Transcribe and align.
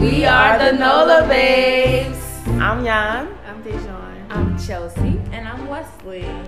We 0.00 0.24
are 0.24 0.58
the 0.58 0.72
Nola 0.78 1.26
Babes. 1.28 2.18
I'm 2.60 2.84
Jan. 2.84 3.28
I'm 3.46 3.62
Dejon. 3.62 4.26
I'm 4.30 4.58
Chelsea. 4.58 5.20
And 5.32 5.46
I'm 5.46 5.68
Wesleigh. 5.68 6.44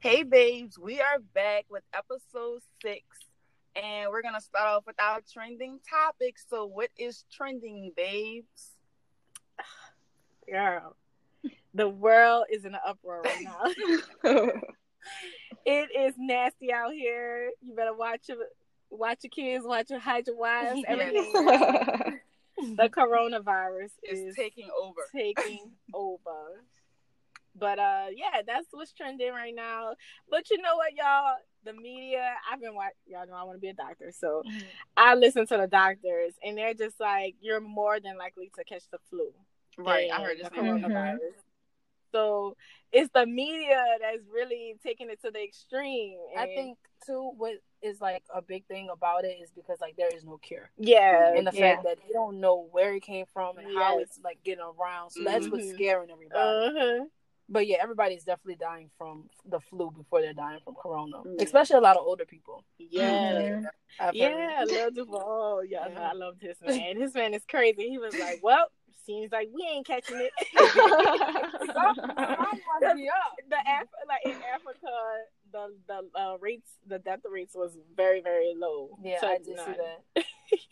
Hey, 0.00 0.22
babes, 0.22 0.78
we 0.78 1.00
are 1.00 1.18
back 1.34 1.64
with 1.68 1.82
episode 1.92 2.60
six, 2.80 3.02
and 3.74 4.10
we're 4.10 4.22
gonna 4.22 4.40
start 4.40 4.68
off 4.68 4.86
with 4.86 4.94
our 5.00 5.20
trending 5.32 5.80
topic. 5.90 6.36
So, 6.38 6.66
what 6.66 6.90
is 6.96 7.24
trending, 7.32 7.92
babes? 7.96 8.76
Girl, 10.48 10.96
the 11.74 11.88
world 11.88 12.46
is 12.50 12.64
in 12.64 12.74
an 12.74 12.80
uproar 12.86 13.22
right 13.22 13.42
now. 13.42 13.62
it 15.64 15.90
is 15.96 16.14
nasty 16.18 16.72
out 16.72 16.92
here. 16.92 17.50
You 17.60 17.74
better 17.74 17.94
watch 17.94 18.28
your 18.28 18.38
watch 18.90 19.20
your 19.22 19.30
kids, 19.30 19.64
watch 19.66 19.90
your 19.90 20.00
hide 20.00 20.26
your 20.26 20.36
wives. 20.36 20.82
Everything. 20.86 21.32
the 22.76 22.88
coronavirus 22.88 23.90
Is 24.02 24.20
is 24.20 24.36
taking 24.36 24.68
over. 24.80 25.00
taking 25.14 25.70
over. 25.94 26.64
But 27.54 27.78
uh 27.78 28.06
yeah, 28.14 28.42
that's 28.46 28.66
what's 28.70 28.92
trending 28.92 29.32
right 29.32 29.54
now. 29.54 29.94
But 30.30 30.50
you 30.50 30.58
know 30.58 30.76
what, 30.76 30.94
y'all? 30.96 31.36
The 31.64 31.72
media, 31.72 32.34
I've 32.50 32.60
been 32.60 32.74
watching 32.74 32.94
y'all 33.06 33.26
know 33.26 33.34
I 33.34 33.42
want 33.44 33.56
to 33.56 33.60
be 33.60 33.68
a 33.68 33.74
doctor, 33.74 34.12
so 34.16 34.42
I 34.96 35.14
listen 35.14 35.46
to 35.48 35.56
the 35.56 35.66
doctors 35.66 36.34
and 36.42 36.56
they're 36.56 36.74
just 36.74 36.98
like, 37.00 37.34
You're 37.40 37.60
more 37.60 38.00
than 38.00 38.16
likely 38.16 38.50
to 38.56 38.64
catch 38.64 38.84
the 38.90 38.98
flu. 39.10 39.32
Right, 39.78 40.10
I 40.10 40.22
heard 40.22 40.38
this. 40.38 40.48
the 40.54 40.62
name. 40.62 40.80
coronavirus. 40.82 41.18
So 42.12 42.56
it's 42.90 43.10
the 43.12 43.26
media 43.26 43.82
that's 44.00 44.22
really 44.32 44.76
taking 44.82 45.10
it 45.10 45.20
to 45.22 45.30
the 45.30 45.42
extreme. 45.42 46.16
I 46.36 46.46
think 46.46 46.78
too 47.06 47.32
what 47.36 47.54
is 47.82 48.00
like 48.00 48.24
a 48.34 48.40
big 48.42 48.66
thing 48.66 48.88
about 48.92 49.24
it 49.24 49.36
is 49.42 49.50
because 49.54 49.78
like 49.80 49.96
there 49.96 50.08
is 50.14 50.24
no 50.24 50.38
cure. 50.38 50.70
Yeah. 50.78 51.34
And 51.36 51.46
the 51.46 51.52
yeah. 51.54 51.74
fact 51.74 51.84
that 51.84 51.98
they 52.06 52.12
don't 52.12 52.40
know 52.40 52.66
where 52.70 52.94
it 52.94 53.02
came 53.02 53.26
from 53.32 53.58
and 53.58 53.66
how 53.76 53.98
it's 53.98 54.18
like 54.24 54.38
getting 54.42 54.64
around. 54.64 55.10
So 55.10 55.22
that's 55.24 55.48
what's 55.48 55.66
Mhm. 55.66 55.74
scaring 55.74 56.10
everybody. 56.10 56.40
uh-huh. 56.40 57.04
But 57.50 57.66
yeah, 57.66 57.76
everybody's 57.80 58.24
definitely 58.24 58.56
dying 58.56 58.90
from 58.98 59.30
the 59.46 59.58
flu 59.60 59.90
before 59.90 60.20
they're 60.20 60.34
dying 60.34 60.60
from 60.64 60.74
corona. 60.74 61.18
Mm. 61.18 61.40
Especially 61.40 61.76
a 61.76 61.80
lot 61.80 61.96
of 61.96 62.04
older 62.04 62.26
people. 62.26 62.62
Yeah. 62.78 63.62
I've 63.98 64.06
heard. 64.08 64.14
Yeah, 64.14 64.64
Lil 64.66 64.90
Duval. 64.90 65.22
Oh, 65.24 65.60
yeah, 65.62 65.86
no, 65.88 65.92
Yeah. 66.00 66.10
I 66.10 66.12
love 66.12 66.38
this 66.40 66.58
man. 66.60 66.98
This 66.98 67.14
man 67.14 67.32
is 67.32 67.44
crazy. 67.46 67.88
He 67.88 67.96
was 67.98 68.14
like, 68.18 68.40
"Well, 68.42 68.66
seems 69.04 69.30
like 69.32 69.48
we 69.54 69.62
ain't 69.70 69.86
catching 69.86 70.18
it." 70.18 70.32
the 73.48 73.56
Af- 73.66 73.88
like 74.08 74.24
in 74.24 74.36
Africa, 74.54 74.92
the 75.52 75.74
the 75.86 76.20
uh, 76.20 76.36
rates, 76.40 76.70
the 76.86 76.98
death 76.98 77.20
rates 77.30 77.54
was 77.54 77.76
very 77.96 78.20
very 78.20 78.54
low. 78.56 78.90
Yeah, 79.02 79.18
to 79.20 79.26
I 79.26 79.38
did 79.38 79.46
see 79.46 79.54
that. 79.54 80.24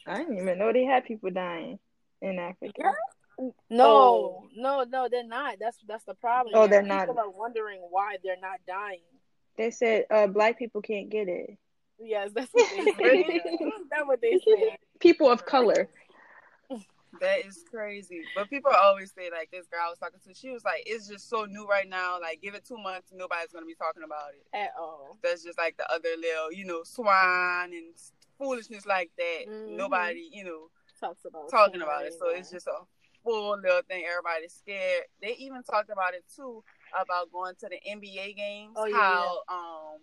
I 0.06 0.18
didn't 0.18 0.38
even 0.38 0.58
know 0.58 0.72
they 0.72 0.84
had 0.84 1.04
people 1.04 1.30
dying 1.30 1.78
in 2.22 2.38
Africa. 2.38 2.72
Yeah. 2.78 2.92
No, 3.68 3.84
Oh. 3.86 4.48
no, 4.56 4.84
no, 4.84 5.08
they're 5.10 5.26
not. 5.26 5.56
That's 5.60 5.76
that's 5.86 6.04
the 6.04 6.14
problem. 6.14 6.54
Oh, 6.56 6.66
they're 6.66 6.82
not. 6.82 7.06
People 7.08 7.18
are 7.20 7.30
wondering 7.30 7.80
why 7.90 8.16
they're 8.24 8.40
not 8.40 8.60
dying. 8.66 9.00
They 9.58 9.70
said 9.70 10.06
uh, 10.10 10.26
black 10.26 10.58
people 10.58 10.80
can't 10.82 11.10
get 11.10 11.28
it. 11.28 11.58
Yes, 11.98 12.30
that's 12.34 12.48
what 12.52 12.70
they 12.70 12.84
said. 12.84 13.40
that's 13.90 14.06
what 14.06 14.20
they 14.20 14.38
said. 14.38 14.76
People 15.00 15.30
of 15.30 15.44
color. 15.46 15.88
That 17.20 17.46
is 17.46 17.64
crazy. 17.70 18.22
But 18.34 18.50
people 18.50 18.70
always 18.72 19.12
say 19.12 19.30
like 19.30 19.50
this 19.50 19.66
girl 19.66 19.80
I 19.86 19.90
was 19.90 19.98
talking 19.98 20.20
to, 20.26 20.34
she 20.34 20.50
was 20.50 20.64
like, 20.64 20.82
"It's 20.86 21.08
just 21.08 21.28
so 21.28 21.44
new 21.44 21.66
right 21.66 21.88
now. 21.88 22.20
Like, 22.20 22.42
give 22.42 22.54
it 22.54 22.64
two 22.64 22.76
months, 22.78 23.10
nobody's 23.12 23.52
gonna 23.52 23.66
be 23.66 23.74
talking 23.74 24.02
about 24.02 24.34
it." 24.34 24.46
At 24.52 24.72
all. 24.78 25.16
That's 25.22 25.42
just 25.42 25.58
like 25.58 25.76
the 25.76 25.90
other 25.90 26.10
little, 26.20 26.52
you 26.52 26.64
know, 26.64 26.82
swine 26.82 27.72
and 27.72 27.94
foolishness 28.38 28.86
like 28.86 29.10
that. 29.16 29.46
Mhm. 29.48 29.76
Nobody, 29.76 30.28
you 30.32 30.44
know, 30.44 30.70
Talks 31.00 31.24
about 31.26 31.50
talking 31.50 31.82
about 31.82 32.06
it. 32.06 32.14
So 32.14 32.28
it's 32.30 32.50
just 32.50 32.66
a 32.66 32.86
full 33.22 33.58
little 33.60 33.82
thing. 33.82 34.04
Everybody's 34.06 34.54
scared. 34.54 35.04
They 35.20 35.34
even 35.34 35.62
talked 35.62 35.90
about 35.90 36.14
it 36.14 36.24
too 36.34 36.64
about 36.98 37.30
going 37.30 37.54
to 37.56 37.68
the 37.68 37.78
NBA 37.86 38.34
games. 38.34 38.72
Oh, 38.76 38.86
yeah, 38.86 38.96
how 38.96 39.42
um 39.48 40.00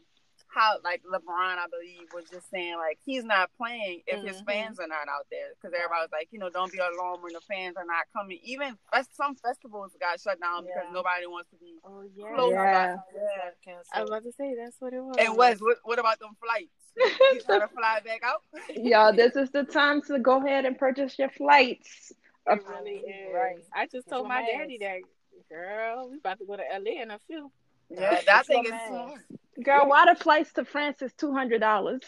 how 0.53 0.77
like 0.83 1.01
LeBron, 1.03 1.57
I 1.57 1.65
believe, 1.71 2.07
was 2.13 2.25
just 2.29 2.49
saying 2.51 2.75
like 2.77 2.99
he's 3.05 3.23
not 3.23 3.49
playing 3.57 4.01
if 4.07 4.21
his 4.21 4.41
Mhm. 4.41 4.45
fans 4.45 4.79
are 4.79 4.87
not 4.87 5.07
out 5.09 5.25
there 5.31 5.49
because 5.55 5.73
everybody's 5.75 6.11
like 6.11 6.27
you 6.31 6.39
know 6.39 6.49
don't 6.49 6.71
be 6.71 6.77
alarmed 6.79 7.23
when 7.23 7.33
the 7.33 7.41
fans 7.41 7.75
are 7.77 7.85
not 7.85 8.05
coming. 8.15 8.39
Even 8.43 8.77
fest- 8.93 9.15
some 9.15 9.35
festivals 9.35 9.91
got 9.99 10.19
shut 10.19 10.39
down 10.39 10.65
because 10.65 10.85
nobody 10.91 11.25
wants 11.27 11.49
to 11.51 11.55
be 11.57 11.79
Oh 11.83 12.03
yeah. 12.15 12.27
close. 12.35 12.51
Yeah. 12.51 12.97
Yeah. 13.15 13.79
I 13.93 14.01
was 14.01 14.09
about 14.09 14.23
to 14.23 14.31
say 14.33 14.55
that's 14.55 14.75
what 14.79 14.93
it 14.93 15.01
was. 15.03 15.15
And 15.19 15.35
Wes, 15.37 15.59
what, 15.61 15.77
what 15.83 15.99
about 15.99 16.19
them 16.19 16.35
flights? 16.41 16.69
You 17.33 17.41
trying 17.41 17.61
to 17.61 17.67
fly 17.69 17.99
back 18.05 18.21
out? 18.23 18.41
Y'all, 18.75 19.13
this 19.13 19.35
is 19.35 19.49
the 19.51 19.63
time 19.63 20.01
to 20.03 20.19
go 20.19 20.37
ahead 20.45 20.65
and 20.65 20.77
purchase 20.77 21.17
your 21.17 21.29
flights. 21.29 22.13
It 22.45 22.61
really 22.67 22.97
is. 22.97 23.33
Right. 23.33 23.63
I 23.73 23.87
just 23.87 24.07
told 24.07 24.23
Get 24.25 24.29
my 24.29 24.41
daddy 24.41 24.77
mask. 24.79 25.01
that, 25.49 25.49
girl, 25.49 26.09
we 26.11 26.17
about 26.17 26.37
to 26.39 26.45
go 26.45 26.55
to 26.57 26.63
LA 26.63 27.01
in 27.01 27.09
a 27.11 27.17
few. 27.25 27.51
Yeah, 27.89 28.11
Get 28.11 28.25
that 28.27 28.47
your 28.49 28.55
thing 28.57 28.65
is 28.65 28.71
mask. 28.71 28.87
smart. 28.87 29.21
Girl, 29.61 29.87
why 29.87 30.11
the 30.11 30.19
flights 30.19 30.51
to 30.53 30.65
France 30.65 31.01
is 31.01 31.13
two 31.13 31.31
hundred 31.33 31.59
dollars? 31.59 32.01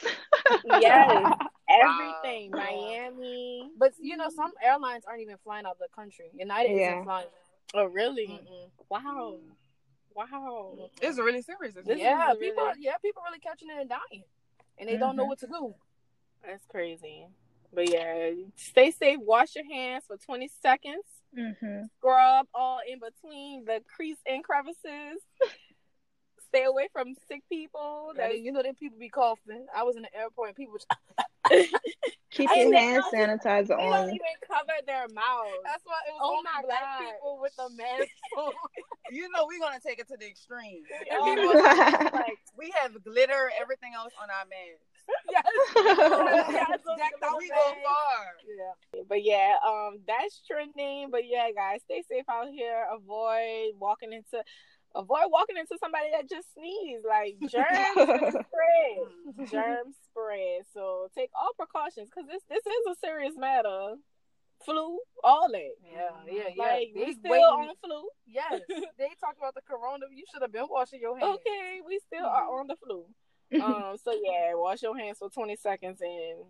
Yes, 0.66 1.34
everything. 1.70 2.52
Miami. 2.52 3.70
But 3.78 3.94
you 4.00 4.18
know, 4.18 4.30
some 4.30 4.52
airlines 4.64 5.04
aren't 5.08 5.22
even 5.22 5.38
flying 5.44 5.66
out 5.66 5.74
of 5.74 5.78
the 5.80 5.88
country. 5.96 6.26
United 6.34 6.76
Yeah. 6.76 6.92
isn't 6.94 7.04
flying. 7.04 7.28
Oh, 7.74 7.86
really? 7.86 8.28
Mm-mm. 8.28 8.70
Wow. 8.90 9.38
Wow. 10.16 10.90
It's 11.02 11.18
really 11.20 11.42
serious. 11.42 11.72
isn't? 11.76 11.86
This 11.88 12.00
yeah, 12.00 12.32
is 12.32 12.38
people. 12.40 12.64
really- 12.64 12.80
Yeah, 12.82 12.98
people 13.02 13.22
really 13.28 13.40
catching 13.40 13.70
it 13.70 13.80
and 13.80 13.90
dying, 13.90 14.24
and 14.78 14.88
they 14.90 14.98
don't 14.98 15.16
know 15.16 15.26
Mhm. 15.26 15.30
what 15.30 15.40
to 15.40 15.48
do. 15.48 15.76
That's 16.46 16.66
crazy. 16.68 17.28
But 17.74 17.90
yeah, 17.92 18.32
stay 18.56 18.92
safe. 18.92 19.20
Wash 19.20 19.56
your 19.56 19.66
hands 19.66 20.06
for 20.08 20.16
20 20.18 20.48
seconds. 20.48 21.04
Mm-hmm. 21.38 21.84
Scrub 21.98 22.48
all 22.54 22.80
in 22.88 23.00
between 23.00 23.66
the 23.66 23.82
crease 23.94 24.20
and 24.26 24.44
crevices. 24.44 25.20
Stay 26.56 26.64
away 26.64 26.88
from 26.94 27.14
sick 27.28 27.44
people. 27.50 28.12
That, 28.16 28.30
That 28.32 28.40
you 28.40 28.52
know, 28.52 28.64
then 28.64 28.76
people 28.76 28.98
be 28.98 29.10
coughing. 29.10 29.66
I 29.76 29.84
was 29.84 29.96
in 29.98 30.04
the 30.04 30.16
airport 30.16 30.50
and 30.50 30.56
people. 30.56 30.78
Keep 32.32 32.50
your 32.56 32.70
know. 32.72 32.78
hand 32.78 33.04
sanitizer 33.14 33.68
they 33.78 33.84
don't 33.84 33.94
on. 33.94 34.10
even 34.10 34.36
cover 34.46 34.74
their 34.86 35.08
mouths. 35.14 35.62
That's 35.64 35.84
why 35.86 36.00
it 36.08 36.14
was 36.14 36.22
Oh 36.22 36.32
only 36.38 36.44
my 36.44 36.62
black 36.64 36.82
God. 36.82 37.00
people 37.00 37.40
with 37.42 37.56
the 37.56 37.70
mask. 37.76 38.10
You 39.12 39.30
know 39.30 39.46
we're 39.48 39.60
gonna 39.60 39.80
take 39.80 40.00
it 40.00 40.08
to 40.08 40.18
the 40.18 40.26
extreme. 40.26 40.82
Oh, 41.12 41.36
People 41.36 41.54
like 42.20 42.40
we 42.58 42.74
have 42.82 42.92
glitter, 43.04 43.52
everything 43.62 43.92
else 43.94 44.12
on 44.20 44.30
our 44.32 44.46
masks. 44.50 44.82
yes. 45.30 45.46
Yes, 46.50 46.80
We 47.38 47.50
go 47.50 47.74
far. 47.86 48.26
Yeah. 48.50 49.04
But 49.08 49.24
yeah, 49.24 49.58
um, 49.64 50.00
that's 50.08 50.42
trending. 50.48 51.12
But 51.12 51.28
yeah, 51.28 51.50
guys, 51.56 51.82
stay 51.86 52.02
safe 52.10 52.26
out 52.28 52.48
here. 52.50 52.86
Avoid 52.92 53.78
walking 53.80 54.12
into, 54.12 54.44
avoid 54.96 55.28
walking 55.30 55.58
into 55.58 55.78
somebody 55.80 56.08
that 56.14 56.30
just 56.30 56.54
sneezed. 56.54 57.06
Like 57.08 57.36
germs 57.50 58.34
spread, 58.48 59.50
germs 59.52 59.96
spread. 60.10 60.62
So 60.74 61.10
take 61.16 61.30
all 61.36 61.52
precautions 61.58 62.10
because 62.10 62.28
this 62.30 62.42
this 62.50 62.66
is 62.66 62.84
a 62.92 62.96
serious 63.00 63.34
matter. 63.38 63.96
Flu, 64.64 65.00
all 65.24 65.52
that. 65.52 65.72
Yeah, 65.84 66.10
yeah, 66.26 66.44
yeah. 66.56 66.64
Like 66.64 66.88
They 66.96 67.06
we 67.06 67.14
still 67.14 67.32
waiting- 67.32 67.70
on 67.70 67.76
flu. 67.84 68.08
Yes, 68.26 68.62
they 68.98 69.10
talk 69.20 69.36
about 69.38 69.54
the 69.54 69.62
corona. 69.70 70.06
You 70.12 70.24
should 70.32 70.42
have 70.42 70.52
been 70.52 70.66
washing 70.70 71.02
your 71.02 71.18
hands. 71.20 71.38
Okay, 71.46 71.82
we 71.86 72.00
still 72.08 72.26
are 72.26 72.60
on 72.60 72.68
the 72.68 72.76
flu. 72.78 73.06
um, 73.62 73.96
so 74.04 74.12
yeah, 74.24 74.54
wash 74.56 74.82
your 74.82 74.98
hands 74.98 75.20
for 75.20 75.30
twenty 75.30 75.56
seconds 75.58 76.00
and 76.02 76.46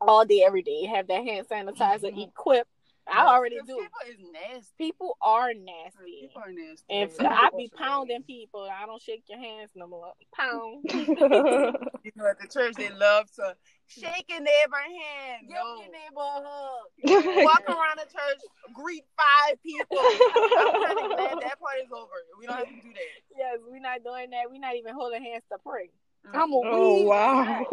all 0.00 0.24
day, 0.24 0.42
every 0.44 0.62
day. 0.62 0.86
Have 0.86 1.06
that 1.08 1.22
hand 1.22 1.46
sanitizer 1.48 2.10
equipped. 2.20 2.68
I 3.10 3.26
already 3.26 3.56
do. 3.66 3.74
People 3.76 3.88
is 4.08 4.16
nasty. 4.32 4.72
People 4.78 5.16
are 5.20 5.52
nasty. 5.54 6.20
People 6.28 6.42
are 6.44 6.52
nasty. 6.52 6.84
And 6.90 7.10
Yeah. 7.20 7.32
I 7.32 7.50
be 7.56 7.70
pounding 7.76 8.22
people. 8.22 8.68
I 8.70 8.86
don't 8.86 9.02
shake 9.02 9.24
your 9.28 9.38
hands 9.38 9.70
no 9.74 9.86
more. 9.86 10.12
Pound. 10.34 10.84
You 12.04 12.10
know, 12.16 12.26
at 12.26 12.40
the 12.40 12.48
church 12.48 12.74
they 12.74 12.90
love 12.90 13.30
to 13.36 13.54
shake 13.86 14.24
your 14.28 14.40
neighbor 14.40 14.76
hand. 14.76 15.42
Give 15.46 15.56
No. 15.56 15.76
your 15.82 15.92
neighbor 15.92 16.18
a 16.18 16.42
hug. 16.42 17.44
Walk 17.44 17.62
around 17.68 17.98
the 17.98 18.10
church, 18.10 18.40
greet 18.74 19.04
five 19.16 19.62
people. 19.62 19.98
I'm 19.98 20.84
kind 20.84 20.98
of 20.98 21.16
glad 21.16 21.38
that 21.42 21.60
part 21.60 21.78
is 21.84 21.92
over. 21.92 22.10
We 22.40 22.46
don't 22.46 22.56
have 22.56 22.66
to 22.66 22.72
do 22.74 22.88
that. 22.92 23.36
yes, 23.38 23.58
we're 23.68 23.78
not 23.78 24.02
doing 24.02 24.30
that. 24.30 24.50
We're 24.50 24.58
not 24.60 24.74
even 24.74 24.94
holding 24.94 25.22
hands 25.22 25.44
to 25.52 25.58
pray. 25.64 25.90
I'm 26.34 26.52
a 26.52 26.60
oh 26.64 27.02
wow. 27.02 27.66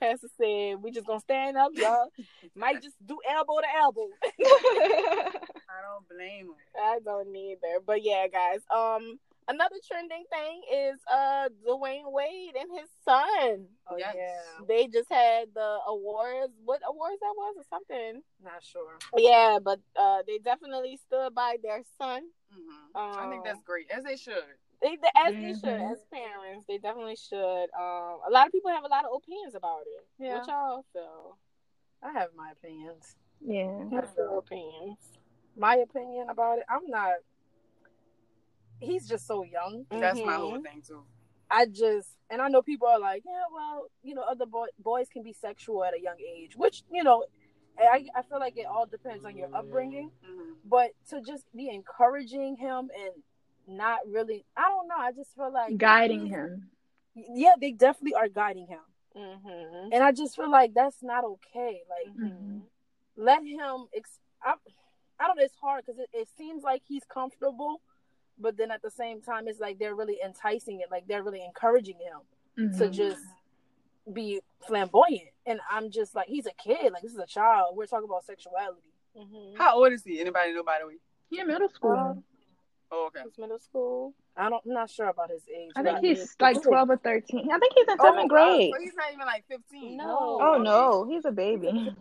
Pastor 0.00 0.28
said 0.40 0.82
we 0.82 0.90
just 0.90 1.06
gonna 1.06 1.20
stand 1.20 1.56
up, 1.56 1.70
y'all. 1.74 2.08
Might 2.54 2.82
just 2.82 2.96
do 3.04 3.18
elbow 3.28 3.60
to 3.60 3.66
elbow. 3.78 4.08
I 4.40 5.82
don't 5.82 6.08
blame 6.08 6.46
them. 6.46 6.56
I 6.80 6.98
don't 7.04 7.34
either. 7.34 7.80
But 7.84 8.02
yeah, 8.04 8.26
guys. 8.28 8.60
Um, 8.74 9.18
another 9.48 9.76
trending 9.86 10.24
thing 10.30 10.62
is 10.72 10.98
uh 11.10 11.48
Dwyane 11.66 12.10
Wade 12.12 12.54
and 12.60 12.68
his 12.78 12.88
son. 13.04 13.66
Oh 13.88 13.96
Yes. 13.96 14.14
yeah, 14.16 14.64
They 14.68 14.86
just 14.86 15.10
had 15.10 15.48
the 15.54 15.78
awards. 15.86 16.52
What 16.64 16.80
awards 16.88 17.18
that 17.20 17.34
was 17.36 17.54
or 17.58 17.64
something? 17.70 18.22
not 18.42 18.62
sure. 18.62 18.98
Yeah, 19.16 19.58
but 19.62 19.80
uh 19.98 20.18
they 20.26 20.38
definitely 20.38 20.98
stood 21.06 21.34
by 21.34 21.56
their 21.62 21.82
son. 21.98 22.22
Mhm. 22.52 22.94
I 22.94 23.28
think 23.30 23.40
Um, 23.40 23.42
that's 23.44 23.62
great, 23.62 23.90
as 23.90 24.04
they 24.04 24.16
should. 24.16 24.44
They, 24.82 24.96
they- 24.96 25.08
as 25.16 25.32
they 25.34 25.52
should, 25.54 25.80
Mhm. 25.80 25.92
as 25.92 26.04
parents, 26.12 26.64
they 26.68 26.78
definitely 26.78 27.16
should. 27.16 27.64
Um, 27.74 28.20
a 28.26 28.30
lot 28.30 28.46
of 28.46 28.52
people 28.52 28.70
have 28.70 28.84
a 28.84 28.88
lot 28.88 29.04
of 29.04 29.12
opinions 29.14 29.54
about 29.54 29.82
it. 29.86 30.06
Yeah. 30.18 30.38
What 30.38 30.46
y'all 30.48 30.84
feel? 30.92 31.38
I 32.02 32.12
have 32.12 32.34
my 32.36 32.50
opinions. 32.52 33.16
Yeah. 33.40 33.68
What's 33.84 34.14
your 34.16 34.38
opinions? 34.38 35.18
My 35.56 35.76
opinion 35.76 36.28
about 36.28 36.58
it, 36.58 36.64
I'm 36.68 36.86
not. 36.88 37.14
He's 38.80 39.08
just 39.08 39.26
so 39.26 39.42
young. 39.42 39.86
That's 39.90 40.20
my 40.20 40.34
whole 40.34 40.60
thing 40.60 40.82
too. 40.86 41.04
I 41.50 41.64
just, 41.66 42.10
and 42.28 42.42
I 42.42 42.48
know 42.48 42.60
people 42.60 42.88
are 42.88 42.98
like, 42.98 43.22
yeah, 43.24 43.44
well, 43.54 43.86
you 44.02 44.14
know, 44.14 44.22
other 44.22 44.46
boy, 44.46 44.66
boys 44.78 45.08
can 45.08 45.22
be 45.22 45.32
sexual 45.32 45.84
at 45.84 45.94
a 45.94 46.00
young 46.00 46.16
age, 46.20 46.56
which 46.56 46.82
you 46.90 47.02
know, 47.02 47.24
I 47.78 48.06
I 48.14 48.22
feel 48.22 48.38
like 48.40 48.58
it 48.58 48.66
all 48.66 48.84
depends 48.86 49.24
on 49.24 49.36
your 49.36 49.48
upbringing. 49.54 50.10
Mhm. 50.24 50.56
But 50.64 50.90
to 51.10 51.22
just 51.22 51.44
be 51.54 51.70
encouraging 51.70 52.56
him 52.56 52.90
and 52.94 53.22
not 53.66 53.98
really, 54.10 54.44
I 54.56 54.62
don't 54.70 54.88
know. 54.88 54.96
I 54.98 55.12
just 55.12 55.34
feel 55.34 55.52
like 55.52 55.76
Guiding 55.78 56.26
him. 56.26 56.70
Yeah, 57.14 57.54
they 57.60 57.72
definitely 57.72 58.14
are 58.14 58.28
guiding 58.28 58.66
him, 58.66 58.80
Mm-hmm. 59.16 59.92
and 59.92 60.02
I 60.04 60.12
just 60.12 60.36
feel 60.36 60.50
like 60.50 60.74
that's 60.74 61.02
not 61.02 61.24
okay. 61.24 61.80
Like, 61.88 62.14
Mhm. 62.14 62.60
let 63.16 63.42
him. 63.42 63.86
Ex- 63.94 64.20
I, 64.42 64.54
I 65.18 65.26
don't 65.26 65.36
know. 65.38 65.42
It's 65.44 65.54
hard 65.56 65.84
because 65.86 65.98
it, 65.98 66.10
it 66.12 66.28
seems 66.36 66.62
like 66.62 66.82
he's 66.86 67.04
comfortable, 67.04 67.80
but 68.38 68.58
then 68.58 68.70
at 68.70 68.82
the 68.82 68.90
same 68.90 69.22
time, 69.22 69.48
it's 69.48 69.58
like 69.60 69.78
they're 69.78 69.94
really 69.94 70.18
enticing 70.22 70.80
it. 70.80 70.90
Like 70.90 71.06
they're 71.08 71.22
really 71.22 71.42
encouraging 71.42 71.96
him 71.98 72.72
to 72.78 72.88
Mhm. 72.88 72.92
just 72.92 73.24
be 74.12 74.40
flamboyant. 74.66 75.30
And 75.46 75.60
I'm 75.70 75.90
just 75.90 76.14
like, 76.14 76.28
he's 76.28 76.44
a 76.46 76.52
kid. 76.52 76.92
Like 76.92 77.02
this 77.02 77.12
is 77.12 77.18
a 77.18 77.26
child. 77.26 77.76
We're 77.76 77.86
talking 77.86 78.04
about 78.08 78.24
sexuality. 78.26 78.92
Mm-hmm. 79.16 79.56
How 79.56 79.76
old 79.78 79.92
is 79.92 80.04
he? 80.04 80.20
Anybody 80.20 80.52
know 80.52 80.62
by 80.62 80.78
the 80.80 80.86
way? 80.88 80.98
Yeah, 81.30 81.44
middle 81.44 81.70
school. 81.70 82.22
Oh, 82.92 83.06
okay. 83.08 83.20
It's 83.26 83.38
middle 83.38 83.58
school. 83.58 84.14
I 84.36 84.48
don't. 84.48 84.62
I'm 84.66 84.72
not 84.74 84.90
sure 84.90 85.08
about 85.08 85.30
his 85.30 85.42
age. 85.48 85.72
I 85.76 85.82
think 85.82 85.98
he's 86.00 86.36
like 86.40 86.62
twelve 86.62 86.88
or 86.90 86.96
thirteen. 86.96 87.50
I 87.50 87.58
think 87.58 87.72
he's 87.74 87.86
in 87.88 87.96
Oh, 87.98 88.04
seventh 88.04 88.28
grade. 88.28 88.72
So 88.74 88.80
he's 88.80 88.94
not 88.94 89.12
even 89.12 89.26
like 89.26 89.44
15. 89.48 89.96
No. 89.96 90.38
Oh 90.40 90.58
no, 90.62 91.04
he's 91.08 91.24
a 91.24 91.32
baby. 91.32 91.92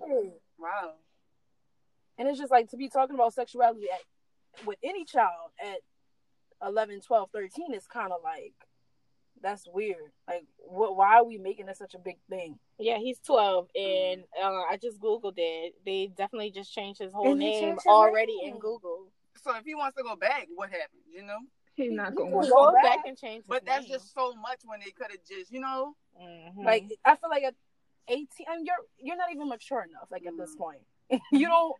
Wow. 0.60 0.94
And 2.18 2.28
it's 2.30 2.40
just 2.40 2.52
like 2.52 2.70
to 2.70 2.78
be 2.78 2.88
talking 2.88 3.16
about 3.16 3.34
sexuality 3.34 3.88
at, 3.92 4.66
with 4.66 4.78
any 4.84 5.04
child 5.06 5.52
at 5.62 5.80
11, 6.66 7.02
12, 7.02 7.30
13 7.34 7.74
is 7.74 7.88
kind 7.88 8.14
of 8.14 8.20
like 8.24 8.54
that's 9.42 9.68
weird. 9.68 9.98
Like, 10.28 10.46
what? 10.60 10.96
Why 10.96 11.16
are 11.18 11.26
we 11.26 11.38
making 11.38 11.68
it 11.68 11.78
such 11.78 11.94
a 11.94 12.00
big 12.00 12.18
thing? 12.30 12.58
Yeah, 12.80 12.98
he's 13.00 13.20
12, 13.20 13.68
and 13.76 14.24
uh, 14.42 14.48
I 14.70 14.78
just 14.82 15.00
Googled 15.00 15.34
it. 15.38 15.74
They 15.86 16.10
definitely 16.16 16.52
just 16.52 16.74
changed 16.74 17.02
his 17.02 17.12
whole 17.12 17.32
And 17.32 17.40
name 17.40 17.62
changed 17.64 17.82
his 17.84 17.92
already 17.92 18.38
name. 18.44 18.54
in 18.56 18.60
Google. 18.60 19.08
So 19.38 19.56
if 19.58 19.66
he 19.66 19.76
wants 19.76 19.98
to 19.98 20.04
go 20.04 20.16
back, 20.16 20.48
what 20.56 20.70
happens? 20.70 21.04
You 21.14 21.24
know? 21.24 21.40
He's 21.76 21.92
not 21.92 22.16
going. 22.16 22.32
can 22.32 22.42
to 22.42 22.48
go 22.48 22.66
Go 22.68 22.74
back. 22.74 22.84
back 22.84 23.00
and 23.06 23.18
change 23.18 23.46
But 23.48 23.66
that's 23.66 23.84
name. 23.84 23.92
just 23.94 24.14
so 24.14 24.34
much 24.36 24.62
when 24.66 24.80
they 24.80 24.92
could 24.92 25.08
have 25.12 25.20
just, 25.28 25.52
you 25.52 25.60
know? 25.60 25.96
Mhm. 26.20 26.64
Like, 26.64 26.86
I 27.04 27.16
feel 27.16 27.30
like 27.30 27.44
at 27.44 27.56
18, 28.08 28.28
I 28.50 28.56
mean, 28.56 28.66
you're 28.66 28.76
you're 28.98 29.18
not 29.18 29.32
even 29.34 29.50
mature 29.50 29.84
enough. 29.84 30.08
Like 30.12 30.26
at 30.26 30.38
this 30.38 30.56
point, 30.56 30.82
you 31.32 31.48
don't. 31.48 31.76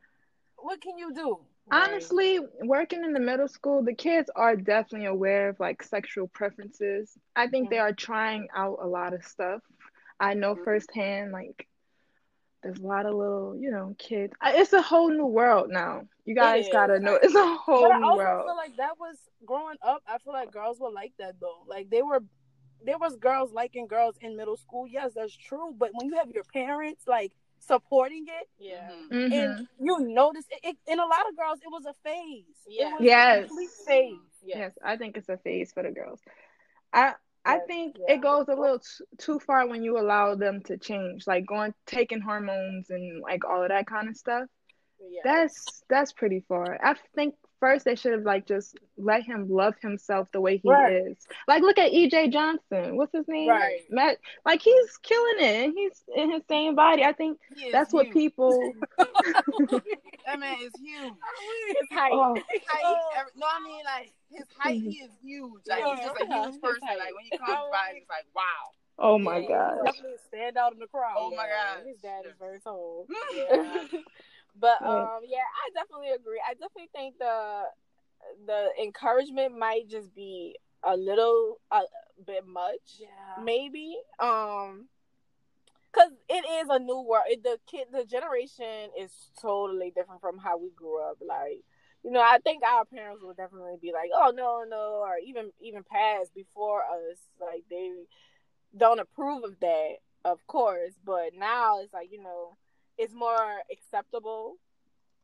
What 0.58 0.82
can 0.82 0.98
you 0.98 1.14
do? 1.14 1.40
Honestly, 1.72 2.40
working 2.62 3.04
in 3.04 3.14
the 3.14 3.20
middle 3.20 3.48
school, 3.48 3.84
the 3.84 3.94
kids 3.94 4.30
are 4.36 4.56
definitely 4.56 5.08
aware 5.08 5.50
of 5.50 5.60
like 5.60 5.82
sexual 5.84 6.28
preferences. 6.28 7.18
I 7.36 7.48
think 7.48 7.70
they 7.70 7.80
are 7.80 7.92
trying 7.94 8.48
out 8.56 8.80
a 8.82 8.88
lot 8.88 9.14
of 9.14 9.24
stuff. 9.26 9.62
I 10.20 10.34
know 10.34 10.56
Mhm. 10.56 10.64
firsthand, 10.64 11.32
like, 11.32 11.68
there's 12.66 12.80
a 12.80 12.88
lot 12.88 13.06
of 13.06 13.14
little, 13.16 13.56
you 13.56 13.72
know, 13.72 13.96
kids. 14.00 14.34
It's 14.44 14.74
a 14.74 14.82
whole 14.82 15.10
new 15.10 15.26
world 15.28 15.70
now. 15.70 16.08
You 16.26 16.36
guys 16.36 16.68
gotta 16.68 17.00
know, 17.00 17.20
it's 17.22 17.36
a 17.36 17.58
whole 17.58 17.82
But 17.82 17.92
I 17.92 18.00
new 18.00 18.08
also 18.08 18.18
world. 18.18 18.46
feel 18.46 18.56
like 18.58 18.78
that 18.78 18.98
was 19.00 19.30
growing 19.46 19.78
up. 19.82 20.02
I 20.08 20.18
feel 20.18 20.34
like 20.34 20.52
girls 20.52 20.80
were 20.80 20.92
like 20.92 21.14
that 21.20 21.40
though. 21.40 21.64
Like 21.68 21.90
they 21.92 22.02
were, 22.02 22.22
there 22.84 22.98
was 22.98 23.16
girls 23.18 23.54
liking 23.54 23.88
girls 23.88 24.18
in 24.22 24.36
middle 24.36 24.58
school. 24.58 24.88
Yes, 24.88 25.14
that's 25.16 25.36
true. 25.36 25.74
But 25.78 25.92
when 25.94 26.08
you 26.08 26.16
have 26.16 26.32
your 26.32 26.44
parents 26.44 27.04
like 27.08 27.34
supporting 27.60 28.26
it, 28.28 28.48
yeah. 28.60 28.90
Mhm. 29.12 29.28
Mhm. 29.32 29.32
and 29.32 29.68
you 29.80 30.00
notice 30.00 30.46
it, 30.50 30.60
it, 30.64 30.78
in 30.92 31.00
a 31.00 31.06
lot 31.06 31.28
of 31.30 31.38
girls, 31.38 31.60
it 31.62 31.70
was 31.70 31.86
a 31.86 31.94
phase. 32.04 32.58
Yeah. 32.68 32.88
It 32.88 32.92
was 32.94 33.06
Yes. 33.06 33.46
a 33.46 33.48
complete 33.48 33.70
phase. 33.86 34.44
Yeah. 34.44 34.58
Yes, 34.58 34.78
I 34.84 34.98
think 34.98 35.18
it's 35.18 35.30
a 35.30 35.38
phase 35.38 35.72
for 35.74 35.84
the 35.84 35.92
girls. 35.92 36.22
I 36.94 37.14
I 37.46 37.60
think 37.60 37.98
yeah. 38.00 38.16
it 38.16 38.22
goes 38.22 38.48
a 38.48 38.56
little 38.56 38.80
t- 38.80 39.06
too 39.18 39.40
far 39.40 39.68
when 39.68 39.84
you 39.84 39.98
allow 40.00 40.36
them 40.36 40.62
to 40.66 40.78
change, 40.78 41.28
like 41.28 41.46
going 41.46 41.74
taking 41.86 42.22
hormones 42.22 42.90
and 42.90 43.22
like 43.22 43.46
all 43.46 43.62
of 43.64 43.70
that 43.70 43.88
kind 43.88 44.10
of 44.10 44.16
stuff. 44.18 44.48
Yeah. 45.10 45.22
That's 45.24 45.84
that's 45.90 46.12
pretty 46.14 46.44
far. 46.48 46.80
I 46.84 46.96
think 47.14 47.36
first 47.60 47.86
they 47.86 47.96
should 47.96 48.12
have 48.14 48.24
like 48.24 48.46
just 48.48 48.78
let 48.98 49.24
him 49.24 49.48
love 49.50 49.76
himself 49.82 50.28
the 50.32 50.42
way 50.42 50.58
he 50.58 50.70
Right. 50.70 50.94
is. 51.08 51.18
Like 51.48 51.62
look 51.62 51.78
at 51.78 51.92
EJ 51.92 52.32
Johnson. 52.34 52.96
What's 52.98 53.14
his 53.14 53.28
name? 53.28 53.50
Right. 53.50 53.82
Matt. 53.92 54.18
Like 54.46 54.62
he's 54.62 54.98
killing 55.04 55.38
it, 55.40 55.66
and 55.66 55.74
he's 55.76 56.02
in 56.16 56.32
his 56.32 56.42
same 56.50 56.76
body. 56.76 57.04
I 57.04 57.14
think 57.14 57.38
He 57.56 57.66
is 57.66 57.72
that's 57.72 57.94
what 57.94 58.10
people. 58.12 58.74
That 60.26 60.40
man 60.40 60.56
is 60.62 60.72
huge. 60.84 61.14
His 61.80 61.90
height. 61.92 62.12
Oh, 62.14 62.36
Height, 62.68 62.98
every- 63.20 63.32
no, 63.36 63.46
I 63.48 63.64
mean 63.64 63.84
like 63.86 64.06
his 64.06 64.14
height. 64.58 64.82
He 64.82 65.00
is 65.00 65.12
huge. 65.22 65.62
Like 65.68 65.84
he's 65.84 66.00
just 66.00 66.22
a 66.22 66.26
huge 66.26 66.62
person. 66.62 66.88
Like 66.88 67.16
when 67.16 67.26
he 67.30 67.38
comes 67.38 67.66
by, 67.72 67.94
it's 67.96 68.10
like 68.10 68.26
wow. 68.36 68.44
oh 69.00 69.18
my 69.18 69.40
Yeah, 69.40 69.78
God. 69.84 69.94
Stand 70.28 70.58
out 70.58 70.74
in 70.74 70.80
the 70.80 70.88
crowd. 70.88 71.16
Oh 71.18 71.32
my 71.32 71.48
God. 71.48 71.86
His 71.86 71.98
dad 71.98 72.26
is 72.26 72.34
very 72.40 72.60
tall. 72.60 73.08
Yeah. 73.36 73.84
but 74.60 74.82
um, 74.82 75.20
yeah, 75.28 75.46
I 75.46 75.70
definitely 75.74 76.12
agree. 76.12 76.42
I 76.48 76.54
definitely 76.54 76.90
think 76.94 77.18
the 77.20 77.64
the 78.46 78.70
encouragement 78.82 79.58
might 79.58 79.88
just 79.88 80.14
be 80.16 80.58
a 80.84 80.96
little 80.96 81.60
a 81.72 81.82
bit 82.26 82.46
much. 82.48 83.00
Yeah. 83.00 83.44
maybe 83.44 83.98
um 84.20 84.88
because 85.92 86.12
it 86.30 86.46
is 86.62 86.68
a 86.70 86.80
new 86.80 87.02
world 87.02 87.26
it, 87.28 87.44
the 87.44 87.58
kid 87.70 87.88
the 87.92 88.06
generation 88.06 88.90
is 89.00 89.12
totally 89.42 89.92
different 89.96 90.22
from 90.22 90.38
how 90.38 90.58
we 90.58 90.70
grew 90.76 91.02
up 91.02 91.18
like 91.26 91.64
you 92.06 92.12
know 92.12 92.22
i 92.22 92.38
think 92.44 92.64
our 92.64 92.86
parents 92.86 93.22
would 93.24 93.36
definitely 93.36 93.76
be 93.82 93.92
like 93.92 94.10
oh 94.16 94.32
no 94.34 94.64
no 94.70 95.02
or 95.04 95.18
even 95.26 95.52
even 95.60 95.84
past 95.84 96.34
before 96.36 96.84
us 96.84 97.18
like 97.42 97.64
they 97.70 97.92
don't 98.78 99.00
approve 99.00 99.44
of 99.44 99.60
that 99.60 99.96
of 100.24 100.46
course 100.48 100.94
but 101.04 101.32
now 101.38 101.80
it's 101.82 101.94
like 101.94 102.10
you 102.12 102.22
know 102.22 102.56
it's 102.98 103.14
more 103.14 103.62
acceptable 103.72 104.56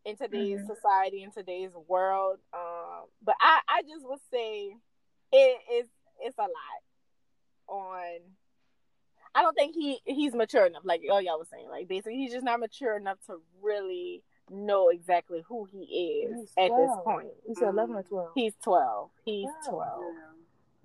in 0.05 0.17
today's 0.17 0.61
Mhm. 0.61 0.75
society 0.75 1.21
in 1.23 1.31
today's 1.31 1.71
world 1.87 2.39
um 2.53 3.05
but 3.23 3.35
i 3.39 3.59
i 3.69 3.81
just 3.83 4.03
would 4.05 4.19
say 4.31 4.75
it 5.31 5.57
is 5.71 5.87
it's 6.19 6.37
a 6.37 6.41
lot 6.41 6.81
on 7.67 8.19
I 9.33 9.43
don't 9.43 9.53
think 9.53 9.75
he 9.75 10.01
he's 10.03 10.35
mature 10.35 10.65
enough, 10.65 10.83
like 10.83 11.03
oh 11.09 11.19
y'all 11.19 11.39
was 11.39 11.47
saying. 11.49 11.69
Like 11.69 11.87
basically 11.87 12.17
he's 12.17 12.33
just 12.33 12.43
not 12.43 12.59
mature 12.59 12.97
enough 12.97 13.17
to 13.27 13.37
really 13.61 14.23
know 14.51 14.89
exactly 14.89 15.43
who 15.47 15.65
he 15.65 15.79
is 16.27 16.39
He's 16.39 16.53
at 16.57 16.69
this 16.69 16.91
12. 16.91 17.03
point. 17.03 17.27
You 17.47 17.55
said 17.55 17.69
11 17.69 17.95
or 17.95 18.03
12? 18.03 18.31
He's 18.35 18.53
twelve. 18.63 19.09
He's 19.25 19.45
Wow. 19.45 19.69
twelve. 19.69 20.03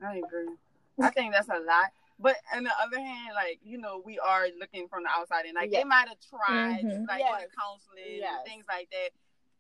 Yeah, 0.01 0.09
I 0.09 0.17
agree. 0.17 0.55
I 1.03 1.11
think 1.11 1.33
that's 1.35 1.49
a 1.49 1.59
lot. 1.59 1.93
But 2.19 2.37
on 2.55 2.65
the 2.65 2.71
other 2.83 2.99
hand, 2.99 3.35
like 3.35 3.59
you 3.63 3.77
know, 3.79 4.01
we 4.05 4.19
are 4.19 4.47
looking 4.59 4.89
from 4.89 5.03
the 5.03 5.11
outside, 5.11 5.45
and 5.45 5.55
like 5.55 5.71
Yeah. 5.71 5.81
they 5.81 5.85
might 5.85 6.09
have 6.09 6.19
tried, 6.21 6.83
Mhm. 6.85 7.07
like 7.09 7.21
Yes. 7.21 7.43
in 7.43 7.49
the 7.49 7.57
counseling 7.61 8.17
Yes. 8.21 8.35
and 8.39 8.45
things 8.49 8.65
like 8.69 8.89
that, 8.91 9.11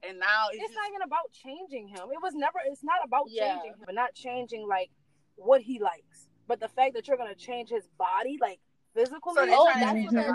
and 0.08 0.18
now 0.18 0.48
it's, 0.48 0.56
It's 0.56 0.64
just 0.68 0.74
not 0.74 0.88
even 0.88 1.02
about 1.02 1.32
changing 1.32 1.88
him. 1.88 2.10
It 2.12 2.22
was 2.22 2.34
never. 2.34 2.60
It's 2.64 2.82
not 2.84 3.04
about 3.04 3.28
Yeah. 3.28 3.54
changing 3.56 3.72
him, 3.74 3.82
but 3.84 3.94
not 3.94 4.14
changing 4.14 4.66
like 4.66 4.90
what 5.36 5.60
he 5.60 5.78
likes. 5.78 6.28
But 6.46 6.60
the 6.60 6.68
fact 6.68 6.94
that 6.94 7.08
you're 7.08 7.16
gonna 7.18 7.34
change 7.34 7.68
his 7.68 7.86
body, 7.98 8.38
like 8.40 8.60
physically, 8.96 9.34
so 9.34 9.46
Oh, 9.48 9.70
that's 9.74 10.04
what 10.04 10.14
the 10.14 10.34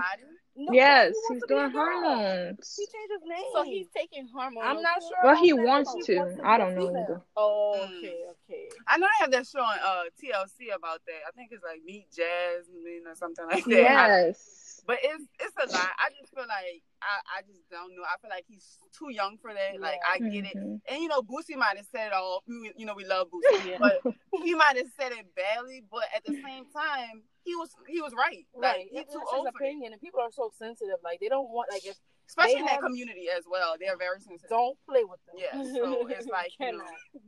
no, 0.55 0.73
Yes, 0.73 1.13
he 1.27 1.33
he's 1.33 1.41
to 1.41 1.47
be 1.47 1.53
a 1.53 1.57
doing 1.57 1.71
girl. 1.71 1.81
hormones. 2.01 2.75
He 2.77 2.85
changed 2.85 3.11
his 3.11 3.29
name. 3.29 3.51
So 3.53 3.63
he's 3.63 3.87
taking 3.95 4.27
hormones. 4.27 4.65
I'm 4.67 4.81
not 4.81 5.01
sure. 5.01 5.17
Well, 5.23 5.35
he 5.43 5.53
wants 5.53 5.93
to. 6.05 6.15
wants 6.17 6.39
I 6.43 6.57
don't 6.57 6.75
know 6.75 6.89
either. 6.89 7.21
Oh, 7.37 7.87
okay, 7.97 8.15
okay. 8.49 8.69
I 8.87 8.97
know 8.97 9.07
they 9.07 9.23
have 9.23 9.31
that 9.31 9.47
show 9.47 9.59
on 9.61 9.77
uh, 9.83 10.03
TLC 10.21 10.75
about 10.75 10.99
that. 11.07 11.21
I 11.27 11.31
think 11.35 11.51
it's 11.51 11.63
like 11.63 11.81
Meet 11.85 12.07
Jasmine 12.11 13.03
or 13.07 13.15
something 13.15 13.45
like 13.45 13.63
that. 13.65 13.71
Yes. 13.71 14.70
But 14.87 14.97
it's 15.03 15.23
it's 15.39 15.55
a 15.57 15.67
lot. 15.77 15.89
I 15.99 16.09
just 16.19 16.33
feel 16.33 16.45
like 16.47 16.81
I, 17.01 17.39
I 17.39 17.41
just 17.47 17.61
don't 17.69 17.95
know. 17.95 18.03
I 18.03 18.17
feel 18.21 18.29
like 18.29 18.45
he's 18.47 18.77
too 18.97 19.09
young 19.11 19.37
for 19.41 19.53
that. 19.53 19.79
Like 19.79 19.99
I 20.09 20.19
get 20.19 20.45
it. 20.45 20.57
Mhm. 20.57 20.81
And 20.89 21.01
you 21.01 21.07
know, 21.07 21.21
Boosie 21.21 21.55
might 21.57 21.77
have 21.77 21.85
said 21.91 22.07
it 22.07 22.13
all. 22.13 22.43
We- 22.47 22.73
You 22.75 22.85
know, 22.85 22.95
we 22.95 23.05
love 23.05 23.27
Boosie, 23.29 23.65
Yeah. 23.65 23.77
but 23.79 24.01
he 24.43 24.53
might 24.55 24.77
have 24.77 24.89
said 24.99 25.11
it 25.11 25.25
badly. 25.35 25.83
But 25.89 26.05
at 26.15 26.23
the 26.25 26.33
same 26.41 26.65
time, 26.73 27.23
he 27.43 27.55
was 27.55 27.69
he 27.87 28.01
was 28.01 28.13
right. 28.13 28.45
Like 28.53 28.63
Right. 28.75 28.87
he's 28.91 29.01
It's 29.01 29.13
too 29.13 29.19
his 29.19 29.29
old 29.33 29.47
for 29.47 29.51
that. 29.51 29.55
opinion, 29.65 29.93
and 29.93 30.01
people 30.01 30.19
are 30.21 30.31
so 30.31 30.51
sensitive. 30.57 30.97
Like 31.03 31.19
they 31.19 31.29
don't 31.29 31.49
want 31.49 31.69
like 31.71 31.85
if 31.85 31.97
especially 32.27 32.61
in 32.61 32.67
have- 32.67 32.81
that 32.81 32.85
community 32.87 33.27
as 33.29 33.45
well. 33.49 33.75
They're 33.79 33.97
very 33.97 34.19
sensitive. 34.19 34.49
Don't 34.49 34.77
play 34.89 35.03
with 35.03 35.19
them. 35.25 35.35
Yeah, 35.37 35.73
so 35.73 36.07
it's 36.13 36.27
like 36.27 36.51
you 36.59 36.77
know, 36.77 36.85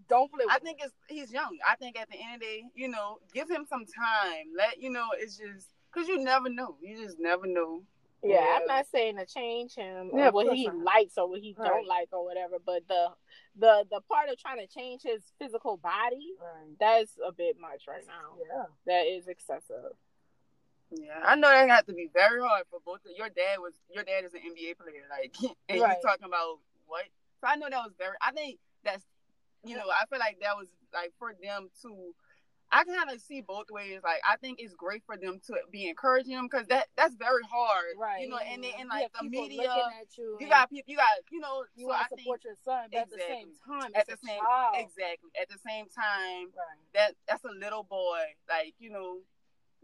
don't 0.09 0.31
play 0.31 0.45
with 0.45 0.53
I 0.53 0.57
them. 0.57 0.65
think 0.65 0.79
it's 0.83 0.93
he's 1.07 1.31
young. 1.31 1.57
I 1.67 1.75
think 1.75 1.99
at 1.99 2.09
the 2.09 2.17
end 2.17 2.35
of 2.35 2.39
the 2.41 2.45
day, 2.45 2.63
you 2.75 2.87
know, 2.89 3.19
give 3.33 3.49
him 3.49 3.65
some 3.69 3.85
time. 3.85 4.45
Let 4.57 4.79
you 4.81 4.89
know 4.89 5.07
it's 5.17 5.37
just 5.37 5.67
because 5.93 6.07
you 6.07 6.19
never 6.23 6.49
know. 6.49 6.75
You 6.81 6.97
just 6.97 7.19
never 7.19 7.45
know. 7.45 7.83
Yeah, 8.23 8.35
Yeah. 8.35 8.57
I'm 8.61 8.67
not 8.67 8.85
saying 8.87 9.17
to 9.17 9.25
change 9.25 9.75
him 9.75 10.11
Yeah, 10.13 10.29
or 10.29 10.31
what 10.31 10.55
he 10.55 10.67
not. 10.67 10.77
likes 10.77 11.17
or 11.17 11.27
what 11.29 11.41
he 11.41 11.53
Right. 11.57 11.67
don't 11.67 11.87
like 11.87 12.09
or 12.13 12.23
whatever, 12.23 12.57
but 12.65 12.87
the 12.87 13.09
the 13.55 13.85
the 13.91 14.01
part 14.01 14.29
of 14.29 14.37
trying 14.39 14.57
to 14.59 14.67
change 14.67 15.03
his 15.03 15.21
physical 15.39 15.77
body, 15.77 16.33
Right. 16.41 16.77
that's 16.79 17.17
a 17.25 17.31
bit 17.31 17.59
much 17.59 17.85
right 17.87 18.05
now. 18.07 18.37
Yeah. 18.39 18.65
That 18.85 19.07
is 19.07 19.27
excessive. 19.27 19.91
Yeah, 20.91 21.19
I 21.25 21.35
know 21.35 21.49
that 21.49 21.67
had 21.69 21.87
to 21.87 21.93
be 21.93 22.07
very 22.13 22.39
hard 22.41 22.65
for 22.69 22.79
both. 22.85 23.03
Of, 23.05 23.11
your 23.17 23.29
dad 23.29 23.57
was 23.59 23.73
your 23.89 24.03
dad 24.03 24.25
is 24.25 24.33
an 24.33 24.41
NBA 24.41 24.75
player, 24.77 25.05
like, 25.09 25.35
and 25.69 25.81
Right. 25.81 25.97
you 25.97 26.07
talking 26.07 26.25
about 26.25 26.59
what? 26.85 27.03
So 27.41 27.47
I 27.47 27.55
know 27.55 27.67
that 27.69 27.83
was 27.83 27.93
very. 27.97 28.15
I 28.21 28.31
think 28.31 28.59
that's, 28.83 29.03
you 29.65 29.75
know, 29.75 29.85
I 29.89 30.05
feel 30.05 30.19
like 30.19 30.39
that 30.41 30.55
was 30.55 30.67
like 30.93 31.11
for 31.19 31.33
them 31.41 31.69
to. 31.81 32.13
I 32.73 32.83
kind 32.83 33.11
of 33.11 33.21
see 33.21 33.41
both 33.41 33.67
ways. 33.69 34.01
Like, 34.03 34.19
I 34.27 34.35
think 34.37 34.59
it's 34.59 34.73
great 34.73 35.03
for 35.05 35.15
them 35.15 35.39
to 35.47 35.53
be 35.71 35.87
encouraging 35.87 36.35
them 36.35 36.47
because 36.51 36.67
that 36.67 36.87
that's 36.97 37.15
very 37.15 37.43
hard, 37.49 37.93
Right. 37.97 38.21
You 38.21 38.29
know, 38.29 38.37
and 38.37 38.63
then 38.63 38.71
and 38.79 38.89
like 38.89 39.11
the 39.13 39.29
media, 39.29 39.69
at 40.01 40.17
you. 40.17 40.37
you 40.41 40.49
got 40.49 40.69
people, 40.69 40.91
you 40.91 40.97
got 40.97 41.07
you 41.31 41.39
know. 41.39 41.63
you 41.75 41.85
so 41.85 41.89
want 41.89 42.01
I 42.01 42.03
to 42.03 42.09
think 42.15 42.21
support 42.25 42.43
your 42.43 42.55
son, 42.65 42.89
but 42.91 42.99
at 43.01 43.09
the 43.09 43.19
same 43.19 43.49
time, 43.67 43.91
at 43.95 44.07
the 44.07 44.17
same 44.25 44.39
child. 44.41 44.75
exactly 44.77 45.29
at 45.39 45.47
the 45.49 45.59
same 45.65 45.85
time 45.93 46.49
Right. 46.57 46.81
that 46.95 47.13
that's 47.27 47.43
a 47.45 47.51
little 47.51 47.83
boy. 47.83 48.19
Like 48.49 48.73
you 48.79 48.89
know, 48.89 49.19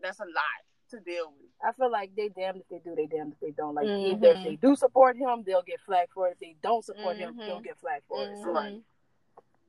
that's 0.01 0.19
a 0.19 0.25
lot 0.25 0.59
to 0.91 0.99
deal 1.01 1.31
with. 1.37 1.49
I 1.63 1.71
feel 1.73 1.91
like 1.91 2.15
they 2.17 2.29
damn 2.29 2.55
if 2.57 2.67
they 2.69 2.79
do, 2.79 2.95
they 2.95 3.05
damned 3.05 3.33
if 3.33 3.39
they 3.39 3.51
don't. 3.51 3.75
Like 3.75 3.85
Mhm. 3.85 4.13
either 4.15 4.27
if 4.33 4.43
they 4.43 4.55
do 4.55 4.75
support 4.75 5.15
him, 5.17 5.43
they'll 5.45 5.61
get 5.61 5.79
flagged 5.81 6.13
for 6.13 6.27
it. 6.27 6.31
If 6.33 6.39
they 6.39 6.55
don't 6.63 6.83
support 6.83 7.17
him, 7.17 7.35
Mhm. 7.35 7.45
they'll 7.45 7.59
get 7.61 7.77
flagged 7.77 8.05
for 8.07 8.23
it. 8.25 8.37
So 8.43 8.51
like, 8.51 8.81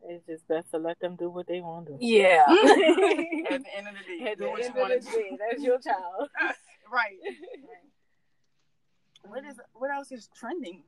It's 0.03 0.25
just 0.27 0.47
best 0.49 0.71
to 0.73 0.79
let 0.79 0.99
them 1.01 1.17
do 1.17 1.29
what 1.31 1.47
they 1.47 1.61
want 1.61 1.87
to 1.87 1.93
do. 1.93 1.99
yeah. 2.05 2.45
At 2.49 2.57
the 2.57 3.77
end 3.77 3.89
of 3.89 3.95
the 3.95 4.19
day, 4.19 4.31
At 4.31 4.39
do 4.39 4.45
the 4.45 4.51
what 4.51 4.59
you 4.61 4.65
end 4.67 4.75
want 4.77 4.93
of 4.95 5.01
to 5.05 5.11
the 5.11 5.17
day, 5.17 5.39
that's 5.51 5.63
your 5.63 5.79
child. 5.79 6.29
right. 6.93 7.17
What 9.23 9.45
is 9.45 9.61
what 9.75 9.91
else 9.91 10.11
is 10.13 10.29
trending? 10.35 10.83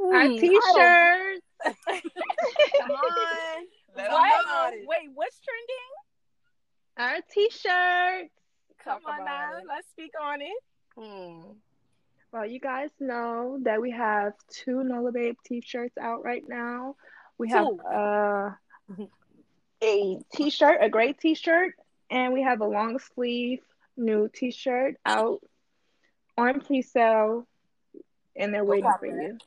Our 0.00 0.26
Hmm, 0.28 0.36
t-shirts. 0.36 1.46
Come 1.64 2.90
on, 2.90 3.66
let 3.96 4.06
'em 4.06 4.12
What? 4.12 4.46
know. 4.46 4.70
Wait, 4.86 5.10
what's 5.14 5.40
trending? 5.40 5.92
Our 6.98 7.20
t-shirts. 7.32 8.32
Come 8.84 9.00
Talk 9.00 9.08
on 9.10 9.14
about 9.22 9.24
now, 9.24 9.58
it. 9.58 9.64
let's 9.66 9.88
speak 9.88 10.12
on 10.22 10.42
it. 10.42 10.62
Hmm. 10.98 11.52
Well, 12.32 12.44
you 12.46 12.60
guys 12.60 12.90
know 13.00 13.58
that 13.62 13.80
we 13.80 13.90
have 13.92 14.34
two 14.48 14.84
Nola 14.84 15.12
Babe 15.12 15.36
t-shirts 15.46 15.96
out 15.98 16.22
right 16.22 16.42
now. 16.46 16.96
We 17.38 17.50
have 17.50 17.66
Two. 17.66 17.80
uh, 17.80 18.50
a 19.82 20.18
t-shirt, 20.32 20.78
a 20.82 20.88
gray 20.88 21.12
t-shirt, 21.12 21.74
and 22.10 22.32
we 22.32 22.42
have 22.42 22.60
a 22.60 22.66
long 22.66 22.98
sleeve 22.98 23.60
new 23.96 24.28
t-shirt 24.28 24.94
out 25.04 25.40
on 26.38 26.60
pre-sale, 26.60 27.46
and 28.34 28.52
they're 28.52 28.64
waiting 28.64 28.90
for 28.98 29.06
you. 29.06 29.38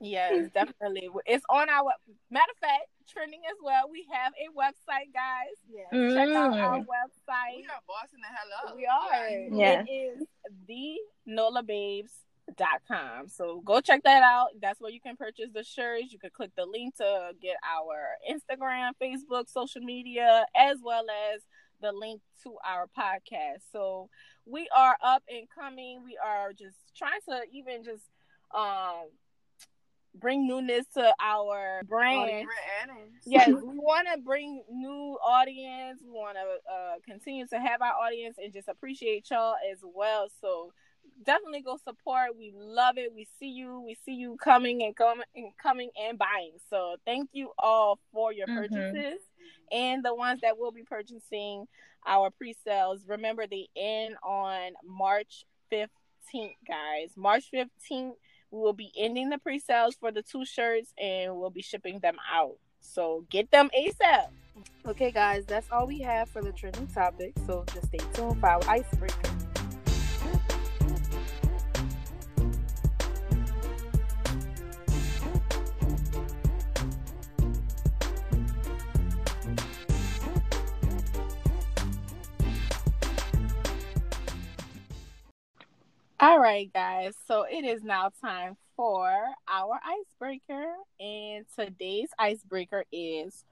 Yes, 0.00 0.50
definitely. 0.54 1.08
It's 1.26 1.44
on 1.50 1.68
our 1.68 1.92
matter 2.30 2.52
of 2.52 2.58
fact, 2.58 2.86
trending 3.08 3.40
as 3.50 3.56
well. 3.62 3.88
We 3.90 4.06
have 4.12 4.32
a 4.34 4.48
website, 4.56 5.12
guys. 5.12 5.56
Yeah. 5.68 6.14
Check 6.14 6.28
out 6.36 6.56
our 6.58 6.78
Mm. 6.78 6.86
website. 6.86 7.56
We 7.56 7.64
are 7.66 7.82
bossing 7.86 8.20
the 8.20 8.28
hell 8.28 8.68
up. 8.68 8.76
We 8.76 8.86
are. 8.86 9.28
Yeah. 9.58 9.84
It 9.86 9.90
is 10.20 10.26
the 10.66 10.98
nolababes.com. 12.58 13.28
So 13.28 13.60
go 13.64 13.80
check 13.80 14.02
that 14.04 14.22
out. 14.22 14.48
That's 14.60 14.80
where 14.80 14.90
you 14.90 15.00
can 15.00 15.16
purchase 15.16 15.50
the 15.52 15.64
shirts. 15.64 16.12
You 16.12 16.18
can 16.18 16.30
click 16.30 16.50
the 16.56 16.66
link 16.66 16.96
to 16.96 17.30
get 17.40 17.56
our 17.68 18.16
Instagram, 18.30 18.92
Facebook, 19.02 19.48
social 19.48 19.82
media, 19.82 20.46
as 20.56 20.78
well 20.82 21.04
as 21.34 21.42
the 21.80 21.92
link 21.92 22.20
to 22.42 22.56
our 22.66 22.86
podcast. 22.98 23.62
So 23.72 24.08
we 24.46 24.68
are 24.76 24.96
up 25.02 25.22
and 25.28 25.46
coming. 25.54 26.02
We 26.04 26.18
are 26.24 26.52
just 26.52 26.76
trying 26.96 27.20
to 27.28 27.42
even 27.52 27.84
just 27.84 28.04
um 28.54 29.08
bring 30.14 30.48
newness 30.48 30.86
to 30.94 31.14
our 31.20 31.82
brand. 31.88 32.46
Yes, 33.26 33.48
we 33.48 33.54
want 33.62 34.08
to 34.12 34.20
bring 34.20 34.62
new 34.70 35.18
audience. 35.24 36.00
We 36.02 36.10
want 36.10 36.36
to 36.36 36.72
uh, 36.72 36.94
continue 37.06 37.46
to 37.48 37.60
have 37.60 37.82
our 37.82 37.92
audience 37.92 38.36
and 38.42 38.52
just 38.52 38.68
appreciate 38.68 39.26
y'all 39.30 39.56
as 39.70 39.78
well. 39.82 40.28
So 40.40 40.72
definitely 41.22 41.62
go 41.62 41.76
support. 41.76 42.36
We 42.36 42.52
love 42.54 42.98
it. 42.98 43.12
We 43.14 43.26
see 43.38 43.48
you. 43.48 43.80
We 43.80 43.96
see 44.04 44.14
you 44.14 44.36
coming 44.42 44.82
and 44.82 44.94
coming 44.96 45.24
and 45.34 45.52
coming 45.62 45.90
and 46.00 46.18
buying. 46.18 46.58
So 46.70 46.96
thank 47.04 47.30
you 47.32 47.52
all 47.58 47.98
for 48.12 48.32
your 48.32 48.46
Mhm. 48.46 48.54
purchases 48.54 49.20
and 49.70 50.04
the 50.04 50.14
ones 50.14 50.40
that 50.40 50.58
will 50.58 50.72
be 50.72 50.82
purchasing 50.82 51.66
our 52.06 52.30
pre-sales. 52.30 53.06
Remember 53.06 53.46
they 53.46 53.68
end 53.76 54.16
on 54.22 54.72
March 54.84 55.44
15th, 55.70 56.56
guys. 56.66 57.16
March 57.16 57.50
15th 57.50 58.16
we 58.50 58.60
will 58.60 58.72
be 58.72 58.90
ending 58.96 59.28
the 59.28 59.38
pre-sales 59.38 59.94
for 59.96 60.10
the 60.10 60.22
two 60.22 60.44
shirts 60.44 60.94
and 60.96 61.36
we'll 61.36 61.50
be 61.50 61.60
shipping 61.60 61.98
them 62.00 62.16
out. 62.32 62.56
So 62.80 63.26
get 63.28 63.50
them 63.50 63.70
ASAP. 63.76 64.30
Okay, 64.86 65.10
guys, 65.10 65.44
that's 65.44 65.70
all 65.70 65.86
we 65.86 66.00
have 66.00 66.30
for 66.30 66.42
the 66.42 66.52
trending 66.52 66.86
topic. 66.86 67.34
So 67.46 67.64
just 67.74 67.88
stay 67.88 67.98
tuned 68.14 68.40
for 68.40 68.48
our 68.48 68.64
icebreaker. 68.66 69.37
All 86.20 86.40
right, 86.40 86.68
guys. 86.72 87.14
So 87.28 87.44
it 87.48 87.64
is 87.64 87.84
now 87.84 88.10
time 88.20 88.56
for 88.74 89.08
our 89.46 89.78
icebreaker, 89.84 90.66
and 90.98 91.46
today's 91.56 92.08
icebreaker 92.18 92.84
is 92.90 93.44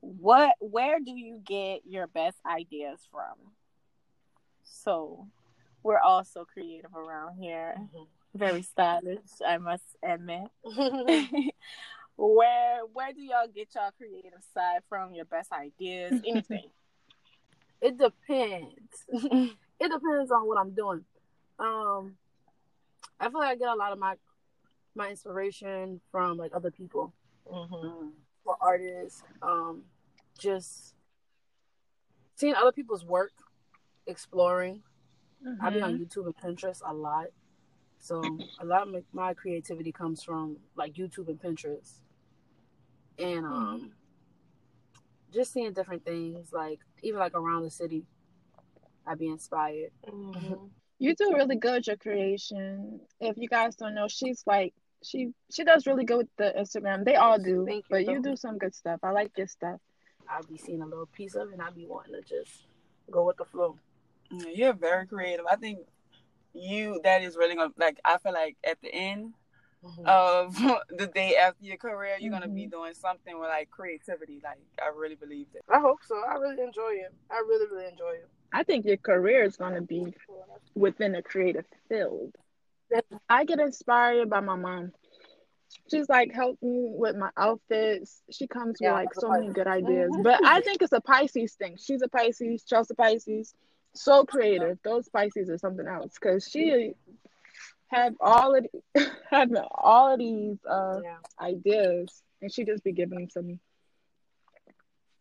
what? 0.00 0.54
Where 0.58 1.00
do 1.00 1.10
you 1.10 1.42
get 1.44 1.82
your 1.84 2.06
best 2.06 2.38
ideas 2.46 3.00
from? 3.12 3.52
So 4.62 5.26
we're 5.82 5.98
all 5.98 6.24
so 6.24 6.46
creative 6.46 6.94
around 6.94 7.36
here, 7.38 7.74
mm-hmm. 7.78 8.04
very 8.34 8.62
stylish, 8.62 9.18
I 9.46 9.58
must 9.58 9.84
admit. 10.02 10.48
where 12.16 12.80
where 12.90 13.12
do 13.12 13.20
y'all 13.20 13.48
get 13.54 13.68
y'all 13.74 13.90
creative 13.98 14.42
side 14.54 14.80
from? 14.88 15.12
Your 15.12 15.26
best 15.26 15.52
ideas, 15.52 16.22
anything? 16.26 16.70
It 17.82 17.98
depends. 17.98 19.04
it 19.12 19.52
depends 19.78 20.30
on 20.30 20.48
what 20.48 20.56
I'm 20.56 20.70
doing. 20.70 21.04
Um, 21.58 22.16
I 23.20 23.28
feel 23.28 23.40
like 23.40 23.50
I 23.50 23.56
get 23.56 23.68
a 23.68 23.74
lot 23.74 23.92
of 23.92 23.98
my 23.98 24.14
my 24.94 25.10
inspiration 25.10 26.00
from 26.10 26.36
like 26.36 26.52
other 26.54 26.70
people, 26.70 27.12
mm-hmm. 27.50 28.08
or 28.44 28.56
artists. 28.60 29.22
Um, 29.42 29.82
just 30.38 30.94
seeing 32.36 32.54
other 32.54 32.72
people's 32.72 33.04
work, 33.04 33.32
exploring. 34.06 34.82
I 35.60 35.68
be 35.68 35.82
on 35.82 35.98
YouTube 35.98 36.24
and 36.24 36.36
Pinterest 36.36 36.80
a 36.86 36.94
lot, 36.94 37.26
so 37.98 38.22
a 38.60 38.64
lot 38.64 38.82
of 38.82 38.88
my, 38.88 39.02
my 39.12 39.34
creativity 39.34 39.92
comes 39.92 40.22
from 40.22 40.56
like 40.74 40.94
YouTube 40.94 41.28
and 41.28 41.38
Pinterest, 41.38 42.00
and 43.18 43.44
um, 43.44 43.92
just 45.32 45.52
seeing 45.52 45.72
different 45.74 46.04
things 46.04 46.50
like 46.52 46.80
even 47.02 47.20
like 47.20 47.34
around 47.34 47.62
the 47.62 47.70
city. 47.70 48.06
I'd 49.06 49.18
be 49.18 49.28
inspired. 49.28 49.90
Mm-hmm. 51.00 51.04
You 51.04 51.14
do 51.14 51.32
really 51.34 51.56
good 51.56 51.74
with 51.74 51.86
your 51.88 51.96
creation. 51.96 53.00
If 53.20 53.36
you 53.36 53.48
guys 53.48 53.76
don't 53.76 53.94
know, 53.94 54.08
she's 54.08 54.42
like 54.46 54.74
she 55.02 55.32
she 55.52 55.64
does 55.64 55.86
really 55.86 56.04
good 56.04 56.16
with 56.18 56.28
the 56.38 56.54
Instagram. 56.58 57.04
They 57.04 57.16
all 57.16 57.38
do, 57.38 57.64
Thank 57.66 57.84
you, 57.88 57.90
but 57.90 58.06
you 58.06 58.22
do 58.22 58.36
some 58.36 58.58
good 58.58 58.74
stuff. 58.74 59.00
I 59.02 59.10
like 59.10 59.36
your 59.36 59.46
stuff. 59.46 59.80
I'll 60.28 60.42
be 60.44 60.56
seeing 60.56 60.80
a 60.82 60.86
little 60.86 61.06
piece 61.06 61.34
of 61.34 61.48
it 61.48 61.52
and 61.54 61.62
I'll 61.62 61.72
be 61.72 61.86
wanting 61.86 62.14
to 62.14 62.22
just 62.22 62.62
go 63.10 63.24
with 63.26 63.36
the 63.36 63.44
flow. 63.44 63.76
Yeah, 64.30 64.48
You're 64.54 64.72
very 64.72 65.06
creative. 65.06 65.44
I 65.50 65.56
think 65.56 65.80
you 66.54 67.00
that 67.04 67.22
is 67.22 67.36
really 67.36 67.56
gonna 67.56 67.72
like. 67.76 67.98
I 68.04 68.18
feel 68.18 68.32
like 68.32 68.56
at 68.64 68.80
the 68.80 68.92
end 68.94 69.34
Mm-hmm. 69.84 70.06
of 70.06 70.56
the 70.98 71.06
day 71.08 71.36
after 71.36 71.62
your 71.62 71.76
career, 71.76 72.16
you're 72.18 72.30
gonna 72.30 72.46
Mm-hmm. 72.46 72.54
be 72.54 72.66
doing 72.68 72.94
something 72.94 73.38
with 73.38 73.50
like 73.50 73.70
creativity. 73.70 74.40
Like 74.42 74.56
I 74.82 74.88
really 74.96 75.14
believe 75.14 75.46
that. 75.52 75.60
I 75.68 75.78
hope 75.78 75.98
so. 76.08 76.14
I 76.26 76.36
really 76.36 76.62
enjoy 76.62 76.92
it. 77.04 77.12
I 77.30 77.34
really, 77.46 77.66
really 77.70 77.88
enjoy 77.92 78.12
it. 78.12 78.28
I 78.54 78.64
think 78.64 78.86
your 78.86 78.98
career 78.98 79.44
is 79.44 79.56
going 79.58 79.74
to 79.74 79.82
be 79.82 80.14
within 80.76 81.16
a 81.16 81.22
creative 81.22 81.66
field. 81.88 82.34
I 83.28 83.44
get 83.44 83.60
inspired 83.60 84.30
by 84.30 84.40
my 84.40 84.56
mom. 84.56 84.92
She's 85.90 86.08
like 86.08 86.32
help 86.32 86.62
me 86.62 86.92
with 86.96 87.16
my 87.16 87.30
outfits. 87.36 88.22
She 88.30 88.46
comes 88.46 88.80
Yeah, 88.80 88.92
with 88.92 89.02
like 89.04 89.14
so 89.14 89.30
many 89.30 89.52
good 89.52 89.66
ideas. 89.66 90.16
But 90.22 90.40
I 90.44 90.60
think 90.62 90.82
it's 90.82 90.92
a 90.92 91.00
Pisces 91.00 91.54
thing. 91.54 91.76
She's 91.78 92.02
a 92.02 92.08
Pisces, 92.08 92.64
Chelsea 92.64 92.94
Pisces. 92.94 93.54
So 93.94 94.24
creative. 94.24 94.78
Those 94.84 95.08
Pisces 95.08 95.50
are 95.50 95.58
something 95.58 95.86
else 95.86 96.14
because 96.20 96.48
she 96.48 96.94
have 97.88 98.14
all 98.20 98.54
of 98.56 98.66
have 99.30 99.50
all 99.72 100.12
of 100.14 100.18
these 100.20 100.58
uh 100.64 101.00
Yeah. 101.02 101.18
ideas, 101.40 102.22
and 102.42 102.52
she 102.52 102.64
just 102.64 102.84
be 102.84 102.92
giving 102.92 103.18
them 103.18 103.28
to 103.34 103.42
me. 103.42 103.60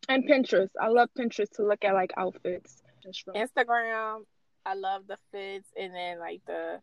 And 0.10 0.28
Pinterest, 0.30 0.72
I 0.82 0.90
love 0.90 1.10
Pinterest 1.18 1.52
to 1.56 1.64
look 1.66 1.84
at 1.86 1.94
like 1.96 2.14
outfits. 2.18 2.83
Just 3.04 3.28
Instagram, 3.28 4.24
I 4.66 4.76
love 4.76 5.04
the 5.08 5.18
fits 5.32 5.70
and 5.78 5.94
then 5.94 6.20
like 6.20 6.42
the 6.46 6.80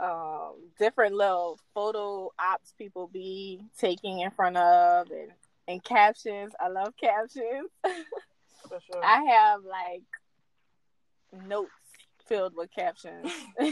um 0.00 0.56
different 0.78 1.14
little 1.14 1.58
photo 1.72 2.30
ops 2.38 2.74
people 2.76 3.08
be 3.08 3.62
taking 3.78 4.20
in 4.20 4.30
front 4.30 4.56
of 4.56 5.10
and 5.10 5.30
and 5.68 5.82
captions. 5.82 6.52
I 6.60 6.68
love 6.68 6.94
captions. 7.00 7.70
For 8.68 8.80
sure. 8.80 9.04
I 9.04 9.22
have 9.24 9.60
like 9.64 10.02
notes 11.46 11.70
filled 12.26 12.54
with 12.56 12.70
captions. 12.72 13.30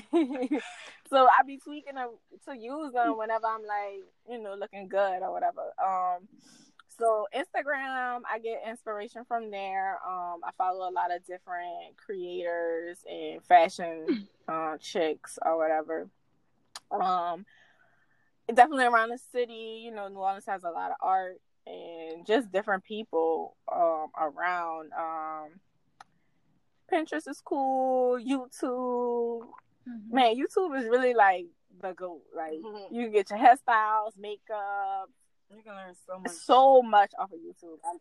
so 1.10 1.26
I 1.26 1.42
be 1.46 1.58
tweaking 1.58 1.94
them 1.94 2.10
to 2.48 2.56
use 2.56 2.92
them 2.92 3.18
whenever 3.18 3.46
I'm 3.46 3.62
like, 3.62 4.02
you 4.28 4.42
know, 4.42 4.54
looking 4.54 4.88
good 4.88 5.22
or 5.22 5.32
whatever. 5.32 5.62
Um 5.84 6.28
so 6.98 7.26
Instagram, 7.34 8.20
I 8.30 8.38
get 8.42 8.62
inspiration 8.68 9.24
from 9.26 9.50
there. 9.50 9.98
Um 10.06 10.40
I 10.44 10.50
follow 10.56 10.88
a 10.88 10.92
lot 10.92 11.14
of 11.14 11.24
different 11.26 11.96
creators 11.96 12.98
and 13.10 13.42
fashion 13.44 14.28
uh, 14.48 14.76
chicks 14.78 15.38
or 15.44 15.56
whatever. 15.56 16.08
Um 16.90 17.46
definitely 18.52 18.84
around 18.84 19.08
the 19.10 19.18
city, 19.32 19.82
you 19.84 19.90
know, 19.90 20.08
New 20.08 20.18
Orleans 20.18 20.46
has 20.46 20.64
a 20.64 20.70
lot 20.70 20.90
of 20.90 20.96
art 21.00 21.40
and 21.66 22.26
just 22.26 22.52
different 22.52 22.84
people 22.84 23.56
um 23.72 24.08
around. 24.18 24.92
Um 24.98 25.60
Pinterest 26.92 27.26
is 27.28 27.40
cool. 27.42 28.18
YouTube, 28.20 29.46
man, 30.10 30.36
YouTube 30.36 30.78
is 30.78 30.84
really 30.86 31.14
like 31.14 31.46
the 31.80 31.92
go. 31.92 32.20
Like 32.36 32.60
Mhm. 32.60 32.88
you 32.92 33.02
can 33.04 33.12
get 33.12 33.30
your 33.30 33.38
hairstyles, 33.38 34.16
makeup, 34.18 35.08
You 35.50 35.62
can 35.62 35.74
learn 35.74 35.94
so 36.06 36.18
much. 36.18 36.32
so 36.32 36.82
much 36.82 37.12
off 37.18 37.32
of 37.32 37.38
YouTube. 37.38 37.78
Like, 37.84 38.00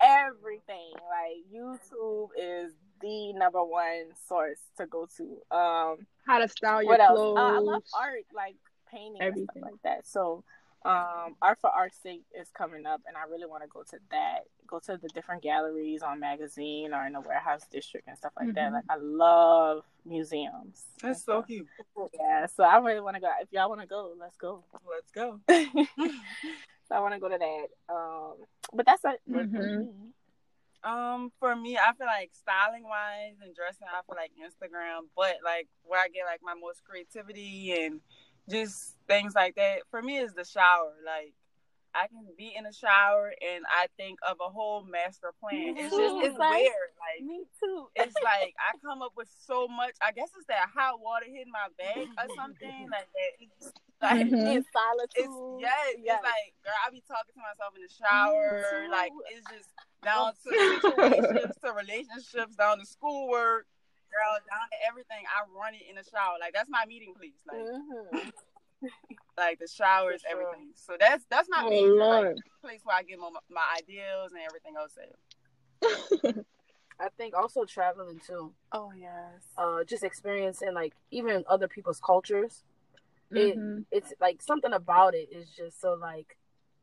everything. 0.00 0.92
Like 0.94 1.44
YouTube 1.52 2.28
is 2.38 2.72
the 3.00 3.32
number 3.34 3.62
one 3.64 4.06
source 4.28 4.58
to 4.78 4.86
go 4.86 5.06
to. 5.16 5.56
Um, 5.56 6.06
How 6.26 6.38
to 6.38 6.48
style 6.48 6.82
your 6.82 6.90
what 6.92 7.00
else? 7.00 7.16
clothes. 7.16 7.38
Uh, 7.38 7.40
I 7.42 7.58
love 7.58 7.82
art, 7.98 8.24
like 8.34 8.56
painting 8.90 9.16
and 9.20 9.28
Everything. 9.28 9.46
stuff 9.50 9.62
like 9.62 9.82
that. 9.84 10.06
So, 10.06 10.44
um, 10.86 11.36
art 11.42 11.58
for 11.60 11.70
art's 11.70 11.96
sake 12.02 12.22
is 12.38 12.48
coming 12.56 12.86
up, 12.86 13.00
and 13.06 13.16
I 13.16 13.24
really 13.30 13.46
want 13.46 13.62
to 13.62 13.68
go 13.68 13.82
to 13.82 13.98
that. 14.10 14.40
Go 14.66 14.78
to 14.80 14.96
the 14.96 15.08
different 15.08 15.42
galleries 15.42 16.02
on 16.02 16.20
magazine 16.20 16.92
or 16.94 17.04
in 17.06 17.12
the 17.14 17.20
warehouse 17.20 17.62
district 17.70 18.08
and 18.08 18.16
stuff 18.16 18.32
like 18.38 18.54
that. 18.54 18.70
Mhm. 18.70 18.74
Like 18.74 18.84
I 18.88 18.96
love 18.96 19.84
museums. 20.04 20.84
That's 21.02 21.24
so 21.24 21.40
stuff. 21.40 21.46
cute. 21.48 21.66
Yeah, 22.14 22.46
so 22.46 22.62
I 22.64 22.78
really 22.78 23.00
want 23.00 23.16
to 23.16 23.20
go. 23.20 23.30
If 23.40 23.52
y'all 23.52 23.68
want 23.68 23.80
to 23.80 23.86
go, 23.86 24.12
let's 24.18 24.36
go. 24.36 24.64
Let's 24.88 25.10
go. 25.10 25.40
so 25.48 26.94
I 26.94 27.00
want 27.00 27.14
to 27.14 27.20
go 27.20 27.28
to 27.28 27.38
that. 27.38 27.66
Um, 27.94 28.34
but 28.72 28.86
that's 28.86 29.04
it. 29.04 29.20
for 29.30 29.44
Mhm. 29.44 29.78
me. 29.78 30.12
Um, 30.84 31.32
for 31.40 31.56
me, 31.56 31.76
I 31.76 31.92
feel 31.94 32.06
like 32.06 32.30
styling 32.32 32.84
wise 32.84 33.34
and 33.42 33.54
dressing, 33.56 33.88
I 33.88 34.02
feel 34.06 34.14
like 34.16 34.30
Instagram, 34.38 35.08
but 35.16 35.36
like 35.44 35.66
where 35.82 36.00
I 36.00 36.06
get 36.08 36.26
like 36.26 36.42
my 36.42 36.54
most 36.54 36.84
creativity 36.84 37.72
and 37.84 38.00
just 38.48 38.94
things 39.08 39.34
like 39.34 39.54
that, 39.56 39.80
for 39.90 40.02
me 40.02 40.18
is 40.18 40.32
the 40.34 40.44
shower. 40.44 40.92
Like 41.04 41.32
I 41.94 42.08
can 42.08 42.26
be 42.36 42.52
in 42.56 42.64
the 42.64 42.72
shower 42.72 43.32
and 43.40 43.64
I 43.68 43.86
think 43.96 44.18
of 44.28 44.36
a 44.44 44.50
whole 44.50 44.84
master 44.84 45.32
plan. 45.40 45.74
It's 45.76 45.94
just 45.96 46.16
it's 46.26 46.38
Right. 46.38 46.60
weird. 46.62 46.92
Like 47.00 47.24
Me 47.26 47.44
too. 47.58 47.88
it's 47.96 48.14
like 48.22 48.54
I 48.60 48.76
come 48.84 49.02
up 49.02 49.12
with 49.16 49.28
so 49.46 49.66
much. 49.68 49.94
I 50.02 50.12
guess 50.12 50.28
it's 50.36 50.46
that 50.46 50.68
hot 50.74 51.00
water 51.00 51.26
hitting 51.26 51.52
my 51.52 51.68
bag 51.78 52.08
or 52.18 52.28
something 52.36 52.88
like 52.90 53.08
that. 53.08 53.32
It's 53.40 53.72
like 54.02 54.26
Mhm. 54.26 54.56
In 54.56 54.64
solitude. 54.72 55.24
it's 55.24 55.36
yes, 55.60 55.94
Yes. 56.04 56.20
it's 56.20 56.24
like 56.24 56.52
girl, 56.62 56.74
I 56.86 56.90
be 56.90 57.02
talking 57.08 57.32
to 57.34 57.40
myself 57.40 57.72
in 57.76 57.82
the 57.82 57.88
shower. 57.88 58.88
Like 58.90 59.12
it's 59.32 59.46
just 59.48 59.70
down 60.02 60.34
to 60.44 60.50
relationships, 61.00 61.58
to 61.64 61.72
relationships, 61.72 62.56
down 62.56 62.78
to 62.78 62.84
schoolwork, 62.86 63.66
girl, 64.16 64.40
down 64.48 64.66
to 64.72 64.78
everything. 64.88 65.22
I 65.28 65.44
run 65.52 65.74
it 65.76 65.84
in 65.88 65.96
the 65.96 66.04
shower. 66.08 66.40
Like 66.40 66.54
that's 66.56 66.70
my 66.72 66.84
meeting 66.88 67.12
place. 67.12 67.36
Like 67.44 67.68
Mhm. 67.68 68.32
like 69.36 69.58
the 69.58 69.68
showers, 69.68 70.22
sure. 70.22 70.30
everything. 70.32 70.72
So 70.74 70.96
that's 70.98 71.24
that's 71.28 71.48
my 71.50 71.62
Oh 71.64 71.70
major 71.70 72.08
like, 72.08 72.36
place 72.62 72.80
where 72.84 72.96
I 72.96 73.02
get 73.02 73.18
my 73.18 73.30
my 73.50 73.66
ideas 73.78 74.32
and 74.32 74.40
everything 74.40 74.74
else. 74.76 74.96
At. 74.96 75.12
I 77.00 77.08
think 77.16 77.36
also 77.36 77.64
traveling 77.64 78.20
too. 78.26 78.52
Oh 78.72 78.92
yes. 78.96 79.42
Uh, 79.58 79.84
just 79.84 80.02
experiencing 80.04 80.72
like 80.74 80.94
even 81.10 81.44
other 81.48 81.68
people's 81.68 82.00
cultures. 82.00 82.64
It 83.30 83.58
Mhm. 83.58 83.84
it's 83.90 84.12
like 84.20 84.40
something 84.40 84.72
about 84.72 85.14
it 85.14 85.28
is 85.32 85.50
just 85.50 85.80
so 85.80 85.94
like 85.94 86.38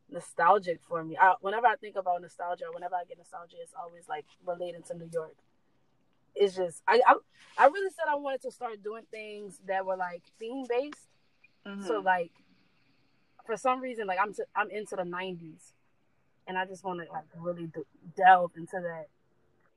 nostalgic 0.09 0.81
for 0.83 1.03
me. 1.03 1.17
I, 1.17 1.33
whenever 1.41 1.67
I 1.67 1.75
think 1.77 1.95
about 1.95 2.21
nostalgia, 2.21 2.65
whenever 2.71 2.95
I 2.95 3.05
get 3.05 3.17
nostalgia, 3.17 3.57
it's 3.61 3.73
always 3.73 4.07
like 4.07 4.25
related 4.45 4.85
to 4.87 4.93
New 4.93 5.09
York. 5.11 5.35
It's 6.35 6.55
just 6.55 6.81
I 6.87 7.01
I, 7.05 7.15
I 7.57 7.65
really 7.67 7.89
said 7.91 8.05
I 8.09 8.15
wanted 8.15 8.41
to 8.43 8.51
start 8.51 8.83
doing 8.83 9.03
things 9.11 9.59
that 9.67 9.85
were 9.85 9.97
like 9.97 10.23
theme 10.39 10.65
based. 10.67 11.07
Mm-hmm. 11.67 11.85
So 11.85 11.99
like 11.99 12.31
for 13.45 13.57
some 13.57 13.81
reason 13.81 14.07
like 14.07 14.19
I'm 14.21 14.33
I'm 14.55 14.69
into 14.69 14.95
the 14.95 15.03
90s 15.03 15.73
and 16.47 16.57
I 16.57 16.65
just 16.65 16.83
want 16.83 17.01
to 17.01 17.11
like 17.11 17.25
really 17.37 17.67
d- 17.67 17.81
delve 18.15 18.51
into 18.55 18.79
that 18.81 19.07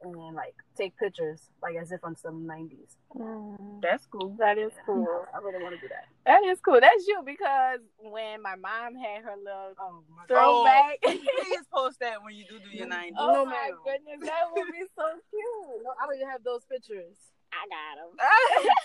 and 0.03 0.35
like 0.35 0.55
take 0.77 0.97
pictures 0.99 1.41
like 1.63 1.75
as 1.81 1.91
if 1.91 2.01
I'm 2.05 2.15
still 2.17 2.31
in 2.33 2.47
the 2.47 2.53
90s. 2.53 2.97
Mm, 3.17 3.81
that's 3.83 4.07
cool. 4.07 4.37
that 4.39 4.59
is 4.59 4.73
cool. 4.85 5.25
I 5.35 5.39
really 5.39 5.63
want 5.63 5.75
to 5.75 5.81
do 5.81 5.89
that. 5.89 6.05
That 6.27 6.45
is 6.45 6.61
cool. 6.61 6.79
That's 6.81 7.07
you 7.07 7.23
because 7.25 7.81
when 7.99 8.43
my 8.43 8.57
mom 8.57 8.95
had 8.95 9.23
her 9.25 9.35
little 9.43 9.73
Oh 9.81 10.03
my 10.11 10.25
god. 10.29 10.29
throwback. 10.29 11.01
Please 11.03 11.65
post 11.73 12.01
that 12.01 12.23
when 12.23 12.35
you 12.35 12.45
do 12.49 12.59
do 12.59 12.77
your 12.77 12.87
90s. 12.87 13.13
oh 13.19 13.33
No, 13.33 13.45
my 13.47 13.53
ma'am. 13.53 13.79
goodness, 13.85 14.29
that 14.29 14.45
would 14.55 14.67
be 14.73 14.85
so 14.97 15.05
cute. 15.31 15.83
No, 15.85 15.91
I 16.01 16.07
don't 16.07 16.17
even 16.17 16.29
have 16.29 16.45
those 16.45 16.65
pictures. 16.71 17.17
I 17.53 17.65
got 17.69 17.97
them. 17.97 18.67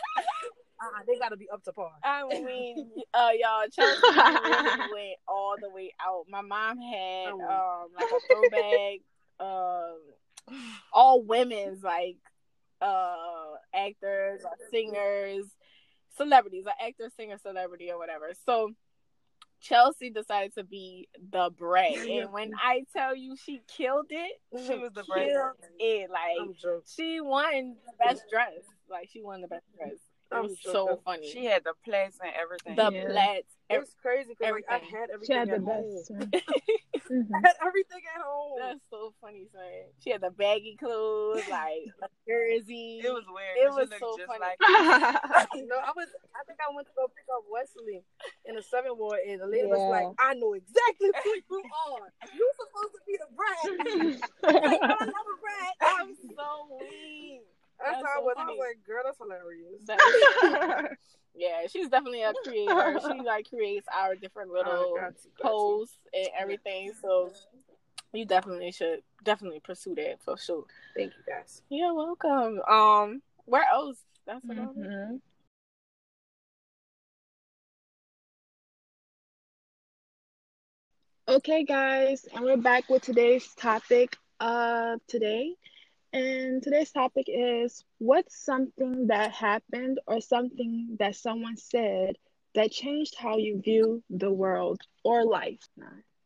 Uh, 0.84 1.04
they 1.06 1.16
gotta 1.20 1.38
be 1.38 1.48
up 1.54 1.64
to 1.64 1.72
par. 1.72 1.92
I 2.04 2.24
mean, 2.44 2.90
uh, 3.14 3.30
y'all, 3.40 3.68
Chelsea 3.72 4.02
really 4.04 4.78
went 4.92 5.18
all 5.28 5.54
the 5.62 5.70
way 5.70 5.94
out. 6.04 6.26
My 6.28 6.42
mom 6.42 6.80
had 6.82 7.28
Oh. 7.34 7.86
um 7.86 7.92
like 7.96 8.10
a 8.10 8.20
throwback, 8.28 9.00
um, 9.40 10.00
all 10.94 11.24
women's 11.24 11.84
like 11.84 12.18
uh 12.82 13.16
actors 13.74 14.42
or 14.44 14.52
singers, 14.72 15.46
celebrities, 16.18 16.66
or 16.66 16.74
actor, 16.86 17.10
singer, 17.16 17.38
celebrity, 17.38 17.92
or 17.92 17.98
whatever. 17.98 18.32
So 18.46 18.72
Chelsea 19.62 20.10
decided 20.10 20.54
to 20.56 20.64
be 20.64 21.08
the 21.32 21.52
brat, 21.58 21.92
and 22.10 22.32
when 22.32 22.52
I 22.62 22.86
tell 22.96 23.16
you 23.16 23.36
she 23.36 23.62
killed 23.68 24.08
it, 24.10 24.42
She 24.66 24.78
was 24.78 24.92
the 24.94 25.04
killed 25.04 25.56
it. 25.80 26.10
Like 26.10 26.56
she 26.88 27.22
won 27.22 27.76
the 27.86 27.94
best 28.04 28.24
dress. 28.30 28.64
Like 28.90 29.10
she 29.12 29.22
won 29.22 29.42
the 29.42 29.48
best 29.48 29.66
dress. 29.78 29.94
It 29.94 30.36
I'm 30.36 30.44
was 30.44 30.58
so 30.62 31.02
funny. 31.06 31.30
She 31.30 31.46
had 31.46 31.64
the 31.64 31.74
plaits 31.84 32.18
and 32.24 32.32
everything. 32.40 32.76
the 32.76 32.92
Yeah. 32.92 33.12
plats. 33.12 33.54
It 33.74 33.80
was 33.80 33.96
crazy 34.02 34.30
because 34.36 34.52
like, 34.54 34.66
I 34.70 34.76
everything. 34.78 34.90
had 34.92 35.08
She 35.10 35.14
everything 35.14 35.38
had 35.38 35.50
the 35.50 35.56
at 35.56 35.62
home. 35.62 35.96
best. 35.96 36.12
one. 36.12 36.32
Mhm. 37.12 37.28
I 37.36 37.40
had 37.44 37.56
everything 37.66 38.04
at 38.16 38.22
home. 38.24 38.56
That's 38.60 38.80
so 38.90 39.14
funny, 39.20 39.44
son. 39.52 39.64
She 40.00 40.12
had 40.12 40.22
the 40.22 40.32
baggy 40.32 40.78
clothes, 40.80 41.44
like 41.50 41.92
a 42.04 42.08
jersey. 42.28 43.02
it 43.04 43.12
was 43.12 43.26
weird. 43.28 43.56
It 43.60 43.68
was 43.68 43.92
she 43.92 44.00
looked 44.00 44.00
so 44.00 44.16
just 44.18 44.28
funny. 44.32 44.40
Like 44.48 44.60
no, 45.68 45.76
I 45.76 45.92
was. 45.96 46.08
I 46.32 46.42
think 46.48 46.60
I 46.64 46.72
went 46.74 46.88
to 46.88 46.94
go 46.96 47.08
pick 47.12 47.28
up 47.36 47.44
Wesleigh 47.52 48.04
in 48.48 48.56
the 48.56 48.64
seven 48.64 48.96
ward, 48.96 49.20
and 49.28 49.42
the 49.42 49.48
lady 49.48 49.68
was 49.68 49.84
like, 49.92 50.08
"I 50.20 50.34
know 50.40 50.54
exactly 50.56 51.12
who 51.12 51.32
you 51.60 51.64
are. 51.92 52.08
You're 52.32 52.56
supposed 52.56 52.94
to 52.96 53.02
be 53.04 53.16
the 53.20 53.30
brat. 53.36 53.60
like, 54.64 54.80
I'm 54.82 55.08
not 55.12 55.28
a 55.28 55.38
brat." 55.44 55.74
I'm 56.00 56.16
so 56.16 56.48
weak. 56.80 57.44
That's, 57.84 58.02
That's 58.02 58.08
how 58.14 58.20
I 58.20 58.22
so 58.22 58.26
was. 58.26 58.36
I 58.38 58.46
was 58.46 58.60
like, 58.60 58.84
"Girl, 58.86 59.02
that's 59.04 59.18
hilarious." 59.18 59.84
That- 59.86 60.98
yeah, 61.36 61.68
she's 61.68 61.90
definitely 61.90 62.24
a 62.24 62.34
creator. 62.44 63.00
She 63.02 63.22
like 63.22 63.50
creates 63.50 63.88
our 63.96 64.16
different 64.16 64.52
little 64.52 64.72
Oh, 64.74 64.96
got 64.96 65.14
you, 65.24 65.32
got 65.38 65.52
posts 65.52 65.98
and 66.14 66.28
everything. 66.38 66.94
So 67.02 67.32
you 68.14 68.26
definitely 68.26 68.72
should 68.72 69.00
definitely 69.24 69.62
pursue 69.62 69.96
that 69.96 70.22
for 70.24 70.38
sure. 70.38 70.66
Thank 70.96 71.14
you, 71.18 71.34
guys. 71.34 71.62
You're 71.70 71.94
welcome. 71.94 72.62
Um, 72.68 73.22
where 73.46 73.66
else? 73.72 73.98
That's 74.26 74.44
about 74.44 74.76
it. 74.76 74.90
Mhm. 74.90 75.22
Okay, 81.28 81.64
guys, 81.64 82.26
and 82.34 82.44
we're 82.44 82.58
back 82.58 82.90
with 82.90 83.04
today's 83.04 83.48
topic 83.56 84.18
of 84.40 85.00
today. 85.08 85.56
And 86.14 86.62
today's 86.62 86.92
topic 86.92 87.26
is 87.28 87.84
what's 88.00 88.44
something 88.44 89.08
that 89.08 89.32
happened 89.32 90.00
or 90.08 90.20
something 90.20 90.98
that 91.00 91.16
someone 91.16 91.56
said 91.58 92.16
that 92.54 92.72
changed 92.72 93.16
how 93.18 93.38
you 93.38 93.62
view 93.62 94.04
the 94.10 94.32
world 94.32 94.82
or 95.04 95.24
life? 95.24 95.60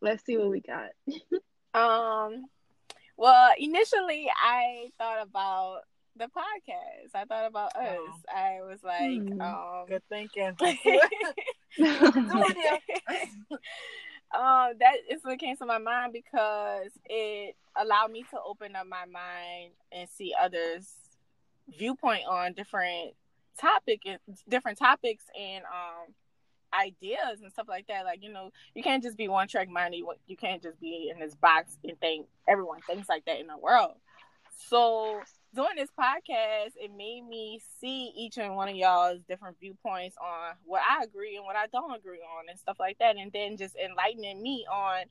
Let's 0.01 0.25
see 0.25 0.37
what 0.37 0.49
we 0.49 0.61
got. 0.61 0.89
Um, 1.75 2.45
well, 3.17 3.51
initially 3.59 4.31
I 4.33 4.89
thought 4.97 5.21
about 5.21 5.81
the 6.15 6.25
podcast. 6.25 7.13
I 7.13 7.25
thought 7.25 7.47
about 7.47 7.75
us. 7.75 7.97
Oh. 7.99 8.13
I 8.33 8.61
was 8.61 8.81
like, 8.81 9.21
Hmm. 9.27 9.41
um, 9.41 9.85
Good 9.89 10.03
thinking. 10.07 10.55
um, 14.33 14.73
that 14.79 14.95
instantly 15.09 15.37
came 15.37 15.57
to 15.57 15.65
my 15.65 15.77
mind 15.77 16.13
because 16.13 16.91
it 17.05 17.55
allowed 17.75 18.11
me 18.11 18.23
to 18.31 18.37
open 18.45 18.75
up 18.75 18.87
my 18.87 19.05
mind 19.05 19.71
and 19.91 20.09
see 20.09 20.33
others' 20.39 20.93
viewpoint 21.67 22.23
on 22.29 22.53
different 22.53 23.13
topic 23.57 24.01
different 24.49 24.77
topics 24.77 25.23
and 25.39 25.63
um 25.63 26.13
ideas 26.77 27.41
and 27.41 27.51
stuff 27.51 27.67
like 27.67 27.87
that. 27.87 28.05
Like 28.05 28.21
you 28.21 28.31
know, 28.31 28.51
you 28.73 28.83
can't 28.83 29.03
just 29.03 29.17
be 29.17 29.27
one 29.27 29.47
track 29.47 29.69
minded. 29.69 30.03
You 30.27 30.37
can't 30.37 30.61
just 30.61 30.79
be 30.79 31.11
in 31.13 31.19
this 31.19 31.35
box 31.35 31.77
and 31.83 31.99
think 31.99 32.27
everyone 32.47 32.81
thinks 32.81 33.09
like 33.09 33.25
that 33.25 33.39
in 33.39 33.47
the 33.47 33.57
world. 33.57 33.93
So 34.67 35.21
doing 35.55 35.75
this 35.77 35.89
podcast, 35.99 36.73
it 36.75 36.91
made 36.95 37.23
me 37.27 37.61
see 37.81 38.11
each 38.15 38.37
and 38.37 38.55
one 38.55 38.69
of 38.69 38.75
y'all's 38.75 39.21
different 39.27 39.59
viewpoints 39.59 40.17
on 40.21 40.55
what 40.65 40.81
I 40.87 41.03
agree 41.03 41.37
and 41.37 41.45
what 41.45 41.55
I 41.55 41.67
don't 41.67 41.95
agree 41.95 42.19
on 42.19 42.49
and 42.49 42.59
stuff 42.59 42.77
like 42.79 42.99
that. 42.99 43.17
And 43.17 43.31
then 43.31 43.57
just 43.57 43.75
enlightening 43.75 44.43
me 44.43 44.65
on, 44.71 45.05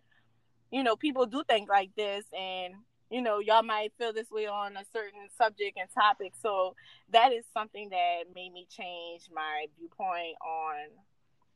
you 0.71 0.83
know, 0.83 0.97
people 0.97 1.27
do 1.27 1.43
think 1.49 1.69
like 1.69 1.91
this 1.97 2.25
and 2.39 2.75
you 3.11 3.23
know, 3.23 3.39
y'all 3.39 3.63
might 3.63 3.93
feel 3.99 4.13
this 4.13 4.31
way 4.31 4.47
on 4.47 4.77
a 4.77 4.85
certain 4.93 5.29
subject 5.37 5.79
and 5.79 5.89
topic. 5.95 6.33
So 6.43 6.75
that 7.13 7.33
is 7.33 7.45
something 7.53 7.91
that 7.91 8.25
made 8.35 8.53
me 8.53 8.67
change 8.71 9.29
my 9.33 9.67
viewpoint 9.79 10.37
on 10.43 10.75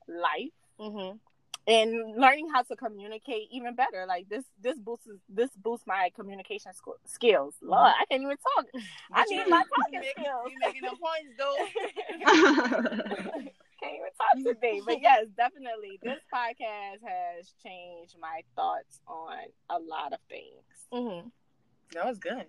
life 0.08 0.52
hmm 0.78 1.16
and 1.68 2.16
learning 2.18 2.48
how 2.52 2.62
to 2.62 2.74
communicate 2.76 3.48
even 3.52 3.74
better. 3.76 4.06
Like 4.08 4.28
this, 4.28 4.44
this 4.60 4.78
boosts 4.78 5.06
this 5.28 5.50
boosts 5.56 5.86
my 5.86 6.10
communication 6.16 6.72
sk- 6.72 6.98
skills. 7.06 7.54
Lord, 7.62 7.92
I 8.00 8.04
can't 8.10 8.22
even 8.22 8.36
talk. 8.56 8.66
I 9.12 9.22
But 9.22 9.30
you- 9.30 9.36
need 9.44 9.48
my 9.50 9.58
you 9.58 9.64
talking 9.76 10.00
making- 10.00 10.24
skills. 10.24 10.50
You 10.50 10.58
making 10.66 10.82
them 10.82 10.96
points 10.96 11.34
though. 11.38 11.56
can't 13.80 13.94
even 13.94 14.12
talk 14.18 14.54
today. 14.54 14.80
But 14.84 15.00
yes, 15.02 15.26
definitely, 15.36 15.98
this 16.02 16.18
podcast 16.34 17.00
has 17.06 17.52
changed 17.62 18.16
my 18.20 18.40
thoughts 18.56 19.00
on 19.06 19.36
a 19.70 19.78
lot 19.78 20.12
of 20.12 20.18
things. 20.28 20.64
hmm 20.92 21.28
That 21.94 22.06
was 22.06 22.18
good. 22.18 22.46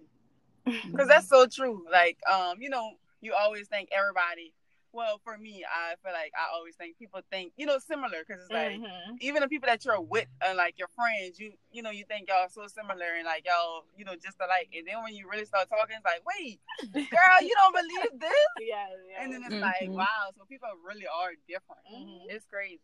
Because 0.66 1.08
that's 1.08 1.28
so 1.28 1.46
true. 1.48 1.86
Like, 1.92 2.18
um, 2.32 2.56
you 2.62 2.70
know, 2.70 2.92
you 3.22 3.34
always 3.34 3.68
think 3.68 3.90
everybody. 3.92 4.54
Well, 4.92 5.20
for 5.24 5.38
me, 5.38 5.64
I 5.64 5.96
feel 6.04 6.14
like 6.14 6.32
I 6.36 6.54
always 6.56 6.76
think 6.76 6.98
people 6.98 7.22
think, 7.30 7.54
you 7.58 7.66
know, 7.66 7.78
similar. 7.80 8.24
Because 8.26 8.42
it's 8.44 8.52
like 8.52 8.80
Mhm. 8.82 9.18
even 9.20 9.42
the 9.42 9.48
people 9.48 9.68
that 9.68 9.86
you're 9.86 10.02
with, 10.02 10.28
uh, 10.42 10.56
like 10.56 10.80
your 10.80 10.88
friends, 10.90 11.40
you, 11.40 11.54
you 11.72 11.84
know, 11.84 11.92
you 11.92 12.06
think 12.06 12.28
y'all 12.30 12.50
so 12.50 12.66
similar 12.68 13.14
and 13.16 13.26
like 13.26 13.46
y'all, 13.46 13.86
you 13.96 14.04
know, 14.06 14.16
just 14.16 14.38
alike. 14.40 14.70
And 14.76 14.88
then 14.88 15.04
when 15.04 15.14
you 15.14 15.30
really 15.30 15.46
start 15.46 15.70
talking, 15.70 15.96
it's 15.98 16.06
like, 16.06 16.24
wait, 16.26 16.60
girl, 17.10 17.42
you 17.42 17.54
don't 17.56 17.76
believe 17.76 18.20
this? 18.20 18.32
Yeah, 18.60 18.88
yeah. 19.10 19.24
And 19.24 19.32
then 19.34 19.44
it's 19.46 19.62
like, 19.62 19.90
Mhm. 19.90 19.96
wow, 19.96 20.32
so 20.36 20.46
people 20.46 20.70
really 20.84 21.08
are 21.08 21.34
different. 21.48 21.86
Mhm. 21.92 22.26
It's 22.30 22.46
crazy. 22.46 22.82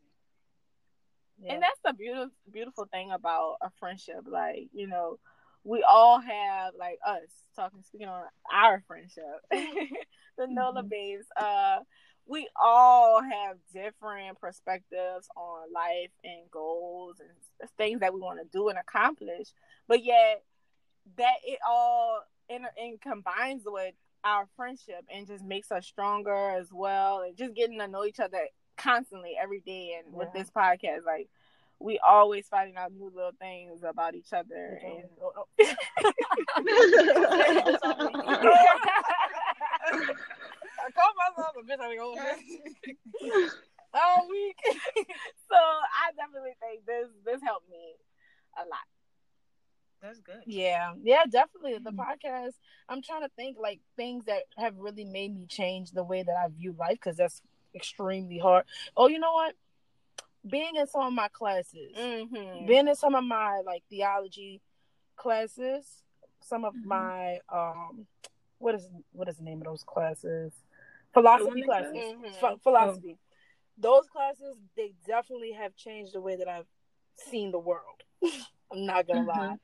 And 1.47 1.61
that's 1.61 1.79
the 1.83 1.93
beautiful 1.93 2.31
beautiful 2.51 2.85
thing 2.85 3.11
about 3.11 3.57
a 3.61 3.69
friendship. 3.79 4.21
Like, 4.25 4.69
you 4.73 4.87
know, 4.87 5.19
we 5.65 5.83
all 5.87 6.21
have 6.21 6.73
like 6.79 6.99
us 7.05 7.27
talking 7.55 7.83
speaking 7.83 8.07
on 8.07 8.23
our 8.53 8.81
friendship. 8.87 9.23
the 9.51 10.47
NOLA 10.47 10.83
babes. 10.83 11.25
Uh 11.35 11.79
we 12.27 12.47
all 12.59 13.21
have 13.21 13.57
different 13.71 14.39
perspectives 14.39 15.27
on 15.35 15.71
life 15.71 16.09
and 16.23 16.49
goals 16.49 17.17
and 17.19 17.69
things 17.77 17.99
that 17.99 18.13
we 18.13 18.19
want 18.19 18.39
to 18.39 18.57
do 18.57 18.69
and 18.69 18.79
accomplish. 18.79 19.49
But 19.87 20.03
yet 20.03 20.43
that 21.17 21.35
it 21.45 21.59
all 21.67 22.21
in, 22.49 22.65
in 22.77 22.97
combines 22.99 23.63
with 23.65 23.93
our 24.23 24.47
friendship 24.55 25.05
and 25.13 25.27
just 25.27 25.43
makes 25.43 25.71
us 25.71 25.85
stronger 25.85 26.49
as 26.57 26.69
well 26.73 27.21
and 27.21 27.37
just 27.37 27.53
getting 27.53 27.77
to 27.77 27.87
know 27.87 28.05
each 28.05 28.19
other 28.19 28.47
constantly 28.75 29.35
every 29.41 29.59
day 29.61 29.97
and 30.03 30.13
with 30.13 30.27
this 30.33 30.49
podcast 30.49 31.05
like 31.05 31.29
we 31.79 31.99
always 31.99 32.47
finding 32.47 32.75
out 32.75 32.91
new 32.91 33.11
little 33.13 33.31
things 33.39 33.83
about 33.83 34.15
each 34.15 34.33
other 34.33 34.79
and 34.83 35.03
I 40.85 40.91
called 40.91 41.15
myself 41.17 41.55
a 41.57 41.63
bitch. 41.63 41.79
I 41.79 41.95
go 41.95 42.15
all 43.93 44.27
week. 44.29 44.57
so 45.49 45.55
I 45.55 46.11
definitely 46.17 46.55
think 46.59 46.85
this 46.85 47.07
this 47.25 47.41
helped 47.43 47.69
me 47.69 47.95
a 48.57 48.61
lot. 48.61 48.87
That's 50.01 50.19
good. 50.19 50.41
Yeah, 51.05 51.23
definitely. 51.29 51.77
The 51.77 51.91
podcast. 51.91 52.53
I'm 52.89 53.01
trying 53.03 53.21
to 53.21 53.29
think 53.35 53.57
like 53.59 53.79
things 53.95 54.25
that 54.25 54.43
have 54.57 54.75
really 54.77 55.05
made 55.05 55.35
me 55.35 55.45
change 55.45 55.91
the 55.91 56.03
way 56.03 56.23
that 56.23 56.35
I 56.35 56.47
view 56.49 56.75
life 56.77 56.93
because 56.95 57.15
that's 57.17 57.41
extremely 57.75 58.39
hard. 58.39 58.65
Oh, 58.97 59.07
you 59.07 59.19
know 59.19 59.33
what? 59.33 59.53
Being 60.49 60.75
in 60.77 60.87
some 60.87 61.01
of 61.05 61.13
my 61.13 61.27
classes, 61.27 61.91
Mm-hmm. 61.95 62.65
being 62.65 62.87
in 62.87 62.95
some 62.95 63.13
of 63.13 63.23
my 63.23 63.61
like 63.65 63.83
theology 63.89 64.61
classes, 65.15 65.85
some 66.41 66.65
of 66.65 66.73
Mhm. 66.73 66.85
my 66.85 67.39
um, 67.49 68.07
what 68.57 68.73
is 68.75 68.89
what 69.11 69.27
is 69.29 69.37
the 69.37 69.43
name 69.43 69.59
of 69.61 69.65
those 69.67 69.83
classes? 69.83 70.53
Philosophy 71.13 71.61
classes. 71.61 72.13
Ph- 72.39 72.59
philosophy. 72.63 73.17
Those 73.77 74.07
classes 74.07 74.57
they 74.75 74.93
definitely 75.05 75.51
have 75.51 75.75
changed 75.75 76.13
the 76.13 76.21
way 76.21 76.35
that 76.35 76.47
I've 76.47 76.67
seen 77.15 77.51
the 77.51 77.59
world. 77.59 78.01
I'm 78.71 78.85
not 78.85 79.07
gonna 79.07 79.23
lie. 79.23 79.55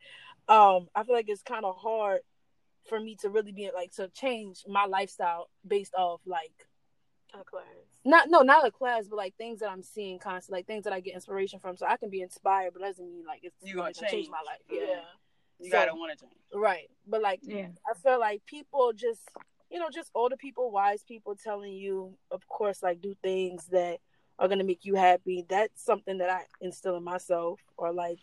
Um, 0.47 0.87
I 0.95 1.03
feel 1.03 1.15
like 1.15 1.29
it's 1.29 1.41
kind 1.43 1.65
of 1.65 1.75
hard 1.77 2.21
for 2.89 2.99
me 2.99 3.15
to 3.21 3.29
really 3.29 3.51
be 3.51 3.69
like 3.73 3.91
to 3.93 4.07
change 4.09 4.63
my 4.67 4.85
lifestyle 4.85 5.49
based 5.65 5.93
off 5.95 6.19
like 6.25 6.51
A 7.33 7.43
class. 7.43 7.63
not 8.03 8.29
no 8.29 8.41
not 8.41 8.65
a 8.65 8.71
class 8.71 9.07
but 9.07 9.17
like 9.17 9.35
things 9.37 9.59
that 9.59 9.69
I'm 9.69 9.83
seeing 9.83 10.17
constantly 10.17 10.59
like 10.59 10.67
things 10.67 10.83
that 10.85 10.93
I 10.93 10.99
get 10.99 11.13
inspiration 11.13 11.59
from 11.59 11.77
so 11.77 11.85
I 11.85 11.95
can 11.97 12.09
be 12.09 12.21
inspired 12.21 12.73
but 12.73 12.81
that 12.81 12.87
doesn't 12.89 13.05
mean 13.13 13.23
like 13.25 13.41
it's 13.43 13.55
You 13.61 13.75
gonna 13.75 13.89
it's 13.89 13.99
gonna 13.99 14.11
change. 14.11 14.29
my 14.29 14.41
life 14.45 14.59
Yeah. 14.69 14.79
yeah 14.87 15.01
You 15.59 15.69
So- 15.69 15.77
gotta 15.77 15.93
want 15.93 16.17
to 16.17 16.25
change. 16.25 16.35
right 16.53 16.89
but 17.07 17.21
like 17.21 17.39
yeah. 17.43 17.67
I 17.89 17.93
feel 17.99 18.19
like 18.19 18.43
people 18.47 18.93
just, 18.93 19.21
you 19.69 19.79
know, 19.79 19.89
just 19.91 20.09
older 20.15 20.35
people, 20.35 20.71
wise 20.71 21.03
people 21.03 21.35
telling 21.35 21.73
you, 21.73 22.17
of 22.31 22.45
course, 22.47 22.81
like 22.81 22.99
do 22.99 23.13
things 23.21 23.67
that 23.67 23.99
are 24.39 24.47
gonna 24.47 24.63
make 24.63 24.85
you 24.85 24.95
happy. 24.95 25.45
That's 25.47 25.83
something 25.85 26.17
that 26.17 26.29
I 26.31 26.41
instill 26.61 26.97
in 26.97 27.03
myself, 27.03 27.59
or 27.77 27.93
like 27.93 28.17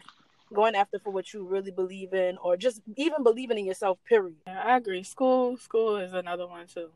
going 0.54 0.74
after 0.74 0.98
for 0.98 1.10
what 1.10 1.32
you 1.32 1.44
really 1.46 1.70
believe 1.70 2.12
in, 2.14 2.38
or 2.38 2.56
just 2.56 2.80
even 2.96 3.22
believing 3.22 3.58
in 3.58 3.66
yourself. 3.66 3.98
Period. 4.04 4.36
Yeah, 4.46 4.62
I 4.64 4.76
agree. 4.76 5.02
School 5.02 5.56
school 5.56 5.96
is 5.96 6.12
another 6.12 6.46
one 6.46 6.66
too. 6.66 6.90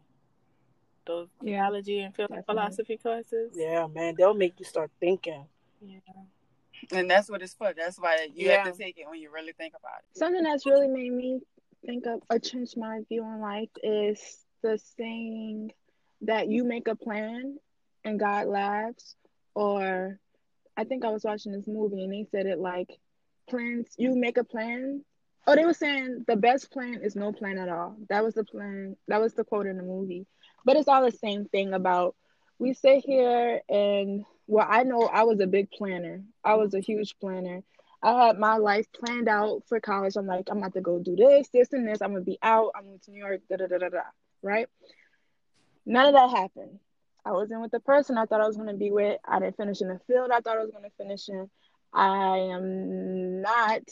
Those 1.06 1.28
Yeah. 1.40 1.62
theology 1.62 2.00
and 2.00 2.14
phil- 2.14 2.28
Definitely. 2.28 2.44
philosophy 2.54 2.96
classes. 2.96 3.52
Yeah, 3.56 3.86
man, 3.88 4.14
they'll 4.16 4.34
make 4.34 4.58
you 4.58 4.64
start 4.64 4.90
thinking. 5.00 5.46
Yeah. 5.80 5.98
And 6.92 7.10
that's 7.10 7.28
what 7.30 7.42
it's 7.42 7.54
for. 7.54 7.72
That's 7.72 7.98
why 7.98 8.28
you 8.34 8.48
Yeah. 8.48 8.64
have 8.64 8.72
to 8.72 8.78
take 8.78 8.98
it 8.98 9.08
when 9.08 9.20
you 9.20 9.30
really 9.30 9.52
think 9.52 9.74
about 9.78 10.00
it. 10.10 10.16
Something 10.16 10.42
that's 10.44 10.64
really 10.66 10.88
made 10.88 11.12
me 11.12 11.40
think 11.84 12.06
of 12.06 12.22
or 12.30 12.38
change 12.38 12.76
my 12.76 13.00
view 13.08 13.24
on 13.24 13.40
life 13.40 13.70
is 13.82 14.44
the 14.62 14.78
saying 14.78 15.72
that 16.22 16.48
you 16.48 16.62
make 16.64 16.86
a 16.88 16.94
plan 16.94 17.58
and 18.04 18.18
God 18.18 18.46
laughs. 18.46 19.16
Or 19.54 20.18
I 20.76 20.84
think 20.84 21.04
I 21.04 21.10
was 21.10 21.24
watching 21.24 21.52
this 21.52 21.66
movie 21.66 22.02
and 22.04 22.12
they 22.12 22.24
said 22.30 22.46
it 22.46 22.58
like 22.58 22.96
plans 23.52 23.94
you 23.98 24.16
make 24.16 24.38
a 24.38 24.44
plan. 24.44 25.04
Oh, 25.46 25.54
they 25.54 25.66
were 25.66 25.74
saying 25.74 26.24
the 26.26 26.36
best 26.36 26.70
plan 26.72 27.00
is 27.02 27.14
no 27.14 27.32
plan 27.32 27.58
at 27.58 27.68
all. 27.68 27.96
That 28.08 28.24
was 28.24 28.34
the 28.34 28.44
plan. 28.44 28.96
That 29.08 29.20
was 29.20 29.34
the 29.34 29.44
quote 29.44 29.66
in 29.66 29.76
the 29.76 29.82
movie. 29.82 30.26
But 30.64 30.76
it's 30.76 30.88
all 30.88 31.04
the 31.04 31.12
same 31.12 31.44
thing 31.44 31.74
about 31.74 32.16
we 32.58 32.72
sit 32.72 33.04
here 33.04 33.60
and 33.68 34.24
well, 34.46 34.66
I 34.68 34.84
know 34.84 35.02
I 35.02 35.24
was 35.24 35.40
a 35.40 35.46
big 35.46 35.70
planner. 35.70 36.22
I 36.42 36.54
was 36.54 36.72
a 36.74 36.80
huge 36.80 37.14
planner. 37.20 37.62
I 38.02 38.26
had 38.26 38.38
my 38.38 38.56
life 38.56 38.86
planned 38.92 39.28
out 39.28 39.62
for 39.68 39.78
college. 39.80 40.16
I'm 40.16 40.26
like, 40.26 40.48
I'm 40.50 40.58
about 40.58 40.72
to 40.74 40.80
go 40.80 40.98
do 40.98 41.14
this, 41.14 41.48
this, 41.48 41.72
and 41.72 41.86
this. 41.86 42.00
I'm 42.00 42.12
gonna 42.12 42.24
be 42.24 42.38
out. 42.42 42.72
I'm 42.74 42.84
going 42.84 43.00
to 43.00 43.10
New 43.10 43.18
York. 43.18 43.42
Da 43.50 43.56
da 43.56 43.66
da 43.66 43.78
da 43.78 43.88
da. 43.90 44.02
Right? 44.42 44.68
None 45.84 46.06
of 46.06 46.14
that 46.14 46.38
happened. 46.38 46.78
I 47.24 47.32
wasn't 47.32 47.60
with 47.60 47.70
the 47.70 47.80
person 47.80 48.18
I 48.18 48.24
thought 48.24 48.40
I 48.40 48.46
was 48.46 48.56
gonna 48.56 48.74
be 48.74 48.90
with. 48.90 49.18
I 49.24 49.40
didn't 49.40 49.56
finish 49.56 49.80
in 49.82 49.88
the 49.88 50.00
field 50.06 50.30
I 50.32 50.40
thought 50.40 50.58
I 50.58 50.62
was 50.62 50.72
gonna 50.72 50.90
finish 50.96 51.28
in. 51.28 51.50
I 51.92 52.38
am 52.38 53.42
not 53.42 53.82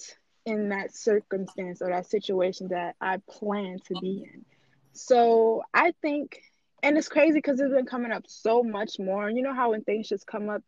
in 0.46 0.70
that 0.70 0.94
circumstance 0.94 1.82
or 1.82 1.88
that 1.88 2.06
situation 2.06 2.68
that 2.68 2.96
I 3.00 3.18
plan 3.28 3.78
to 3.86 3.94
be 4.00 4.24
in. 4.32 4.44
So 4.92 5.62
I 5.74 5.92
think, 6.02 6.40
and 6.82 6.96
it's 6.96 7.08
crazy 7.08 7.34
because 7.34 7.60
it's 7.60 7.72
been 7.72 7.86
coming 7.86 8.12
up 8.12 8.24
so 8.26 8.62
much 8.62 8.98
more. 8.98 9.30
You 9.30 9.42
know 9.42 9.54
how 9.54 9.70
when 9.70 9.82
things 9.84 10.08
just 10.08 10.26
come 10.26 10.48
up 10.48 10.62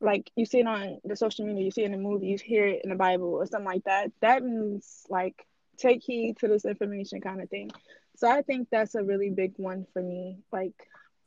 like 0.00 0.30
you 0.36 0.44
see 0.44 0.60
it 0.60 0.66
on 0.66 0.98
the 1.04 1.16
social 1.16 1.46
media, 1.46 1.64
you 1.64 1.70
see 1.70 1.82
it 1.82 1.86
in 1.86 1.92
the 1.92 1.98
movie, 1.98 2.26
you 2.26 2.38
hear 2.38 2.66
it 2.66 2.82
in 2.84 2.90
the 2.90 2.96
Bible 2.96 3.34
or 3.34 3.46
something 3.46 3.66
like 3.66 3.84
that. 3.84 4.12
That 4.20 4.44
means 4.44 5.04
like 5.08 5.46
take 5.76 6.02
heed 6.02 6.36
to 6.38 6.48
this 6.48 6.64
information 6.64 7.20
kind 7.20 7.40
of 7.40 7.48
thing. 7.48 7.70
So 8.16 8.30
I 8.30 8.42
think 8.42 8.68
that's 8.70 8.94
a 8.94 9.02
really 9.02 9.30
big 9.30 9.54
one 9.56 9.86
for 9.92 10.02
me. 10.02 10.38
Like 10.52 10.74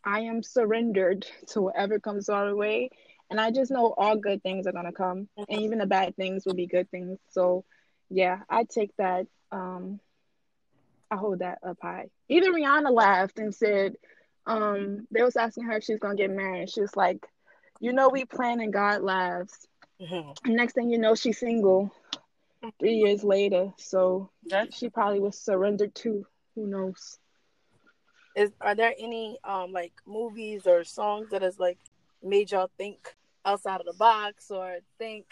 I 0.03 0.21
am 0.21 0.43
surrendered 0.43 1.27
to 1.47 1.61
whatever 1.61 1.99
comes 1.99 2.29
our 2.29 2.55
way. 2.55 2.91
And 3.29 3.39
I 3.39 3.51
just 3.51 3.71
know 3.71 3.93
all 3.97 4.15
good 4.15 4.41
things 4.41 4.67
are 4.67 4.71
gonna 4.71 4.93
come. 4.93 5.27
And 5.37 5.61
even 5.61 5.79
the 5.79 5.85
bad 5.85 6.15
things 6.15 6.45
will 6.45 6.53
be 6.53 6.67
good 6.67 6.89
things. 6.89 7.19
So 7.29 7.65
yeah, 8.09 8.39
I 8.49 8.63
take 8.63 8.95
that 8.97 9.27
um 9.51 9.99
I 11.11 11.15
hold 11.15 11.39
that 11.39 11.59
up 11.65 11.77
high. 11.81 12.09
Even 12.29 12.53
Rihanna 12.53 12.91
laughed 12.91 13.39
and 13.39 13.53
said, 13.55 13.95
um, 14.45 15.07
they 15.11 15.23
was 15.23 15.37
asking 15.37 15.63
her 15.65 15.77
if 15.77 15.83
she's 15.83 15.99
gonna 15.99 16.15
get 16.15 16.31
married. 16.31 16.69
She 16.69 16.81
was 16.81 16.95
like, 16.95 17.25
you 17.79 17.93
know, 17.93 18.09
we 18.09 18.25
plan 18.25 18.59
and 18.59 18.73
God 18.73 19.01
laughs. 19.01 19.67
Mhm. 20.01 20.35
Next 20.45 20.73
thing 20.73 20.89
you 20.89 20.97
know, 20.97 21.15
she's 21.15 21.39
single. 21.39 21.91
Three 22.79 22.95
years 22.95 23.23
later, 23.23 23.73
so 23.77 24.29
That's 24.43 24.75
she 24.75 24.89
probably 24.89 25.19
was 25.19 25.39
surrendered 25.39 25.93
to. 25.95 26.25
Who 26.55 26.67
knows? 26.67 27.19
Is 28.35 28.51
are 28.61 28.75
there 28.75 28.93
any 28.99 29.37
um 29.43 29.71
like 29.71 29.93
movies 30.05 30.67
or 30.67 30.83
songs 30.83 31.29
that 31.31 31.43
is 31.43 31.59
like 31.59 31.77
made 32.23 32.51
y'all 32.51 32.69
think 32.77 33.15
outside 33.45 33.79
of 33.79 33.85
the 33.85 33.93
box 33.93 34.49
or 34.51 34.77
think? 34.97 35.25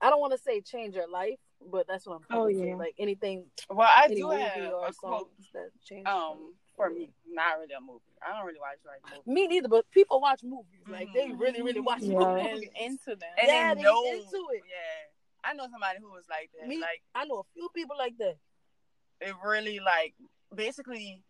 I 0.00 0.10
don't 0.10 0.20
want 0.20 0.32
to 0.32 0.38
say 0.38 0.60
change 0.60 0.94
your 0.94 1.08
life, 1.08 1.38
but 1.70 1.86
that's 1.86 2.06
what 2.06 2.16
I'm. 2.16 2.22
Oh, 2.30 2.44
trying 2.44 2.60
to 2.60 2.66
yeah. 2.68 2.76
like 2.76 2.94
anything, 2.98 3.46
well, 3.70 3.88
I 3.90 4.04
any 4.06 4.16
do 4.16 4.28
movie 4.28 4.40
have 4.42 4.72
or 4.72 4.88
a 4.88 4.92
songs 4.92 4.96
quote. 4.98 5.30
that 5.54 5.70
changed. 5.84 6.08
Um, 6.08 6.54
for 6.76 6.90
me, 6.90 7.10
not 7.26 7.58
really 7.60 7.72
a 7.74 7.80
movie. 7.80 8.00
I 8.26 8.36
don't 8.36 8.44
really 8.46 8.58
watch 8.60 8.78
like 8.84 9.00
movies. 9.10 9.26
Me 9.26 9.46
neither, 9.46 9.68
but 9.68 9.88
people 9.90 10.20
watch 10.20 10.42
movies. 10.42 10.82
Like 10.88 11.08
they 11.14 11.28
Mhm. 11.28 11.38
really, 11.40 11.62
really 11.62 11.80
watch 11.80 12.02
Yeah. 12.02 12.18
movies. 12.18 12.68
And 12.80 12.92
into 12.92 13.16
them. 13.16 13.30
And 13.38 13.48
Yeah, 13.48 13.74
they 13.74 13.82
they 13.82 13.82
know 13.82 14.04
into 14.06 14.48
it. 14.52 14.62
Yeah, 14.68 15.50
I 15.50 15.52
know 15.54 15.68
somebody 15.70 16.00
who 16.00 16.10
was 16.10 16.24
like 16.28 16.50
that. 16.58 16.66
Me- 16.68 16.80
Like 16.80 17.02
I 17.14 17.24
know 17.24 17.38
a 17.38 17.44
few 17.54 17.68
people 17.74 17.96
like 17.96 18.16
that. 18.18 18.36
it 19.20 19.34
really 19.42 19.78
like 19.80 20.14
basically 20.54 21.22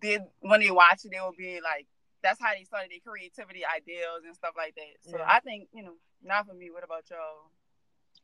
did 0.00 0.22
when 0.40 0.60
they 0.60 0.70
watch 0.70 1.04
it, 1.04 1.10
they 1.12 1.20
will 1.20 1.34
be 1.36 1.60
like, 1.60 1.86
that's 2.22 2.40
how 2.40 2.52
they 2.56 2.64
started 2.64 2.90
their 2.90 3.00
creativity 3.04 3.62
ideals 3.64 4.22
and 4.24 4.34
stuff 4.34 4.54
like 4.56 4.74
that. 4.76 5.10
So 5.10 5.18
Yeah. 5.18 5.24
I 5.26 5.40
think 5.40 5.68
you 5.74 5.82
know, 5.82 5.94
not 6.22 6.46
for 6.46 6.54
me. 6.54 6.70
What 6.70 6.84
about 6.84 7.08
y'all? 7.10 7.50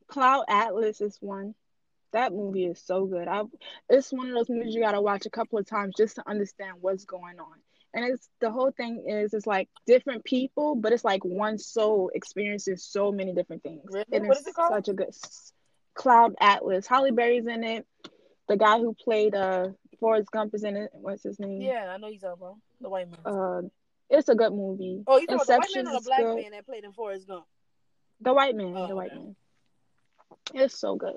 Cloud 0.09 0.45
Atlas 0.49 1.01
is 1.01 1.17
one. 1.21 1.55
That 2.13 2.33
movie 2.33 2.65
is 2.67 2.81
so 2.81 3.05
good. 3.07 3.29
I 3.29 3.43
it's 3.89 4.13
one 4.13 4.29
of 4.29 4.35
those 4.35 4.49
movies 4.49 4.75
you 4.75 4.81
gotta 4.81 5.01
watch 5.01 5.27
a 5.27 5.31
couple 5.31 5.59
of 5.59 5.67
times 5.67 5.95
just 5.97 6.17
to 6.17 6.29
understand 6.29 6.79
what's 6.81 7.05
going 7.05 7.39
on. 7.39 7.59
And 7.95 8.05
it's 8.05 8.29
the 8.41 8.51
whole 8.51 8.71
thing 8.71 9.05
is 9.09 9.35
it's 9.35 9.47
like 9.47 9.69
different 9.87 10.25
people, 10.25 10.75
but 10.75 10.93
it's 10.93 11.05
like 11.05 11.25
one 11.25 11.59
soul 11.59 12.11
experiences 12.15 12.85
so 12.85 13.11
many 13.13 13.33
different 13.35 13.63
things. 13.63 13.83
Really? 13.91 14.05
And 14.13 14.27
What 14.29 14.39
it's 14.39 14.41
is 14.41 14.47
it 14.49 14.55
called? 14.55 14.73
such 14.73 14.89
a 14.89 14.95
good 14.95 15.15
Cloud 15.95 16.35
Atlas. 16.41 16.87
Halle 16.87 17.11
Berry's 17.11 17.47
in 17.47 17.65
it. 17.65 17.87
The 18.49 18.57
guy 18.57 18.79
who 18.79 18.95
played 18.95 19.35
uh 19.35 19.69
Forrest 20.01 20.31
Gump 20.31 20.55
is 20.55 20.65
in 20.65 20.77
it. 20.77 20.91
What's 20.93 21.23
his 21.23 21.39
name? 21.39 21.61
Yeah, 21.61 21.93
I 21.93 21.99
know 21.99 22.09
he's 22.09 22.23
about 22.23 22.57
the 22.81 22.89
white 22.89 23.09
man. 23.11 23.21
Uh, 23.25 23.63
it's 24.11 24.29
a 24.29 24.35
good 24.35 24.53
movie. 24.53 25.03
oh, 25.07 25.18
you 25.18 25.27
talking 25.27 25.35
about 25.35 25.47
the 25.47 25.57
white 25.59 25.85
man 25.85 25.88
or 25.88 26.01
the 26.01 26.05
black 26.05 26.21
good. 26.21 26.37
man 26.37 26.51
that 26.53 26.66
played 26.66 26.85
in 26.85 26.92
Forrest 26.92 27.27
Gump? 27.29 27.44
The 28.21 28.33
white 28.35 28.55
man, 28.57 28.75
Oh, 28.77 28.87
the 28.87 28.97
white 28.97 29.12
okay. 29.12 29.18
man. 29.21 29.37
It's 30.55 30.79
so 30.79 30.97
good. 30.97 31.16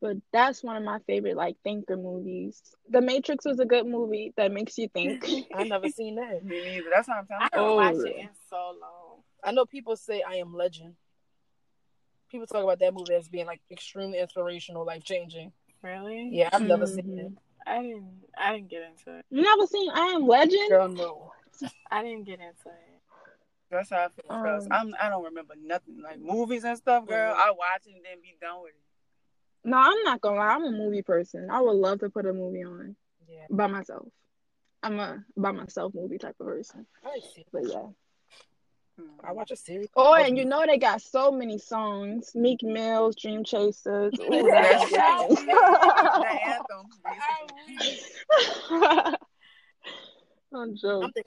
But 0.00 0.16
that's 0.32 0.62
one 0.62 0.76
of 0.76 0.82
my 0.82 0.98
favorite 1.06 1.36
like 1.36 1.56
thinker 1.62 1.96
movies. 1.96 2.60
The 2.88 3.02
Matrix 3.02 3.44
was 3.44 3.60
a 3.60 3.66
good 3.66 3.86
movie 3.86 4.32
that 4.36 4.50
makes 4.50 4.78
you 4.78 4.88
think. 4.88 5.28
I've 5.54 5.66
never 5.68 5.88
seen 5.94 6.14
that. 6.14 6.42
Me 6.42 6.62
neither. 6.64 6.86
That's 6.94 7.06
what 7.08 7.18
I'm 7.18 7.26
I 7.38 7.48
telling 7.48 7.78
haven't. 7.78 7.94
Oh. 7.96 7.98
watched 8.02 8.16
it 8.16 8.20
in 8.20 8.28
so 8.48 8.56
long. 8.80 9.22
I 9.44 9.52
know 9.52 9.66
people 9.66 9.96
say 9.96 10.22
I 10.26 10.36
Am 10.36 10.54
Legend. 10.54 10.94
People 12.30 12.46
talk 12.46 12.62
about 12.62 12.78
that 12.78 12.94
movie 12.94 13.14
as 13.14 13.28
being 13.28 13.46
like 13.46 13.60
extremely 13.70 14.20
inspirational, 14.20 14.86
life 14.86 15.04
changing. 15.04 15.52
Really? 15.82 16.28
Yeah, 16.32 16.48
I've 16.52 16.62
never 16.62 16.84
Mhm. 16.86 16.94
seen 16.94 17.18
it. 17.18 17.32
I 17.66 17.82
didn't. 17.82 18.22
I 18.38 18.52
didn't 18.54 18.68
get 18.68 18.82
into 18.82 19.18
it. 19.18 19.26
You 19.30 19.42
never 19.42 19.66
seen 19.66 19.90
I 19.90 20.06
Am 20.14 20.26
Legend? 20.26 20.68
Girl, 20.70 20.88
no. 20.88 21.32
I 21.90 22.02
didn't 22.02 22.24
get 22.24 22.40
into 22.40 22.68
it. 22.68 23.00
That's 23.70 23.90
how 23.90 24.04
I 24.04 24.08
feel. 24.08 24.24
Cause 24.28 24.66
Um, 24.66 24.72
I'm 24.72 24.94
I 25.00 25.08
don't 25.08 25.24
remember 25.24 25.54
nothing 25.62 26.00
like 26.02 26.20
movies 26.20 26.64
and 26.64 26.76
stuff, 26.76 27.06
girl. 27.06 27.34
I 27.36 27.50
watch 27.50 27.82
it 27.86 27.94
and 27.94 28.04
then 28.04 28.20
be 28.20 28.36
done 28.40 28.62
with 28.62 28.72
it. 28.72 29.68
No, 29.68 29.76
I'm 29.76 30.02
not 30.04 30.20
gonna 30.20 30.36
lie. 30.38 30.48
I'm 30.54 30.64
a 30.64 30.70
movie 30.72 31.02
person. 31.02 31.48
I 31.50 31.60
would 31.60 31.76
love 31.76 32.00
to 32.00 32.10
put 32.10 32.26
a 32.26 32.32
movie 32.32 32.64
on 32.64 32.96
Yeah, 33.28 33.46
by 33.50 33.66
myself. 33.66 34.08
I'm 34.82 34.98
a 34.98 35.22
by 35.36 35.52
myself 35.52 35.94
movie 35.94 36.18
type 36.18 36.36
of 36.40 36.46
person. 36.46 36.86
I 37.04 37.08
like 37.10 37.22
series. 37.22 37.46
But 37.52 37.68
yeah. 37.68 37.86
Hmm. 38.98 39.20
I 39.22 39.32
watch 39.32 39.50
a 39.50 39.56
series. 39.56 39.88
Oh, 39.94 40.14
and 40.14 40.36
you 40.36 40.44
know 40.46 40.64
they 40.66 40.78
got 40.78 41.00
so 41.00 41.30
many 41.30 41.58
songs. 41.58 42.32
Meek 42.34 42.62
Mills, 42.62 43.14
Dream 43.16 43.44
Chasers. 43.44 44.14
Ooh, 44.20 44.50
That's 44.50 44.90
that's 44.90 45.44
the 45.44 46.38
anthem, 46.46 46.86
basically. 47.04 47.20
I'm 47.20 47.46
joking. 47.78 48.70
I'm 48.70 49.02
thinking 49.04 49.14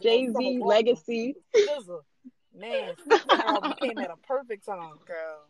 Jay 0.02 0.28
Z 0.30 0.60
Legacy. 0.64 1.36
SZA. 1.56 2.02
Man, 2.56 2.96
SZA 3.08 3.80
came 3.80 3.98
at 4.00 4.12
a 4.12 4.18
perfect 4.28 4.66
time. 4.66 4.98
Girl, 5.06 5.48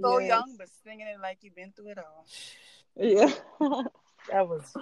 so 0.00 0.18
Yes. 0.18 0.28
young 0.28 0.56
but 0.58 0.68
singing 0.84 1.06
it 1.06 1.20
like 1.20 1.38
you've 1.42 1.54
been 1.54 1.72
through 1.72 1.90
it 1.90 1.98
all. 1.98 2.26
Yeah. 2.96 3.32
That 4.28 4.48
was 4.48 4.72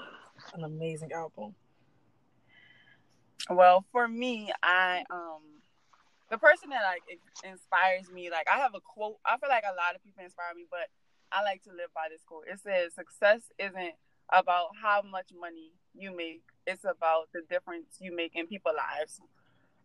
an 0.53 0.65
amazing 0.65 1.13
album. 1.13 1.55
Well, 3.49 3.85
for 3.91 4.07
me, 4.07 4.53
I 4.63 5.05
um 5.11 5.41
the 6.31 6.37
person 6.39 6.69
that 6.71 6.83
like 6.83 7.03
inspires 7.43 8.11
me, 8.13 8.31
like 8.31 8.47
I 8.53 8.59
have 8.59 8.75
a 8.75 8.81
quote. 8.81 9.17
I 9.25 9.39
feel 9.39 9.49
like 9.49 9.65
a 9.65 9.75
lot 9.75 9.95
of 9.97 10.05
people 10.05 10.23
inspire 10.23 10.55
me, 10.55 10.67
but 10.71 10.89
I 11.33 11.43
like 11.43 11.63
to 11.65 11.71
live 11.71 11.89
by 11.95 12.09
this 12.11 12.23
quote. 12.25 12.45
It 12.49 12.61
says, 12.61 12.95
"Success 12.95 13.41
isn't 13.59 13.95
about 14.33 14.69
how 14.83 15.03
much 15.03 15.31
money 15.39 15.73
you 15.95 16.15
make; 16.15 16.43
it's 16.71 16.85
about 16.85 17.29
the 17.33 17.43
difference 17.49 17.99
you 18.01 18.15
make 18.15 18.37
in 18.37 18.47
people's 18.47 18.77
lives." 18.77 19.21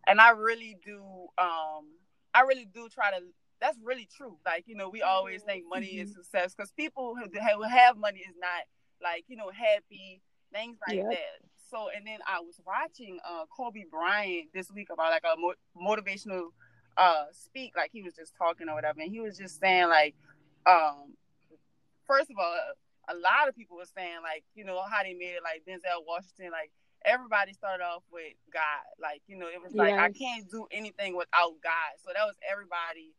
And 0.07 0.21
I 0.21 0.29
really 0.31 0.77
do, 0.85 1.01
um, 1.37 1.85
I 2.33 2.41
really 2.41 2.65
do 2.65 2.89
try 2.89 3.11
to. 3.11 3.23
That's 3.61 3.77
really 3.83 4.07
true. 4.15 4.37
Like 4.45 4.65
you 4.67 4.75
know, 4.75 4.89
we 4.89 5.01
always 5.01 5.41
think 5.43 5.65
money 5.69 5.97
is 5.99 6.13
success 6.13 6.53
because 6.55 6.71
people 6.71 7.15
who 7.15 7.25
who 7.39 7.63
have 7.63 7.97
money 7.97 8.19
is 8.19 8.35
not 8.39 8.65
like 9.01 9.25
you 9.27 9.37
know 9.37 9.49
happy 9.49 10.21
things 10.53 10.77
like 10.87 10.97
Yep. 10.97 11.09
that. 11.09 11.49
So, 11.69 11.89
and 11.95 12.05
then 12.05 12.19
I 12.27 12.41
was 12.41 12.59
watching 12.65 13.19
uh 13.27 13.45
Kobe 13.55 13.85
Bryant 13.89 14.49
this 14.53 14.71
week 14.71 14.89
about 14.91 15.11
like 15.11 15.23
a 15.23 15.35
mo- 15.37 15.55
motivational 15.75 16.49
uh 16.97 17.25
speak, 17.31 17.73
like 17.75 17.91
he 17.91 18.01
was 18.03 18.13
just 18.13 18.35
talking 18.37 18.69
or 18.69 18.75
whatever, 18.75 19.01
and 19.01 19.11
he 19.11 19.19
was 19.19 19.37
just 19.37 19.59
saying 19.59 19.89
like, 19.89 20.15
um, 20.67 21.13
first 22.05 22.29
of 22.29 22.37
all, 22.37 22.55
a 23.09 23.15
lot 23.15 23.47
of 23.47 23.55
people 23.55 23.77
were 23.77 23.89
saying 23.95 24.19
like, 24.23 24.43
you 24.55 24.63
know, 24.63 24.81
how 24.89 25.03
they 25.03 25.13
made 25.13 25.37
it, 25.37 25.43
like 25.43 25.63
Denzel 25.67 26.05
Washington, 26.05 26.51
like 26.51 26.71
everybody 27.05 27.53
started 27.53 27.83
off 27.83 28.03
with 28.11 28.33
God, 28.51 28.85
like 28.99 29.21
you 29.27 29.37
know, 29.37 29.47
it 29.47 29.61
was 29.61 29.73
like 29.73 29.93
I 29.93 30.09
can't 30.09 30.49
do 30.49 30.67
anything 30.71 31.15
without 31.15 31.53
God. 31.63 31.93
So 32.03 32.11
that 32.13 32.25
was 32.25 32.35
everybody. 32.49 33.13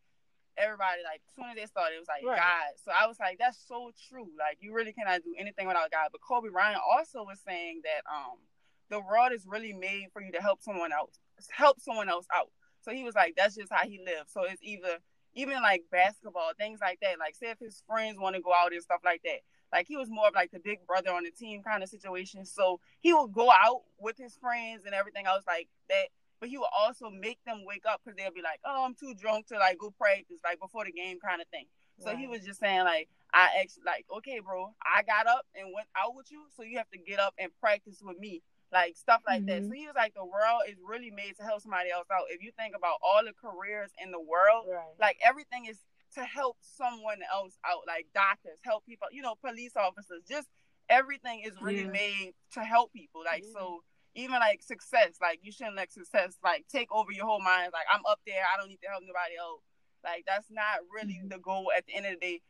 Everybody 0.58 1.04
like 1.04 1.20
as 1.28 1.34
soon 1.36 1.52
as 1.52 1.56
they 1.56 1.66
started, 1.66 1.96
it 1.96 2.00
was 2.00 2.08
like 2.08 2.24
Right. 2.24 2.40
God. 2.40 2.72
So 2.82 2.90
I 2.90 3.06
was 3.06 3.20
like, 3.20 3.38
that's 3.38 3.60
so 3.60 3.92
true. 4.08 4.28
Like 4.38 4.58
you 4.60 4.72
really 4.72 4.92
cannot 4.92 5.22
do 5.22 5.34
anything 5.38 5.68
without 5.68 5.90
God. 5.90 6.08
But 6.10 6.22
Kobe 6.22 6.48
Bryant 6.48 6.80
also 6.80 7.22
was 7.22 7.40
saying 7.46 7.82
that 7.84 8.02
um 8.08 8.40
the 8.88 9.00
world 9.00 9.32
is 9.32 9.46
really 9.46 9.72
made 9.72 10.08
for 10.12 10.22
you 10.22 10.32
to 10.32 10.40
help 10.40 10.62
someone 10.62 10.92
else, 10.92 11.18
help 11.50 11.80
someone 11.80 12.08
else 12.08 12.26
out. 12.34 12.50
So 12.80 12.92
he 12.92 13.04
was 13.04 13.14
like, 13.14 13.34
that's 13.36 13.56
just 13.56 13.72
how 13.72 13.84
he 13.84 13.98
lived. 13.98 14.30
So 14.30 14.44
it's 14.44 14.62
either 14.62 14.98
even 15.34 15.60
like 15.60 15.84
basketball, 15.92 16.52
things 16.56 16.78
like 16.80 17.00
that. 17.02 17.18
Like 17.18 17.34
say 17.34 17.50
if 17.50 17.58
his 17.58 17.82
friends 17.86 18.18
want 18.18 18.36
to 18.36 18.42
go 18.42 18.54
out 18.54 18.72
and 18.72 18.82
stuff 18.82 19.00
like 19.04 19.22
that. 19.24 19.40
Like 19.76 19.86
he 19.88 19.96
was 19.98 20.08
more 20.08 20.28
of 20.28 20.34
like 20.34 20.52
the 20.52 20.58
big 20.58 20.86
brother 20.86 21.10
on 21.12 21.24
the 21.24 21.30
team 21.30 21.62
kind 21.62 21.82
of 21.82 21.90
situation. 21.90 22.46
So 22.46 22.80
he 23.00 23.12
would 23.12 23.32
go 23.34 23.50
out 23.50 23.82
with 24.00 24.16
his 24.16 24.34
friends 24.34 24.86
and 24.86 24.94
everything 24.94 25.26
else 25.26 25.44
like 25.46 25.68
that. 25.90 26.08
But 26.40 26.48
he 26.48 26.56
would 26.56 26.72
also 26.78 27.10
make 27.10 27.38
them 27.44 27.62
wake 27.66 27.84
up 27.86 28.00
because 28.02 28.16
they'll 28.16 28.32
be 28.32 28.40
like, 28.40 28.60
"Oh, 28.64 28.84
I'm 28.86 28.94
too 28.94 29.12
drunk 29.14 29.48
to 29.48 29.58
like 29.58 29.78
go 29.78 29.90
practice 29.90 30.40
like 30.42 30.60
before 30.60 30.86
the 30.86 30.92
game 30.92 31.18
kind 31.20 31.42
of 31.42 31.48
thing." 31.48 31.66
So 31.98 32.14
he 32.16 32.26
was 32.26 32.44
just 32.44 32.60
saying 32.60 32.84
like, 32.84 33.08
I 33.32 33.48
actually 33.60 33.84
like, 33.86 34.04
okay, 34.18 34.40
bro, 34.40 34.74
I 34.84 35.02
got 35.02 35.26
up 35.26 35.44
and 35.54 35.72
went 35.74 35.88
out 35.96 36.14
with 36.14 36.30
you, 36.30 36.44
so 36.56 36.62
you 36.62 36.76
have 36.78 36.90
to 36.90 36.98
get 36.98 37.18
up 37.18 37.32
and 37.38 37.50
practice 37.58 38.02
with 38.02 38.18
me, 38.18 38.42
like 38.70 38.96
stuff 38.96 39.22
like 39.26 39.46
that. 39.46 39.62
Mhm. 39.62 39.68
So 39.68 39.72
he 39.72 39.86
was 39.86 39.96
like, 39.96 40.12
the 40.12 40.24
world 40.24 40.60
is 40.68 40.76
really 40.86 41.10
made 41.10 41.36
to 41.38 41.42
help 41.42 41.62
somebody 41.62 41.90
else 41.90 42.06
out. 42.12 42.26
If 42.28 42.42
you 42.42 42.52
think 42.52 42.76
about 42.76 42.98
all 43.02 43.22
the 43.24 43.32
careers 43.32 43.92
in 44.02 44.10
the 44.10 44.20
world, 44.20 44.66
Right. 44.68 44.92
like 45.00 45.18
everything 45.24 45.64
is 45.64 45.80
to 46.16 46.24
help 46.24 46.56
someone 46.60 47.18
else 47.32 47.56
out, 47.64 47.82
like 47.86 48.06
doctors, 48.14 48.58
help 48.64 48.84
people, 48.86 49.08
you 49.12 49.22
know, 49.22 49.34
police 49.44 49.76
officers, 49.76 50.22
just 50.28 50.48
everything 50.88 51.42
is 51.44 51.60
really 51.60 51.84
Yeah. 51.84 51.90
made 51.90 52.32
to 52.52 52.60
help 52.64 52.92
people. 52.92 53.22
Like 53.24 53.44
Mhm. 53.44 53.52
so 53.52 53.84
even 54.14 54.40
like 54.40 54.62
success, 54.62 55.18
like 55.20 55.40
you 55.42 55.52
shouldn't 55.52 55.76
let 55.76 55.92
success 55.92 56.38
like 56.42 56.66
take 56.68 56.90
over 56.90 57.12
your 57.12 57.26
whole 57.26 57.40
mind. 57.42 57.72
Like 57.72 57.86
I'm 57.92 58.04
up 58.06 58.20
there, 58.26 58.42
I 58.42 58.56
don't 58.56 58.68
need 58.68 58.80
to 58.82 58.88
help 58.88 59.02
nobody 59.04 59.36
else. 59.36 59.62
Like 60.04 60.24
that's 60.26 60.50
not 60.50 60.80
really 60.92 61.20
Mhm. 61.22 61.30
the 61.30 61.38
goal 61.38 61.70
at 61.76 61.84
the 61.86 61.94
end 61.94 62.06
of 62.06 62.12
the 62.12 62.20
day 62.20 62.42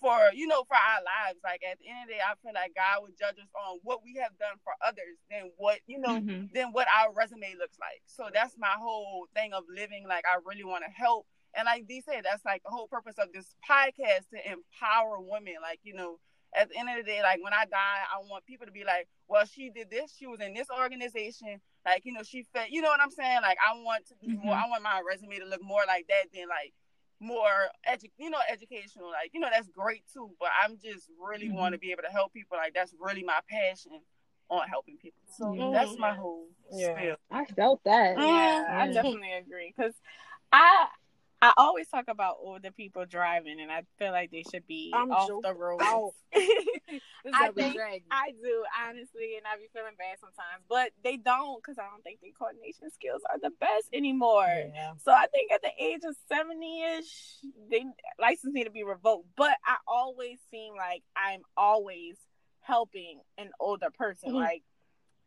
for 0.00 0.30
you 0.34 0.46
know 0.46 0.64
for 0.64 0.76
our 0.76 1.02
lives. 1.02 1.40
Like 1.44 1.62
at 1.64 1.78
the 1.78 1.88
end 1.88 2.02
of 2.04 2.08
the 2.08 2.14
day, 2.14 2.20
I 2.20 2.34
feel 2.42 2.52
like 2.54 2.74
God 2.74 3.02
would 3.02 3.18
judge 3.18 3.38
us 3.38 3.50
on 3.54 3.80
what 3.82 4.02
we 4.02 4.14
have 4.16 4.36
done 4.38 4.56
for 4.64 4.72
others 4.80 5.18
than 5.30 5.50
what 5.56 5.80
you 5.86 5.98
know 5.98 6.20
Mhm. 6.20 6.52
than 6.52 6.72
what 6.72 6.88
our 6.88 7.12
resume 7.12 7.54
looks 7.58 7.78
like. 7.78 8.00
So 8.06 8.30
that's 8.32 8.56
my 8.56 8.74
whole 8.78 9.26
thing 9.34 9.52
of 9.52 9.64
living. 9.68 10.06
Like 10.08 10.24
I 10.26 10.36
really 10.44 10.64
want 10.64 10.84
to 10.84 10.90
help. 10.90 11.26
And 11.56 11.66
like 11.66 11.86
Dee 11.86 12.00
said, 12.02 12.22
that's 12.24 12.44
like 12.44 12.62
the 12.64 12.70
whole 12.70 12.88
purpose 12.88 13.16
of 13.18 13.32
this 13.32 13.54
podcast 13.68 14.28
to 14.32 14.38
empower 14.50 15.18
women. 15.20 15.54
Like, 15.62 15.80
you 15.82 15.94
know, 15.94 16.18
at 16.56 16.68
the 16.68 16.78
end 16.78 16.88
of 16.90 16.96
the 16.96 17.02
day, 17.02 17.20
like 17.22 17.42
when 17.42 17.52
I 17.52 17.64
die, 17.64 18.02
I 18.12 18.18
want 18.28 18.44
people 18.46 18.66
to 18.66 18.72
be 18.72 18.84
like, 18.84 19.08
well, 19.28 19.44
she 19.46 19.70
did 19.70 19.90
this, 19.90 20.14
she 20.16 20.26
was 20.26 20.40
in 20.40 20.54
this 20.54 20.68
organization, 20.70 21.60
like, 21.84 22.04
you 22.04 22.12
know, 22.12 22.22
she 22.22 22.44
fed 22.52 22.68
you 22.70 22.82
know 22.82 22.88
what 22.88 23.00
I'm 23.00 23.10
saying? 23.10 23.40
Like 23.42 23.58
I 23.58 23.74
want 23.82 24.06
to 24.08 24.14
be 24.20 24.28
more. 24.36 24.54
I 24.54 24.68
want 24.68 24.82
my 24.82 25.00
resume 25.08 25.38
to 25.38 25.46
look 25.46 25.62
more 25.62 25.82
like 25.86 26.06
that 26.08 26.26
than 26.32 26.48
like 26.48 26.72
more 27.20 27.70
edu- 27.88 28.10
you 28.18 28.28
know 28.28 28.40
educational 28.50 29.06
like 29.06 29.30
you 29.32 29.38
know 29.40 29.46
that's 29.50 29.68
great 29.68 30.02
too 30.12 30.30
but 30.40 30.48
i'm 30.62 30.76
just 30.84 31.08
really 31.24 31.46
Mhm. 31.48 31.54
want 31.54 31.72
to 31.72 31.78
be 31.78 31.92
able 31.92 32.02
to 32.02 32.10
help 32.10 32.32
people 32.32 32.58
like 32.58 32.74
that's 32.74 32.92
really 33.00 33.22
my 33.22 33.38
passion 33.48 34.00
on 34.50 34.66
helping 34.68 34.98
people 34.98 35.22
so 35.30 35.44
Mhm. 35.46 35.72
that's 35.72 35.96
my 35.96 36.12
whole 36.12 36.48
Yeah. 36.72 36.92
spiel 36.92 37.16
I 37.30 37.44
felt 37.46 37.82
that. 37.84 38.18
Yeah, 38.18 38.64
I 38.68 38.88
Mm. 38.88 38.94
definitely 38.94 39.32
agree 39.32 39.72
because 39.74 39.94
I 40.52 40.88
I 41.44 41.52
always 41.58 41.86
talk 41.88 42.06
about 42.08 42.36
older 42.40 42.70
people 42.70 43.04
driving, 43.04 43.60
and 43.60 43.70
I 43.70 43.82
feel 43.98 44.12
like 44.12 44.30
they 44.30 44.44
should 44.50 44.66
be 44.66 44.90
I'm 44.94 45.10
off 45.12 45.28
joking. 45.28 45.42
the 45.42 45.54
road. 45.54 45.78
I 45.82 46.08
think 47.52 47.78
I 48.10 48.30
do 48.30 48.64
honestly, 48.88 49.36
and 49.36 49.46
I 49.46 49.56
be 49.58 49.68
feeling 49.74 49.92
bad 49.98 50.16
sometimes, 50.20 50.64
but 50.70 50.92
they 51.02 51.18
don't 51.18 51.62
because 51.62 51.78
I 51.78 51.82
don't 51.82 52.02
think 52.02 52.20
their 52.22 52.30
coordination 52.32 52.90
skills 52.90 53.20
are 53.30 53.38
the 53.38 53.50
best 53.60 53.88
anymore. 53.92 54.46
Yeah. 54.48 54.92
So 55.04 55.12
I 55.12 55.26
think 55.26 55.52
at 55.52 55.60
the 55.60 55.72
age 55.78 56.00
of 56.08 56.16
seventy 56.30 56.82
ish, 56.82 57.36
they 57.70 57.84
license 58.18 58.54
need 58.54 58.64
to 58.64 58.70
be 58.70 58.82
revoked. 58.82 59.26
But 59.36 59.54
I 59.66 59.76
always 59.86 60.38
seem 60.50 60.74
like 60.76 61.02
I'm 61.14 61.42
always 61.58 62.16
helping 62.60 63.20
an 63.36 63.50
older 63.60 63.90
person. 63.90 64.30
Mhm. 64.30 64.40
Like 64.40 64.62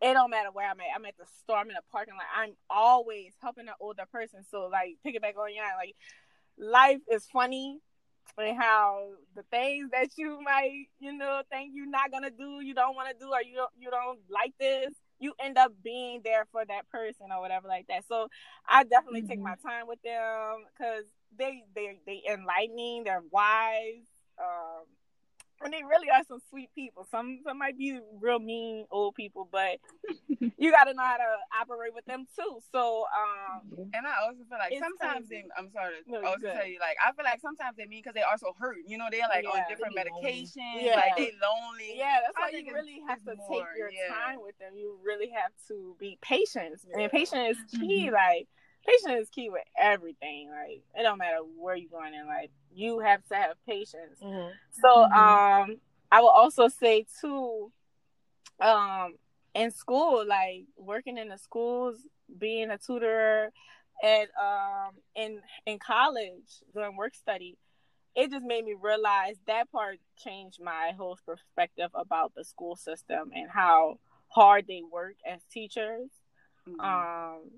it 0.02 0.14
don't 0.14 0.30
matter 0.30 0.50
where 0.52 0.70
I'm 0.70 0.80
at. 0.80 0.88
I'm 0.96 1.06
at 1.06 1.18
the 1.18 1.26
store. 1.44 1.58
I'm 1.58 1.70
in 1.70 1.76
a 1.76 1.92
parking 1.92 2.14
lot. 2.16 2.26
I'm 2.36 2.54
always 2.70 3.34
helping 3.42 3.68
an 3.68 3.74
older 3.80 4.06
person. 4.12 4.44
So 4.50 4.68
like 4.72 4.98
pick 5.04 5.16
it 5.16 5.22
back 5.22 5.38
on 5.38 5.54
yeah, 5.54 5.72
like 5.78 5.96
life 6.58 7.02
is 7.12 7.26
funny 7.32 7.80
and 8.38 8.58
how 8.58 9.10
the 9.36 9.44
things 9.52 9.90
that 9.92 10.10
you 10.18 10.40
might, 10.42 10.88
you 11.00 11.14
know, 11.18 11.42
think 11.52 11.72
you're 11.74 11.90
not 11.90 12.12
gonna 12.12 12.30
do, 12.32 12.60
you 12.62 12.74
don't 12.74 12.96
want 12.96 13.10
to 13.10 13.16
do, 13.18 13.32
or 13.32 13.42
you 13.42 13.56
don't, 13.56 13.72
you 13.78 13.90
don't 13.92 14.20
like 14.30 14.54
this, 14.60 14.94
you 15.20 15.34
end 15.44 15.58
up 15.58 15.72
being 15.84 16.22
there 16.24 16.46
for 16.52 16.64
that 16.66 16.88
person 16.90 17.28
or 17.32 17.42
whatever 17.42 17.68
like 17.68 17.88
that. 17.88 18.04
So 18.08 18.28
I 18.68 18.84
definitely 18.84 19.24
take 19.24 19.40
Mhm. 19.40 19.44
my 19.44 19.56
time 19.66 19.88
with 19.88 20.02
them 20.04 20.66
because 20.74 21.06
they 21.38 21.64
they 21.76 22.00
they 22.06 22.24
enlightening, 22.30 23.04
they're 23.06 23.24
wise, 23.32 24.06
um, 24.40 24.86
and 25.64 25.74
they 25.74 25.84
really 25.84 26.10
are 26.10 26.24
some 26.28 26.40
sweet 26.50 26.70
people. 26.76 27.08
Some 27.10 27.40
some 27.46 27.58
might 27.58 27.78
be 27.78 28.00
real 28.22 28.40
mean 28.40 28.86
old 28.92 29.16
people, 29.16 29.48
but 29.52 29.78
you 30.58 30.72
got 30.72 30.86
to 30.86 30.94
know 30.94 31.04
how 31.04 31.18
to 31.18 31.32
operate 31.62 31.94
with 31.94 32.06
them 32.06 32.26
too. 32.36 32.60
So 32.72 33.06
um, 33.10 33.62
and 33.94 34.06
I 34.06 34.14
also 34.26 34.44
feel 34.50 34.60
like 34.60 34.74
sometimes 34.78 35.28
crazy. 35.28 35.44
they, 35.48 35.50
I'm 35.58 35.70
sorry 35.72 35.96
to 36.06 36.12
No, 36.12 36.18
also 36.28 36.40
good. 36.40 36.54
tell 36.54 36.68
you, 36.68 36.80
like 36.80 36.98
I 37.04 37.12
feel 37.14 37.26
like 37.26 37.42
sometimes 37.42 37.78
they 37.78 37.86
mean 37.86 38.02
because 38.04 38.14
they 38.16 38.24
also 38.28 38.54
hurt. 38.60 38.78
You 38.86 38.98
know, 38.98 39.08
they're 39.12 39.28
like 39.30 39.44
Yeah. 39.44 39.50
on 39.52 39.70
different 39.70 39.96
They 39.96 40.04
be 40.04 40.10
lonely. 40.12 40.46
medications, 40.46 40.82
Yeah. 40.82 40.96
like 40.96 41.16
they 41.18 41.32
lonely. 41.42 41.92
Yeah, 41.98 42.20
that's 42.24 42.38
why 42.38 42.52
you 42.58 42.74
really 42.74 43.02
have 43.08 43.24
to 43.26 43.32
it's 43.34 43.48
take 43.50 43.66
your 43.78 43.90
yeah. 43.90 44.14
time 44.14 44.42
with 44.42 44.58
them. 44.60 44.74
You 44.76 44.98
really 45.04 45.30
have 45.30 45.52
to 45.70 45.96
be 46.00 46.18
patient. 46.22 46.80
Yeah. 46.88 47.02
And 47.04 47.12
patience 47.12 47.58
is 47.58 47.80
key. 47.80 48.10
Mhm. 48.10 48.14
Like 48.14 48.48
patience 48.88 49.24
is 49.24 49.30
key 49.30 49.50
with 49.50 49.64
everything. 49.78 50.50
Like 50.50 50.82
it 50.96 51.04
don't 51.04 51.18
matter 51.18 51.40
where 51.58 51.76
you're 51.76 51.90
going 51.90 52.14
in 52.14 52.26
life. 52.28 52.50
You 52.74 53.00
have 53.00 53.24
to 53.28 53.36
have 53.36 53.56
patience. 53.68 54.20
Mhm. 54.22 54.54
So 54.72 54.88
Mhm. 54.88 55.18
um 55.18 55.82
I 56.12 56.22
will 56.22 56.30
also 56.30 56.68
say 56.70 57.06
too, 57.22 57.72
um, 58.62 59.16
in 59.54 59.72
school, 59.72 60.26
like 60.26 60.66
working 60.78 61.18
in 61.18 61.28
the 61.30 61.38
schools, 61.38 61.98
being 62.38 62.70
a 62.72 62.78
tutor 62.78 63.52
and 64.04 64.30
um 64.42 64.92
in 65.16 65.42
in 65.66 65.80
college 65.80 66.62
doing 66.74 66.96
work 66.96 67.16
study, 67.16 67.58
it 68.16 68.30
just 68.32 68.46
made 68.46 68.64
me 68.64 68.74
realize 68.80 69.38
that 69.48 69.72
part 69.72 70.00
changed 70.18 70.60
my 70.62 70.92
whole 70.98 71.18
perspective 71.26 71.90
about 71.94 72.34
the 72.36 72.44
school 72.44 72.76
system 72.76 73.32
and 73.36 73.50
how 73.50 74.00
hard 74.30 74.66
they 74.68 74.82
work 74.84 75.16
as 75.26 75.44
teachers. 75.52 76.10
Mhm. 76.68 76.80
Um 76.84 77.52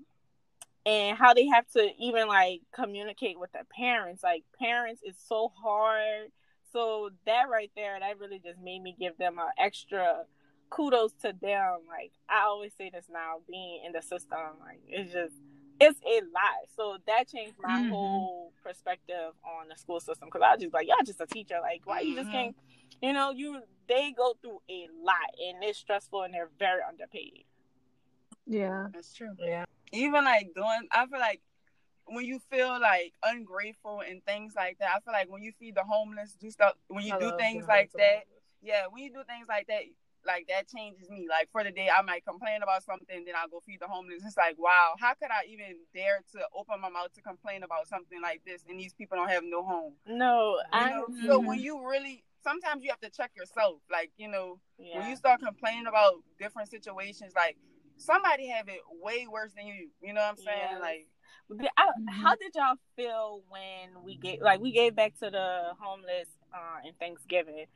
and 0.86 1.16
how 1.16 1.34
they 1.34 1.46
have 1.46 1.66
to 1.72 1.90
even 1.98 2.26
like 2.28 2.62
communicate 2.72 3.38
with 3.38 3.52
their 3.52 3.64
parents. 3.64 4.22
Like 4.22 4.44
parents 4.58 5.02
is 5.06 5.16
so 5.28 5.52
hard. 5.62 6.30
So 6.72 7.10
that 7.26 7.48
right 7.50 7.70
there, 7.74 7.98
that 7.98 8.18
really 8.18 8.38
just 8.38 8.60
made 8.60 8.82
me 8.82 8.94
give 8.98 9.16
them 9.18 9.38
an 9.38 9.48
extra 9.58 10.24
kudos 10.70 11.12
to 11.22 11.34
them. 11.40 11.80
Like 11.88 12.12
I 12.28 12.42
always 12.44 12.72
say 12.76 12.90
this 12.90 13.06
now, 13.12 13.40
being 13.48 13.82
in 13.84 13.92
the 13.92 14.02
system, 14.02 14.38
like 14.60 14.80
it's 14.88 15.12
just 15.12 15.34
it's 15.80 15.98
a 16.06 16.20
lot. 16.20 16.68
So 16.76 16.98
that 17.06 17.28
changed 17.28 17.56
my 17.58 17.70
Mhm. 17.70 17.88
whole 17.88 18.52
perspective 18.62 19.32
on 19.44 19.68
the 19.68 19.76
school 19.76 19.98
system 20.00 20.28
because 20.28 20.42
I 20.42 20.52
was 20.52 20.62
just 20.62 20.74
like, 20.74 20.86
y'all 20.86 20.96
just 21.04 21.20
a 21.20 21.26
teacher. 21.26 21.58
Like 21.60 21.82
why 21.86 22.00
you 22.00 22.14
just 22.14 22.28
Mhm. 22.28 22.32
can't, 22.32 22.56
you 23.02 23.12
know, 23.12 23.30
you 23.30 23.62
they 23.88 24.12
go 24.12 24.34
through 24.40 24.60
a 24.70 24.88
lot 25.02 25.34
and 25.42 25.64
it's 25.64 25.78
stressful 25.78 26.22
and 26.22 26.32
they're 26.34 26.50
very 26.58 26.82
underpaid. 26.86 27.44
Yeah. 28.46 28.88
That's 28.92 29.12
true. 29.14 29.34
Yeah. 29.38 29.64
Even 29.92 30.24
like 30.24 30.50
doing, 30.54 30.86
I 30.92 31.06
feel 31.06 31.18
like 31.18 31.40
when 32.06 32.24
you 32.24 32.40
feel 32.50 32.80
like 32.80 33.12
ungrateful 33.22 34.02
and 34.08 34.24
things 34.24 34.54
like 34.56 34.78
that, 34.78 34.90
I 34.96 35.00
feel 35.00 35.12
like 35.12 35.30
when 35.30 35.42
you 35.42 35.52
feed 35.58 35.76
the 35.76 35.84
homeless, 35.84 36.36
do 36.40 36.50
stuff, 36.50 36.74
when 36.88 37.04
you 37.04 37.14
I 37.14 37.18
do 37.18 37.32
things 37.36 37.66
like 37.66 37.90
that, 37.96 38.24
yeah, 38.62 38.84
when 38.90 39.04
you 39.04 39.10
do 39.10 39.22
things 39.26 39.46
like 39.48 39.66
that, 39.68 39.82
like 40.26 40.46
that 40.48 40.68
changes 40.68 41.08
me. 41.08 41.26
Like 41.28 41.48
for 41.50 41.64
the 41.64 41.70
day, 41.70 41.88
I 41.88 42.02
might 42.02 42.24
complain 42.24 42.62
about 42.62 42.82
something, 42.82 43.24
then 43.24 43.34
I'll 43.36 43.48
go 43.48 43.60
feed 43.64 43.80
the 43.80 43.86
homeless. 43.86 44.22
It's 44.24 44.36
like, 44.36 44.56
wow, 44.58 44.94
how 44.98 45.14
could 45.14 45.30
I 45.30 45.46
even 45.48 45.76
dare 45.94 46.20
to 46.32 46.40
open 46.54 46.80
my 46.80 46.90
mouth 46.90 47.12
to 47.14 47.22
complain 47.22 47.62
about 47.62 47.88
something 47.88 48.20
like 48.20 48.42
this? 48.44 48.64
And 48.68 48.78
these 48.78 48.92
people 48.92 49.16
don't 49.16 49.30
have 49.30 49.44
no 49.44 49.62
home. 49.62 49.94
No, 50.06 50.56
You 50.56 50.62
I 50.72 50.90
know? 50.90 51.06
Mm-hmm. 51.06 51.26
So 51.26 51.38
when 51.38 51.60
you 51.60 51.86
really, 51.86 52.24
sometimes 52.42 52.82
you 52.82 52.90
have 52.90 53.00
to 53.00 53.10
check 53.10 53.30
yourself. 53.36 53.80
Like 53.90 54.10
you 54.16 54.28
know, 54.28 54.60
yeah. 54.78 54.98
when 54.98 55.08
you 55.08 55.16
start 55.16 55.40
complaining 55.40 55.86
about 55.86 56.14
different 56.38 56.70
situations, 56.70 57.32
like 57.34 57.56
somebody 58.00 58.48
have 58.48 58.68
it 58.68 58.80
way 59.02 59.26
worse 59.30 59.52
than 59.56 59.66
you. 59.66 59.88
You 60.02 60.12
know 60.12 60.20
what 60.20 60.30
I'm 60.30 60.36
saying? 60.36 60.68
Yes. 60.72 60.80
Like. 60.80 61.06
I- 61.76 61.90
How 62.08 62.36
did 62.36 62.54
y'all 62.54 62.76
feel 62.94 63.42
when 63.48 64.04
we 64.04 64.16
gave 64.16 64.40
like 64.40 64.60
we 64.60 64.70
gave 64.72 64.94
back 64.94 65.18
to 65.18 65.30
the 65.30 65.72
homeless 65.80 66.28
uh 66.54 66.86
in 66.86 66.94
Thanksgiving? 66.94 67.66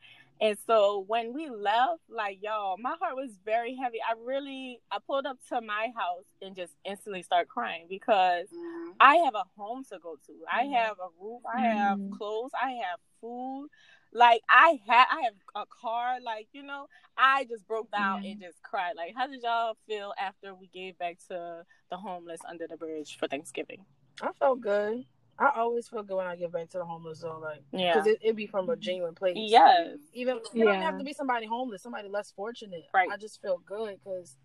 And 0.41 0.57
so 0.67 1.05
when 1.09 1.33
we 1.33 1.49
left, 1.49 2.01
like 2.09 2.39
y'all, 2.41 2.77
my 2.79 2.95
heart 3.01 3.17
was 3.17 3.31
very 3.45 3.75
heavy. 3.75 3.99
I 4.01 4.15
really 4.25 4.81
I 4.93 4.99
pulled 5.05 5.27
up 5.27 5.39
to 5.49 5.61
my 5.61 5.89
house 5.97 6.25
and 6.41 6.55
just 6.55 6.73
instantly 6.85 7.23
start 7.23 7.49
crying 7.49 7.87
because 7.89 8.47
mhm. 8.53 8.93
I 9.01 9.17
have 9.17 9.35
a 9.35 9.45
home 9.57 9.85
to 9.91 9.99
go 9.99 10.17
to. 10.27 10.33
I 10.53 10.65
Mhm. 10.67 10.73
have 10.75 10.97
a 11.01 11.09
roof. 11.21 11.43
I 11.53 11.61
have 11.63 11.99
Mhm. 11.99 12.17
clothes. 12.17 12.53
I 12.61 12.73
have 12.85 13.01
food. 13.21 13.69
Like 14.15 14.43
I 14.49 14.79
had, 14.87 15.07
I 15.11 15.23
have 15.25 15.35
a 15.57 15.65
car. 15.67 16.19
Like 16.25 16.49
you 16.53 16.63
know, 16.63 16.87
I 17.19 17.45
just 17.45 17.67
broke 17.67 17.91
down 17.91 18.23
Yeah. 18.23 18.31
and 18.31 18.41
just 18.41 18.63
cried. 18.63 18.93
Like, 18.97 19.15
how 19.17 19.27
did 19.27 19.43
y'all 19.43 19.77
feel 19.87 20.15
after 20.19 20.55
we 20.55 20.69
gave 20.69 20.97
back 20.99 21.19
to 21.29 21.65
the 21.91 21.97
homeless 21.97 22.41
under 22.49 22.67
the 22.67 22.77
bridge 22.77 23.19
for 23.19 23.27
Thanksgiving? 23.27 23.85
I 24.23 24.31
felt 24.39 24.61
good. 24.61 25.05
I 25.37 25.51
always 25.57 25.89
feel 25.89 26.05
good 26.05 26.17
when 26.17 26.27
I 26.27 26.37
give 26.37 26.53
back 26.53 26.71
to 26.71 26.79
the 26.79 26.85
homeless 26.85 27.21
though, 27.21 27.41
like 27.41 27.63
Yeah. 27.73 27.93
because 27.93 28.07
it, 28.07 28.19
it 28.23 28.37
be 28.37 28.47
from 28.47 28.69
a 28.69 28.73
mm-hmm. 28.73 28.81
genuine 28.81 29.15
place. 29.15 29.37
Yes. 29.37 29.99
Even 30.13 30.37
it 30.37 30.43
Yeah. 30.55 30.65
don't 30.67 30.83
have 30.83 30.99
to 30.99 31.05
be 31.05 31.13
somebody 31.13 31.47
homeless, 31.47 31.83
somebody 31.83 32.09
less 32.09 32.33
fortunate. 32.37 32.85
Right. 32.95 33.09
I 33.11 33.17
just 33.17 33.43
feel 33.43 33.61
good 33.67 33.99
because, 34.03 34.37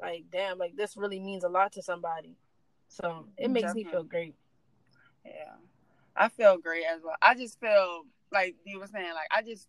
like, 0.00 0.24
damn, 0.30 0.58
like 0.58 0.76
this 0.76 0.96
really 0.96 1.18
means 1.18 1.42
a 1.42 1.48
lot 1.48 1.72
to 1.72 1.82
somebody. 1.82 2.36
So 2.88 3.26
it 3.36 3.50
makes 3.50 3.74
me 3.74 3.82
feel 3.82 4.04
great. 4.04 4.36
Yeah, 5.24 5.54
I 6.14 6.28
feel 6.28 6.56
great 6.58 6.84
as 6.88 7.02
well. 7.02 7.16
I 7.20 7.34
just 7.34 7.58
feel 7.58 8.04
like 8.32 8.54
you 8.64 8.78
were 8.80 8.86
saying, 8.86 9.12
like 9.14 9.28
I 9.30 9.42
just 9.42 9.68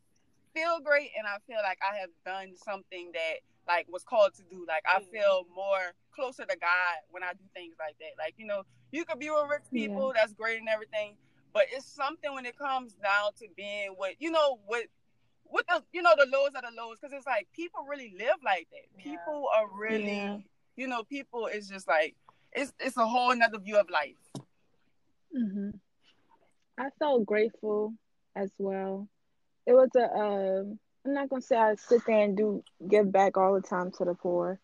feel 0.53 0.79
great, 0.79 1.11
and 1.17 1.27
I 1.27 1.37
feel 1.47 1.59
like 1.63 1.79
I 1.81 1.97
have 1.97 2.09
done 2.25 2.55
something 2.57 3.11
that 3.13 3.39
like 3.67 3.85
was 3.91 4.03
called 4.03 4.33
to 4.35 4.43
do. 4.49 4.65
Like 4.67 4.83
I 4.87 4.99
Mhm. 5.01 5.11
feel 5.11 5.45
more 5.55 5.93
closer 6.11 6.45
to 6.45 6.57
God 6.57 6.97
when 7.11 7.23
I 7.23 7.33
do 7.33 7.43
things 7.53 7.75
like 7.79 7.97
that. 7.99 8.17
Like 8.17 8.35
you 8.37 8.45
know, 8.45 8.63
you 8.91 9.05
could 9.05 9.19
be 9.19 9.29
with 9.29 9.49
rich 9.49 9.63
people, 9.71 10.13
that's 10.15 10.33
great 10.33 10.59
and 10.59 10.69
everything, 10.69 11.15
but 11.53 11.65
it's 11.71 11.85
something 11.85 12.33
when 12.33 12.45
it 12.45 12.57
comes 12.57 12.93
down 12.93 13.33
to 13.39 13.47
being 13.55 13.89
what 13.97 14.15
you 14.19 14.31
know 14.31 14.59
what. 14.65 14.85
What 15.49 15.65
the 15.69 15.81
you 15.93 16.01
know 16.01 16.13
the 16.17 16.25
lows 16.25 16.49
are 16.55 16.61
the 16.61 16.75
lows 16.75 16.97
because 16.99 17.13
it's 17.13 17.25
like 17.25 17.47
people 17.53 17.85
really 17.89 18.13
live 18.19 18.35
like 18.43 18.67
that. 18.71 18.81
Yeah. 18.97 19.11
People 19.11 19.47
are 19.55 19.65
really 19.79 20.11
Yeah. 20.17 20.37
you 20.75 20.87
know 20.89 21.03
people 21.05 21.47
is 21.47 21.69
just 21.69 21.87
like 21.87 22.15
it's 22.51 22.73
it's 22.81 22.97
a 22.97 23.05
whole 23.07 23.31
another 23.31 23.57
view 23.57 23.77
of 23.77 23.89
life. 23.89 24.17
hmm 25.33 25.69
I 26.77 26.89
felt 26.99 27.25
grateful 27.25 27.93
as 28.38 28.52
well. 28.58 29.08
It 29.65 29.73
was 29.73 29.89
a. 29.95 30.06
Um, 30.13 30.80
I'm 31.06 31.13
not 31.13 31.30
gonna 31.30 31.41
say 31.41 31.56
I 31.56 31.76
sit 31.76 32.02
there 32.06 32.23
and 32.23 32.36
do 32.38 32.63
give 32.89 33.12
back 33.12 33.38
all 33.38 33.56
the 33.56 33.62
time 33.62 33.91
to 33.97 34.06
the 34.06 34.13
poor. 34.13 34.60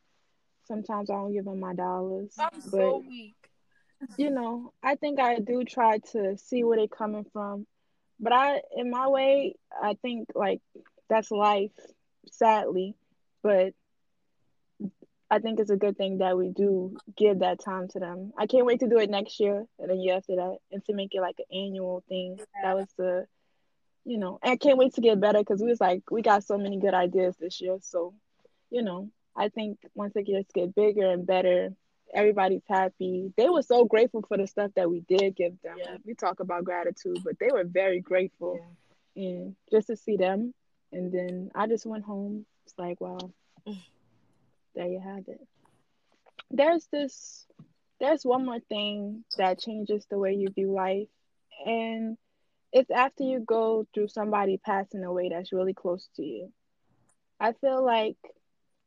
Sometimes 0.67 1.09
I 1.09 1.15
don't 1.15 1.33
give 1.33 1.45
them 1.45 1.59
my 1.59 1.73
dollars, 1.73 2.35
I'm 2.37 2.49
but 2.65 2.71
so 2.71 3.03
weak. 3.07 3.35
you 4.17 4.29
know, 4.29 4.73
I 4.81 4.95
think 4.95 5.19
I 5.19 5.39
do 5.39 5.63
try 5.63 5.99
to 6.11 6.37
see 6.37 6.63
where 6.63 6.77
they're 6.77 6.87
coming 6.87 7.25
from. 7.33 7.65
But 8.19 8.33
I, 8.33 8.61
in 8.75 8.89
my 8.89 9.07
way, 9.07 9.55
I 9.81 9.95
think 10.01 10.29
like 10.35 10.61
that's 11.09 11.31
life, 11.31 11.71
sadly. 12.31 12.95
But 13.41 13.73
I 15.29 15.39
think 15.39 15.59
it's 15.59 15.71
a 15.71 15.77
good 15.77 15.97
thing 15.97 16.19
that 16.19 16.37
we 16.37 16.49
do 16.49 16.95
give 17.17 17.39
that 17.39 17.59
time 17.63 17.87
to 17.89 17.99
them. 17.99 18.33
I 18.37 18.45
can't 18.47 18.65
wait 18.65 18.81
to 18.81 18.87
do 18.87 18.99
it 18.99 19.09
next 19.09 19.39
year 19.39 19.65
and 19.79 19.89
then 19.89 19.99
year 19.99 20.17
after 20.17 20.35
that, 20.35 20.57
and 20.71 20.85
to 20.85 20.93
make 20.93 21.13
it 21.15 21.21
like 21.21 21.39
an 21.39 21.57
annual 21.57 22.03
thing. 22.07 22.39
That 22.61 22.75
was 22.75 22.87
the, 22.97 23.25
you 24.05 24.17
know, 24.17 24.39
and 24.43 24.51
I 24.51 24.55
can't 24.57 24.77
wait 24.77 24.93
to 24.95 25.01
get 25.01 25.19
better 25.19 25.39
because 25.39 25.61
we 25.61 25.69
was 25.69 25.81
like 25.81 26.09
we 26.11 26.21
got 26.21 26.43
so 26.43 26.57
many 26.57 26.79
good 26.79 26.93
ideas 26.93 27.35
this 27.37 27.61
year. 27.61 27.77
So, 27.81 28.13
you 28.69 28.81
know, 28.81 29.09
I 29.35 29.49
think 29.49 29.79
once 29.95 30.15
it 30.15 30.23
gets 30.25 30.51
get 30.51 30.75
bigger 30.75 31.09
and 31.11 31.25
better, 31.25 31.73
everybody's 32.13 32.63
happy. 32.67 33.33
They 33.37 33.49
were 33.49 33.61
so 33.61 33.85
grateful 33.85 34.23
for 34.27 34.37
the 34.37 34.47
stuff 34.47 34.71
that 34.75 34.89
we 34.89 35.01
did 35.01 35.35
give 35.35 35.53
them. 35.63 35.77
Yeah. 35.77 35.97
We 36.05 36.13
talk 36.13 36.39
about 36.39 36.63
gratitude, 36.63 37.19
but 37.23 37.39
they 37.39 37.49
were 37.51 37.63
very 37.63 37.99
grateful. 37.99 38.59
And 39.15 39.55
just 39.71 39.87
to 39.87 39.95
see 39.95 40.17
them, 40.17 40.53
and 40.91 41.11
then 41.11 41.51
I 41.55 41.67
just 41.67 41.85
went 41.85 42.03
home. 42.03 42.45
It's 42.65 42.75
like, 42.77 43.01
wow, 43.01 43.31
mm. 43.67 43.77
there 44.75 44.87
you 44.87 44.99
have 44.99 45.27
it. 45.27 45.39
There's 46.49 46.87
this, 46.91 47.45
there's 47.99 48.23
one 48.23 48.45
more 48.45 48.59
thing 48.59 49.23
that 49.37 49.59
changes 49.59 50.05
the 50.09 50.17
way 50.17 50.33
you 50.33 50.49
view 50.49 50.71
life, 50.71 51.07
and 51.65 52.17
it's 52.73 52.91
after 52.91 53.23
you 53.23 53.39
go 53.39 53.87
through 53.93 54.09
somebody 54.09 54.57
passing 54.57 55.03
away 55.03 55.29
that's 55.29 55.53
really 55.53 55.73
close 55.73 56.09
to 56.15 56.23
you. 56.23 56.51
I 57.39 57.53
feel 57.53 57.83
like 57.83 58.17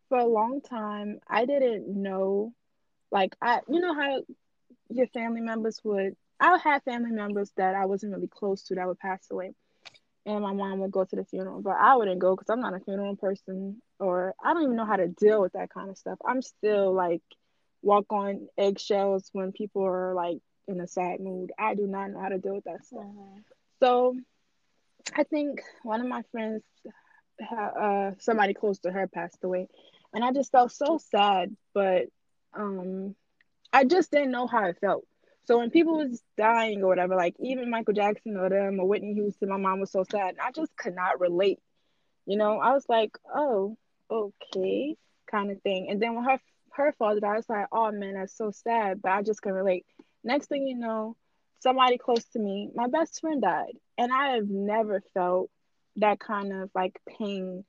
for 0.09 0.19
a 0.19 0.27
long 0.27 0.61
time 0.61 1.21
I 1.29 1.47
didn't 1.47 1.89
know, 1.89 2.53
like 3.11 3.35
I, 3.41 3.61
you 3.69 3.81
know 3.81 3.95
how 3.95 4.23
your 4.91 5.07
family 5.09 5.41
members 5.41 5.81
would. 5.85 6.17
I 6.39 6.59
had 6.59 6.83
family 6.83 7.13
members 7.13 7.51
that 7.57 7.75
I 7.75 7.87
wasn't 7.87 8.13
really 8.13 8.29
close 8.29 8.65
to 8.65 8.75
that 8.75 8.87
would 8.87 8.99
pass 8.99 9.27
away 9.31 9.53
and 10.27 10.43
my 10.43 10.53
mom 10.53 10.81
would 10.81 10.91
go 10.91 11.05
to 11.05 11.17
the 11.17 11.25
funeral, 11.25 11.63
but 11.63 11.77
I 11.81 11.95
wouldn't 11.97 12.19
go 12.19 12.35
because 12.35 12.51
I'm 12.51 12.61
not 12.61 12.75
a 12.75 12.81
funeral 12.81 13.15
person, 13.15 13.81
or 14.01 14.35
I 14.45 14.53
don't 14.53 14.65
even 14.65 14.77
know 14.77 14.85
how 14.85 14.97
to 14.97 15.07
deal 15.07 15.41
with 15.41 15.53
that 15.53 15.73
kind 15.73 15.89
of 15.89 15.97
stuff. 15.97 16.19
I'm 16.27 16.43
still 16.43 16.93
like 16.93 17.23
walk 17.81 18.07
on 18.11 18.49
eggshells 18.59 19.31
when 19.33 19.53
people 19.53 19.87
are 19.87 20.15
like 20.15 20.39
in 20.67 20.81
a 20.81 20.89
sad 20.89 21.21
mood. 21.21 21.53
I 21.57 21.77
do 21.77 21.87
not 21.87 22.11
know 22.11 22.21
how 22.21 22.29
to 22.29 22.39
deal 22.39 22.57
with 22.57 22.65
that 22.65 22.85
stuff. 22.85 23.05
Mm-hmm. 23.05 23.39
So 23.81 24.17
I 25.15 25.25
think 25.25 25.63
one 25.83 26.01
of 26.01 26.07
my 26.07 26.23
friends, 26.33 26.63
uh, 27.51 28.13
somebody 28.19 28.55
close 28.55 28.79
to 28.81 28.91
her 28.91 29.07
passed 29.07 29.45
away, 29.45 29.69
and 30.15 30.25
I 30.25 30.33
just 30.33 30.53
felt 30.53 30.73
so 30.73 30.99
sad, 30.99 31.55
but 31.75 32.07
um, 32.55 33.15
I 33.73 33.85
just 33.85 34.11
didn't 34.11 34.31
know 34.31 34.47
how 34.47 34.65
it 34.67 34.79
felt. 34.81 35.07
So 35.47 35.59
when 35.59 35.71
people 35.71 35.99
was 35.99 36.23
dying 36.37 36.83
or 36.83 36.89
whatever, 36.89 37.15
like 37.15 37.37
even 37.39 37.71
Michael 37.71 37.95
Jackson 37.95 38.37
or 38.37 38.49
them 38.49 38.81
or 38.81 38.87
Whitney 38.87 39.15
Houston, 39.15 39.49
my 39.49 39.59
mom 39.59 39.81
was 39.81 39.93
so 39.93 40.05
sad. 40.11 40.31
And 40.31 40.41
I 40.41 40.51
just 40.51 40.77
could 40.77 40.95
not 40.95 41.21
relate. 41.21 41.61
You 42.27 42.37
know, 42.37 42.59
I 42.59 42.73
was 42.73 42.85
like, 42.89 43.17
oh, 43.33 43.77
okay, 44.11 44.97
kind 45.31 45.53
of 45.53 45.63
thing. 45.63 45.89
And 45.89 46.03
then 46.03 46.15
when 46.15 46.25
her 46.25 46.41
her 46.73 46.95
father 46.99 47.21
died, 47.21 47.33
I 47.33 47.37
was 47.37 47.49
like, 47.49 47.67
oh 47.71 47.93
man, 47.93 48.15
that's 48.15 48.37
so 48.37 48.51
sad. 48.51 49.01
But 49.01 49.13
I 49.13 49.23
just 49.23 49.41
couldn't 49.41 49.57
relate. 49.57 49.87
Next 50.25 50.49
thing 50.49 50.67
you 50.67 50.77
know, 50.77 51.17
somebody 51.61 51.99
close 51.99 52.25
to 52.33 52.39
me, 52.39 52.71
my 52.75 52.89
best 52.89 53.21
friend 53.21 53.43
died. 53.43 53.77
And 53.99 54.13
I 54.13 54.35
have 54.35 54.49
never 54.49 55.03
felt 55.15 55.51
that 55.97 56.21
kind 56.21 56.53
of 56.53 56.71
like 56.75 57.01
pain 57.19 57.65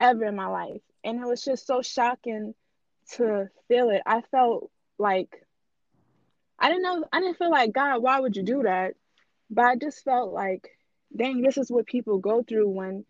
ever 0.00 0.24
in 0.24 0.36
my 0.36 0.46
life. 0.46 0.82
And 1.02 1.20
it 1.20 1.26
was 1.26 1.42
just 1.42 1.66
so 1.66 1.82
shocking 1.82 2.54
to 3.12 3.48
feel 3.68 3.90
it. 3.90 4.02
I 4.06 4.22
felt 4.30 4.70
like 4.98 5.44
I 6.58 6.68
didn't 6.68 6.82
know 6.82 7.04
I 7.12 7.20
didn't 7.20 7.38
feel 7.38 7.50
like 7.50 7.72
God, 7.72 8.02
why 8.02 8.20
would 8.20 8.36
you 8.36 8.42
do 8.42 8.62
that? 8.62 8.94
But 9.50 9.64
I 9.64 9.76
just 9.76 10.04
felt 10.04 10.32
like, 10.32 10.68
dang, 11.14 11.42
this 11.42 11.58
is 11.58 11.70
what 11.70 11.86
people 11.86 12.18
go 12.18 12.42
through 12.42 12.68
when 12.68 13.04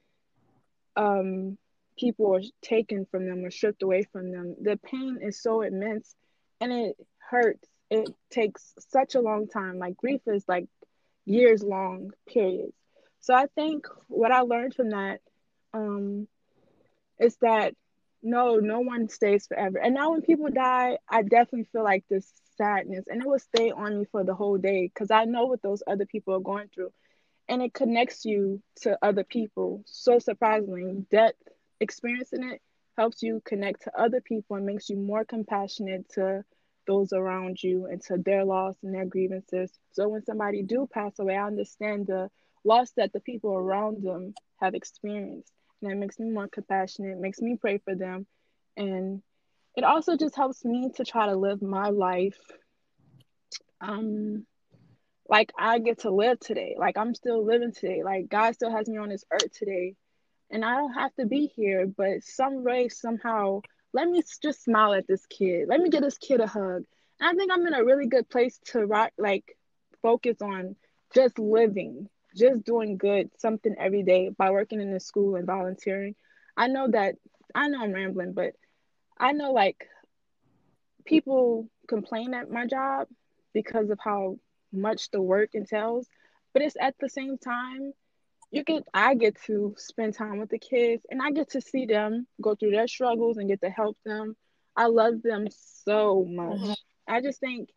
um 0.96 1.58
people 1.98 2.34
are 2.34 2.42
taken 2.62 3.06
from 3.10 3.26
them 3.26 3.44
or 3.44 3.50
stripped 3.50 3.82
away 3.82 4.04
from 4.10 4.32
them. 4.32 4.56
The 4.60 4.78
pain 4.84 5.18
is 5.22 5.40
so 5.40 5.62
immense 5.62 6.14
and 6.60 6.72
it 6.72 6.96
hurts. 7.30 7.68
It 7.90 8.08
takes 8.30 8.74
such 8.78 9.14
a 9.14 9.20
long 9.20 9.46
time. 9.48 9.78
Like 9.78 9.96
grief 9.96 10.20
is 10.26 10.44
like 10.48 10.66
years 11.24 11.62
long 11.62 12.10
periods. 12.26 12.74
So 13.20 13.34
I 13.34 13.46
think 13.54 13.86
what 14.08 14.32
I 14.32 14.40
learned 14.40 14.74
from 14.74 14.90
that 14.90 15.20
um 15.72 16.28
is 17.18 17.36
that 17.40 17.74
no, 18.22 18.56
no 18.56 18.80
one 18.80 19.08
stays 19.08 19.46
forever. 19.46 19.78
And 19.78 19.94
now 19.94 20.12
when 20.12 20.22
people 20.22 20.48
die, 20.50 20.98
I 21.08 21.22
definitely 21.22 21.64
feel 21.72 21.84
like 21.84 22.04
this 22.08 22.30
sadness 22.56 23.06
and 23.08 23.20
it 23.22 23.28
will 23.28 23.38
stay 23.38 23.70
on 23.70 23.98
me 23.98 24.04
for 24.10 24.24
the 24.24 24.34
whole 24.34 24.56
day 24.56 24.86
because 24.92 25.10
I 25.10 25.24
know 25.24 25.46
what 25.46 25.62
those 25.62 25.82
other 25.86 26.06
people 26.06 26.34
are 26.34 26.40
going 26.40 26.68
through. 26.74 26.92
And 27.48 27.62
it 27.62 27.74
connects 27.74 28.24
you 28.24 28.62
to 28.82 28.98
other 29.02 29.24
people. 29.24 29.82
So 29.86 30.18
surprisingly, 30.18 31.04
death 31.10 31.34
experiencing 31.80 32.44
it 32.44 32.62
helps 32.96 33.22
you 33.22 33.42
connect 33.44 33.82
to 33.82 34.00
other 34.00 34.20
people 34.20 34.56
and 34.56 34.64
makes 34.66 34.88
you 34.88 34.96
more 34.96 35.24
compassionate 35.24 36.08
to 36.10 36.44
those 36.86 37.12
around 37.12 37.62
you 37.62 37.86
and 37.86 38.00
to 38.02 38.16
their 38.18 38.44
loss 38.44 38.74
and 38.82 38.94
their 38.94 39.06
grievances. 39.06 39.70
So 39.92 40.08
when 40.08 40.24
somebody 40.24 40.62
do 40.62 40.88
pass 40.92 41.18
away, 41.18 41.36
I 41.36 41.46
understand 41.46 42.06
the 42.06 42.30
loss 42.64 42.92
that 42.96 43.12
the 43.12 43.20
people 43.20 43.54
around 43.54 44.02
them 44.02 44.34
have 44.60 44.74
experienced. 44.74 45.52
And 45.82 45.90
that 45.90 45.96
makes 45.96 46.18
me 46.18 46.30
more 46.30 46.48
compassionate, 46.48 47.18
makes 47.18 47.40
me 47.40 47.56
pray 47.60 47.78
for 47.78 47.94
them. 47.94 48.26
And 48.76 49.22
it 49.76 49.84
also 49.84 50.16
just 50.16 50.36
helps 50.36 50.64
me 50.64 50.90
to 50.96 51.04
try 51.04 51.26
to 51.26 51.36
live 51.36 51.62
my 51.62 51.88
life 51.88 52.38
um 53.80 54.46
like 55.28 55.52
I 55.58 55.78
get 55.78 56.00
to 56.00 56.10
live 56.10 56.38
today. 56.40 56.76
Like 56.78 56.96
I'm 56.96 57.14
still 57.14 57.44
living 57.44 57.72
today. 57.72 58.02
Like 58.04 58.28
God 58.28 58.54
still 58.54 58.70
has 58.70 58.88
me 58.88 58.98
on 58.98 59.08
this 59.08 59.24
earth 59.30 59.52
today. 59.52 59.94
And 60.50 60.64
I 60.64 60.76
don't 60.76 60.92
have 60.92 61.14
to 61.14 61.26
be 61.26 61.46
here, 61.46 61.86
but 61.86 62.22
some 62.22 62.62
way, 62.62 62.88
somehow, 62.88 63.62
let 63.94 64.08
me 64.08 64.22
just 64.42 64.64
smile 64.64 64.92
at 64.92 65.06
this 65.06 65.24
kid. 65.26 65.68
Let 65.68 65.80
me 65.80 65.88
get 65.88 66.02
this 66.02 66.18
kid 66.18 66.40
a 66.40 66.46
hug. 66.46 66.84
And 67.20 67.30
I 67.30 67.32
think 67.34 67.50
I'm 67.52 67.66
in 67.66 67.74
a 67.74 67.84
really 67.84 68.08
good 68.08 68.28
place 68.28 68.58
to 68.72 68.84
rock, 68.84 69.12
like 69.16 69.56
focus 70.02 70.42
on 70.42 70.74
just 71.14 71.38
living, 71.38 72.08
just 72.36 72.64
doing 72.64 72.96
good, 72.98 73.30
something 73.38 73.74
every 73.78 74.02
day 74.02 74.30
by 74.30 74.50
working 74.50 74.80
in 74.80 74.92
the 74.92 74.98
school 74.98 75.36
and 75.36 75.46
volunteering. 75.46 76.16
I 76.56 76.66
know 76.66 76.88
that 76.90 77.14
I 77.54 77.68
know 77.68 77.82
I'm 77.82 77.92
rambling, 77.92 78.32
but 78.32 78.54
I 79.16 79.32
know 79.32 79.52
like 79.52 79.86
people 81.04 81.68
complain 81.86 82.34
at 82.34 82.50
my 82.50 82.66
job 82.66 83.06
because 83.52 83.90
of 83.90 84.00
how 84.02 84.38
much 84.72 85.10
the 85.12 85.22
work 85.22 85.50
entails, 85.54 86.08
but 86.52 86.62
it's 86.62 86.76
at 86.80 86.96
the 86.98 87.08
same 87.08 87.38
time 87.38 87.92
you 88.54 88.64
get 88.64 88.84
I 88.94 89.14
get 89.14 89.40
to 89.46 89.74
spend 89.78 90.14
time 90.14 90.38
with 90.38 90.50
the 90.50 90.58
kids 90.58 91.04
and 91.10 91.20
I 91.22 91.30
get 91.30 91.50
to 91.50 91.60
see 91.60 91.86
them 91.86 92.26
go 92.40 92.54
through 92.54 92.70
their 92.72 92.88
struggles 92.88 93.36
and 93.36 93.48
get 93.48 93.60
to 93.62 93.70
help 93.70 93.96
them. 94.04 94.36
I 94.76 94.86
love 94.86 95.22
them 95.22 95.48
so 95.84 96.26
much. 96.28 96.58
Mm-hmm. 96.58 96.72
I 97.08 97.20
just 97.20 97.40
think 97.40 97.70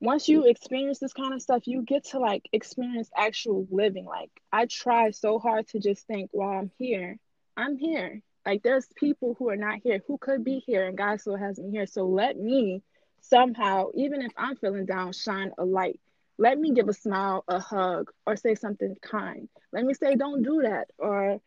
once 0.00 0.28
you 0.28 0.46
experience 0.46 0.98
this 0.98 1.12
kind 1.12 1.32
of 1.32 1.40
stuff, 1.40 1.62
you 1.66 1.82
get 1.82 2.04
to 2.06 2.18
like 2.18 2.48
experience 2.52 3.08
actual 3.16 3.66
living. 3.70 4.04
Like 4.04 4.30
I 4.52 4.66
try 4.66 5.10
so 5.10 5.38
hard 5.38 5.68
to 5.68 5.78
just 5.78 6.06
think 6.06 6.30
while 6.32 6.58
I'm 6.58 6.70
here, 6.78 7.18
I'm 7.56 7.76
here. 7.76 8.20
Like 8.44 8.62
there's 8.62 8.86
people 8.96 9.36
who 9.38 9.48
are 9.48 9.56
not 9.56 9.78
here 9.84 10.00
who 10.08 10.18
could 10.18 10.44
be 10.44 10.58
here 10.66 10.86
and 10.86 10.98
God 10.98 11.20
still 11.20 11.36
has 11.36 11.58
me 11.58 11.70
here. 11.70 11.86
So 11.86 12.06
let 12.06 12.36
me 12.36 12.82
somehow, 13.20 13.90
even 13.94 14.22
if 14.22 14.32
I'm 14.36 14.56
feeling 14.56 14.86
down, 14.86 15.12
shine 15.12 15.52
a 15.56 15.64
light. 15.64 16.00
Let 16.38 16.58
me 16.58 16.72
give 16.72 16.88
a 16.88 16.92
smile, 16.92 17.44
a 17.46 17.60
hug, 17.60 18.10
or 18.26 18.36
say 18.36 18.54
something 18.54 18.96
kind. 19.02 19.48
Let 19.72 19.84
me 19.84 19.94
say, 19.94 20.16
don't 20.16 20.42
do 20.42 20.62
that. 20.62 20.88
Or 20.98 21.40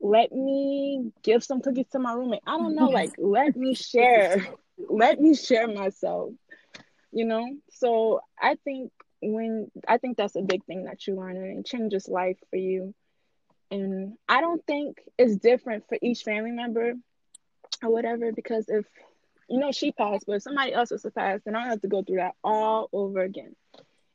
let 0.00 0.32
me 0.32 1.12
give 1.22 1.42
some 1.42 1.60
cookies 1.60 1.88
to 1.92 1.98
my 1.98 2.12
roommate. 2.12 2.42
I 2.46 2.56
don't 2.56 2.74
know. 2.74 2.88
Like, 2.88 3.12
let 3.18 3.56
me 3.56 3.74
share. 3.74 4.46
let 4.88 5.20
me 5.20 5.34
share 5.34 5.66
myself. 5.68 6.32
You 7.12 7.24
know? 7.24 7.46
So 7.70 8.20
I 8.40 8.56
think 8.64 8.92
when 9.20 9.70
I 9.86 9.98
think 9.98 10.16
that's 10.16 10.36
a 10.36 10.42
big 10.42 10.64
thing 10.64 10.84
that 10.84 11.06
you 11.06 11.16
learn 11.16 11.36
and 11.36 11.58
it 11.58 11.66
changes 11.66 12.08
life 12.08 12.38
for 12.50 12.56
you. 12.56 12.94
And 13.70 14.14
I 14.28 14.40
don't 14.40 14.64
think 14.66 14.98
it's 15.18 15.36
different 15.36 15.84
for 15.88 15.98
each 16.00 16.22
family 16.22 16.52
member 16.52 16.94
or 17.82 17.90
whatever, 17.90 18.32
because 18.32 18.66
if 18.68 18.86
you 19.48 19.58
know 19.58 19.72
she 19.72 19.92
passed, 19.92 20.24
but 20.26 20.36
if 20.36 20.42
somebody 20.42 20.72
else 20.72 20.90
was 20.90 21.02
to 21.02 21.10
pass, 21.10 21.40
then 21.44 21.56
I 21.56 21.68
have 21.68 21.80
to 21.82 21.88
go 21.88 22.02
through 22.02 22.16
that 22.16 22.34
all 22.42 22.88
over 22.92 23.20
again. 23.20 23.54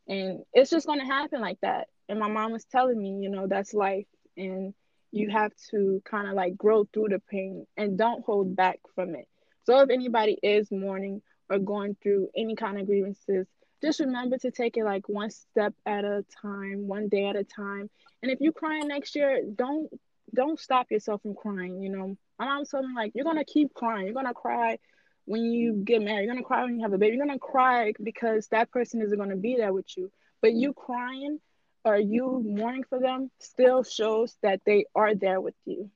And 0.07 0.43
it's 0.53 0.69
just 0.69 0.87
gonna 0.87 1.05
happen 1.05 1.41
like 1.41 1.59
that. 1.61 1.87
And 2.09 2.19
my 2.19 2.27
mom 2.27 2.51
was 2.51 2.65
telling 2.65 3.01
me, 3.01 3.19
you 3.21 3.29
know, 3.29 3.47
that's 3.47 3.73
life 3.73 4.07
and 4.37 4.73
you 5.11 5.29
have 5.29 5.51
to 5.71 6.01
kind 6.05 6.27
of 6.27 6.33
like 6.33 6.57
grow 6.57 6.85
through 6.91 7.09
the 7.09 7.19
pain 7.29 7.65
and 7.77 7.97
don't 7.97 8.25
hold 8.25 8.55
back 8.55 8.79
from 8.95 9.15
it. 9.15 9.27
So 9.65 9.79
if 9.79 9.89
anybody 9.89 10.37
is 10.41 10.71
mourning 10.71 11.21
or 11.49 11.59
going 11.59 11.95
through 12.01 12.29
any 12.35 12.55
kind 12.55 12.79
of 12.79 12.87
grievances, 12.87 13.47
just 13.81 13.99
remember 13.99 14.37
to 14.39 14.51
take 14.51 14.77
it 14.77 14.85
like 14.85 15.07
one 15.07 15.29
step 15.29 15.73
at 15.85 16.03
a 16.03 16.25
time, 16.41 16.87
one 16.87 17.09
day 17.09 17.27
at 17.27 17.35
a 17.35 17.43
time. 17.43 17.89
And 18.21 18.31
if 18.31 18.39
you're 18.41 18.53
crying 18.53 18.87
next 18.87 19.15
year, 19.15 19.41
don't 19.55 19.89
don't 20.33 20.59
stop 20.59 20.89
yourself 20.89 21.21
from 21.21 21.35
crying. 21.35 21.81
You 21.81 21.89
know, 21.89 22.17
my 22.39 22.45
mom 22.45 22.65
told 22.65 22.87
me 22.87 22.95
like 22.95 23.11
you're 23.13 23.25
gonna 23.25 23.45
keep 23.45 23.73
crying. 23.73 24.05
You're 24.05 24.15
gonna 24.15 24.33
cry 24.33 24.79
when 25.25 25.45
you 25.45 25.73
mm-hmm. 25.73 25.83
get 25.83 26.01
married. 26.01 26.25
You're 26.25 26.33
gonna 26.33 26.45
cry 26.45 26.63
when 26.63 26.75
you 26.75 26.83
have 26.83 26.93
a 26.93 26.97
baby. 26.97 27.15
You're 27.15 27.25
gonna 27.25 27.39
cry 27.39 27.93
because 28.01 28.47
that 28.47 28.71
person 28.71 29.01
isn't 29.01 29.17
gonna 29.17 29.35
be 29.35 29.55
there 29.55 29.73
with 29.73 29.97
you. 29.97 30.11
But 30.41 30.53
you 30.53 30.71
mm-hmm. 30.71 30.85
crying 30.85 31.39
or 31.85 31.97
you 31.97 32.23
mm-hmm. 32.23 32.59
mourning 32.59 32.83
for 32.89 32.99
them 32.99 33.31
still 33.39 33.83
shows 33.83 34.35
that 34.41 34.61
they 34.65 34.85
are 34.95 35.15
there 35.15 35.41
with 35.41 35.55
you. 35.65 35.89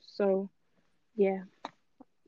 So, 0.00 0.50
yeah 1.16 1.42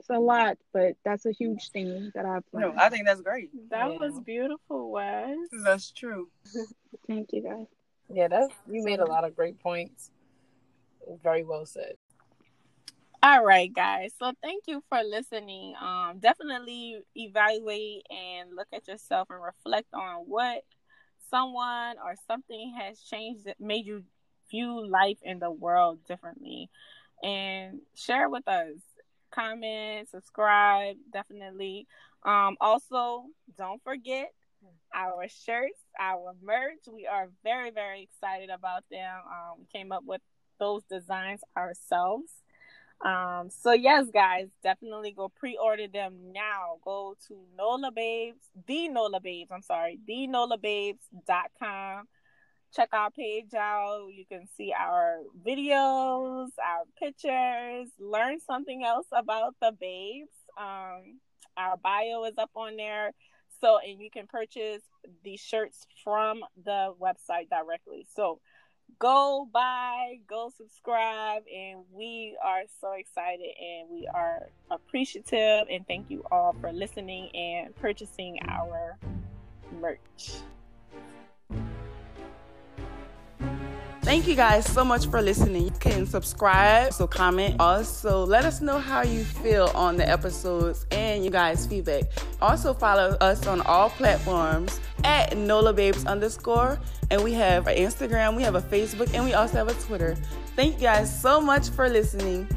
it's 0.08 0.16
a 0.16 0.20
lot, 0.20 0.56
but 0.72 0.94
that's 1.04 1.26
a 1.26 1.32
huge 1.32 1.70
thing 1.70 2.10
that 2.14 2.24
I've 2.24 2.44
learned. 2.52 2.76
No, 2.76 2.82
I 2.82 2.88
think 2.88 3.06
that's 3.06 3.20
great. 3.20 3.50
That 3.70 3.92
yeah. 3.92 3.98
was 3.98 4.18
beautiful, 4.20 4.90
Wes. 4.90 5.36
That's 5.64 5.90
true. 5.90 6.28
Thank 7.06 7.32
you, 7.32 7.42
guys. 7.42 7.66
Yeah, 8.10 8.28
that's 8.28 8.54
you 8.66 8.82
made 8.84 9.00
a 9.00 9.04
lot 9.04 9.24
of 9.24 9.36
great 9.36 9.60
points. 9.60 10.10
Very 11.22 11.44
well 11.44 11.66
said. 11.66 11.96
All 13.20 13.44
right, 13.44 13.72
guys. 13.72 14.12
So 14.18 14.32
thank 14.42 14.64
you 14.68 14.82
for 14.88 15.02
listening. 15.02 15.74
Um, 15.80 16.20
definitely 16.20 17.00
evaluate 17.16 18.06
and 18.10 18.54
look 18.54 18.68
at 18.72 18.86
yourself 18.86 19.28
and 19.30 19.42
reflect 19.42 19.88
on 19.92 20.24
what 20.26 20.62
someone 21.28 21.96
or 22.04 22.14
something 22.28 22.76
has 22.78 23.00
changed 23.00 23.46
that 23.46 23.60
made 23.60 23.86
you 23.86 24.04
view 24.50 24.86
life 24.86 25.18
in 25.22 25.40
the 25.40 25.50
world 25.50 25.98
differently. 26.06 26.70
And 27.22 27.80
share 27.96 28.28
with 28.28 28.46
us. 28.46 28.76
Comment, 29.32 30.08
subscribe, 30.08 30.96
definitely. 31.12 31.88
Um, 32.22 32.56
also, 32.60 33.24
don't 33.56 33.82
forget 33.82 34.32
our 34.94 35.26
shirts, 35.28 35.80
our 35.98 36.34
merch. 36.40 36.86
We 36.86 37.06
are 37.06 37.28
very, 37.42 37.72
very 37.72 38.02
excited 38.02 38.48
about 38.48 38.84
them. 38.92 39.12
Um, 39.26 39.58
we 39.58 39.66
came 39.72 39.90
up 39.90 40.04
with 40.06 40.20
those 40.60 40.82
designs 40.84 41.40
ourselves. 41.56 42.30
Um, 43.04 43.48
so 43.50 43.72
yes, 43.72 44.06
guys, 44.12 44.48
definitely 44.62 45.12
go 45.12 45.28
pre-order 45.28 45.86
them 45.86 46.32
now. 46.32 46.78
Go 46.84 47.14
to 47.28 47.36
Nola 47.56 47.92
Babes, 47.92 48.44
the 48.66 48.88
Nola 48.88 49.20
Babes, 49.20 49.50
I'm 49.52 49.62
sorry, 49.62 49.98
the 50.06 50.26
NolaBabes.com. 50.28 52.08
Check 52.74 52.88
our 52.92 53.10
page 53.10 53.54
out. 53.54 54.08
You 54.12 54.24
can 54.26 54.46
see 54.56 54.74
our 54.78 55.20
videos, 55.46 56.48
our 56.62 56.84
pictures, 56.98 57.88
learn 57.98 58.40
something 58.40 58.84
else 58.84 59.06
about 59.12 59.54
the 59.60 59.72
babes. 59.80 60.34
Um, 60.60 61.20
our 61.56 61.76
bio 61.76 62.24
is 62.24 62.36
up 62.36 62.50
on 62.54 62.76
there. 62.76 63.12
So, 63.60 63.78
and 63.78 64.00
you 64.00 64.10
can 64.10 64.26
purchase 64.26 64.82
the 65.24 65.36
shirts 65.36 65.86
from 66.04 66.40
the 66.64 66.94
website 67.00 67.48
directly. 67.48 68.06
So, 68.14 68.40
go 68.98 69.48
buy, 69.52 70.18
go 70.28 70.50
subscribe, 70.56 71.42
and 71.54 71.80
we 71.92 72.36
are 72.44 72.62
so 72.80 72.92
excited 72.92 73.48
and 73.60 73.88
we 73.90 74.08
are 74.12 74.48
appreciative. 74.70 75.66
And 75.70 75.86
thank 75.86 76.10
you 76.10 76.24
all 76.30 76.54
for 76.60 76.72
listening 76.72 77.34
and 77.34 77.74
purchasing 77.76 78.38
our 78.48 78.98
merch. 79.80 80.40
Thank 84.08 84.26
you 84.26 84.36
guys 84.36 84.64
so 84.64 84.86
much 84.86 85.06
for 85.08 85.20
listening. 85.20 85.64
You 85.64 85.70
can 85.80 86.06
subscribe, 86.06 86.94
so 86.94 87.06
comment. 87.06 87.56
Also, 87.60 88.24
let 88.24 88.46
us 88.46 88.62
know 88.62 88.78
how 88.78 89.02
you 89.02 89.22
feel 89.22 89.70
on 89.74 89.98
the 89.98 90.08
episodes 90.08 90.86
and 90.90 91.22
you 91.22 91.30
guys' 91.30 91.66
feedback. 91.66 92.04
Also, 92.40 92.72
follow 92.72 93.18
us 93.20 93.46
on 93.46 93.60
all 93.60 93.90
platforms 93.90 94.80
at 95.04 95.36
Nola 95.36 95.74
Babes 95.74 96.06
underscore. 96.06 96.80
And 97.10 97.22
we 97.22 97.34
have 97.34 97.66
an 97.66 97.76
Instagram, 97.76 98.34
we 98.34 98.42
have 98.44 98.54
a 98.54 98.62
Facebook, 98.62 99.12
and 99.12 99.26
we 99.26 99.34
also 99.34 99.58
have 99.58 99.68
a 99.68 99.74
Twitter. 99.74 100.16
Thank 100.56 100.76
you 100.76 100.84
guys 100.84 101.20
so 101.20 101.38
much 101.38 101.68
for 101.68 101.86
listening. 101.90 102.48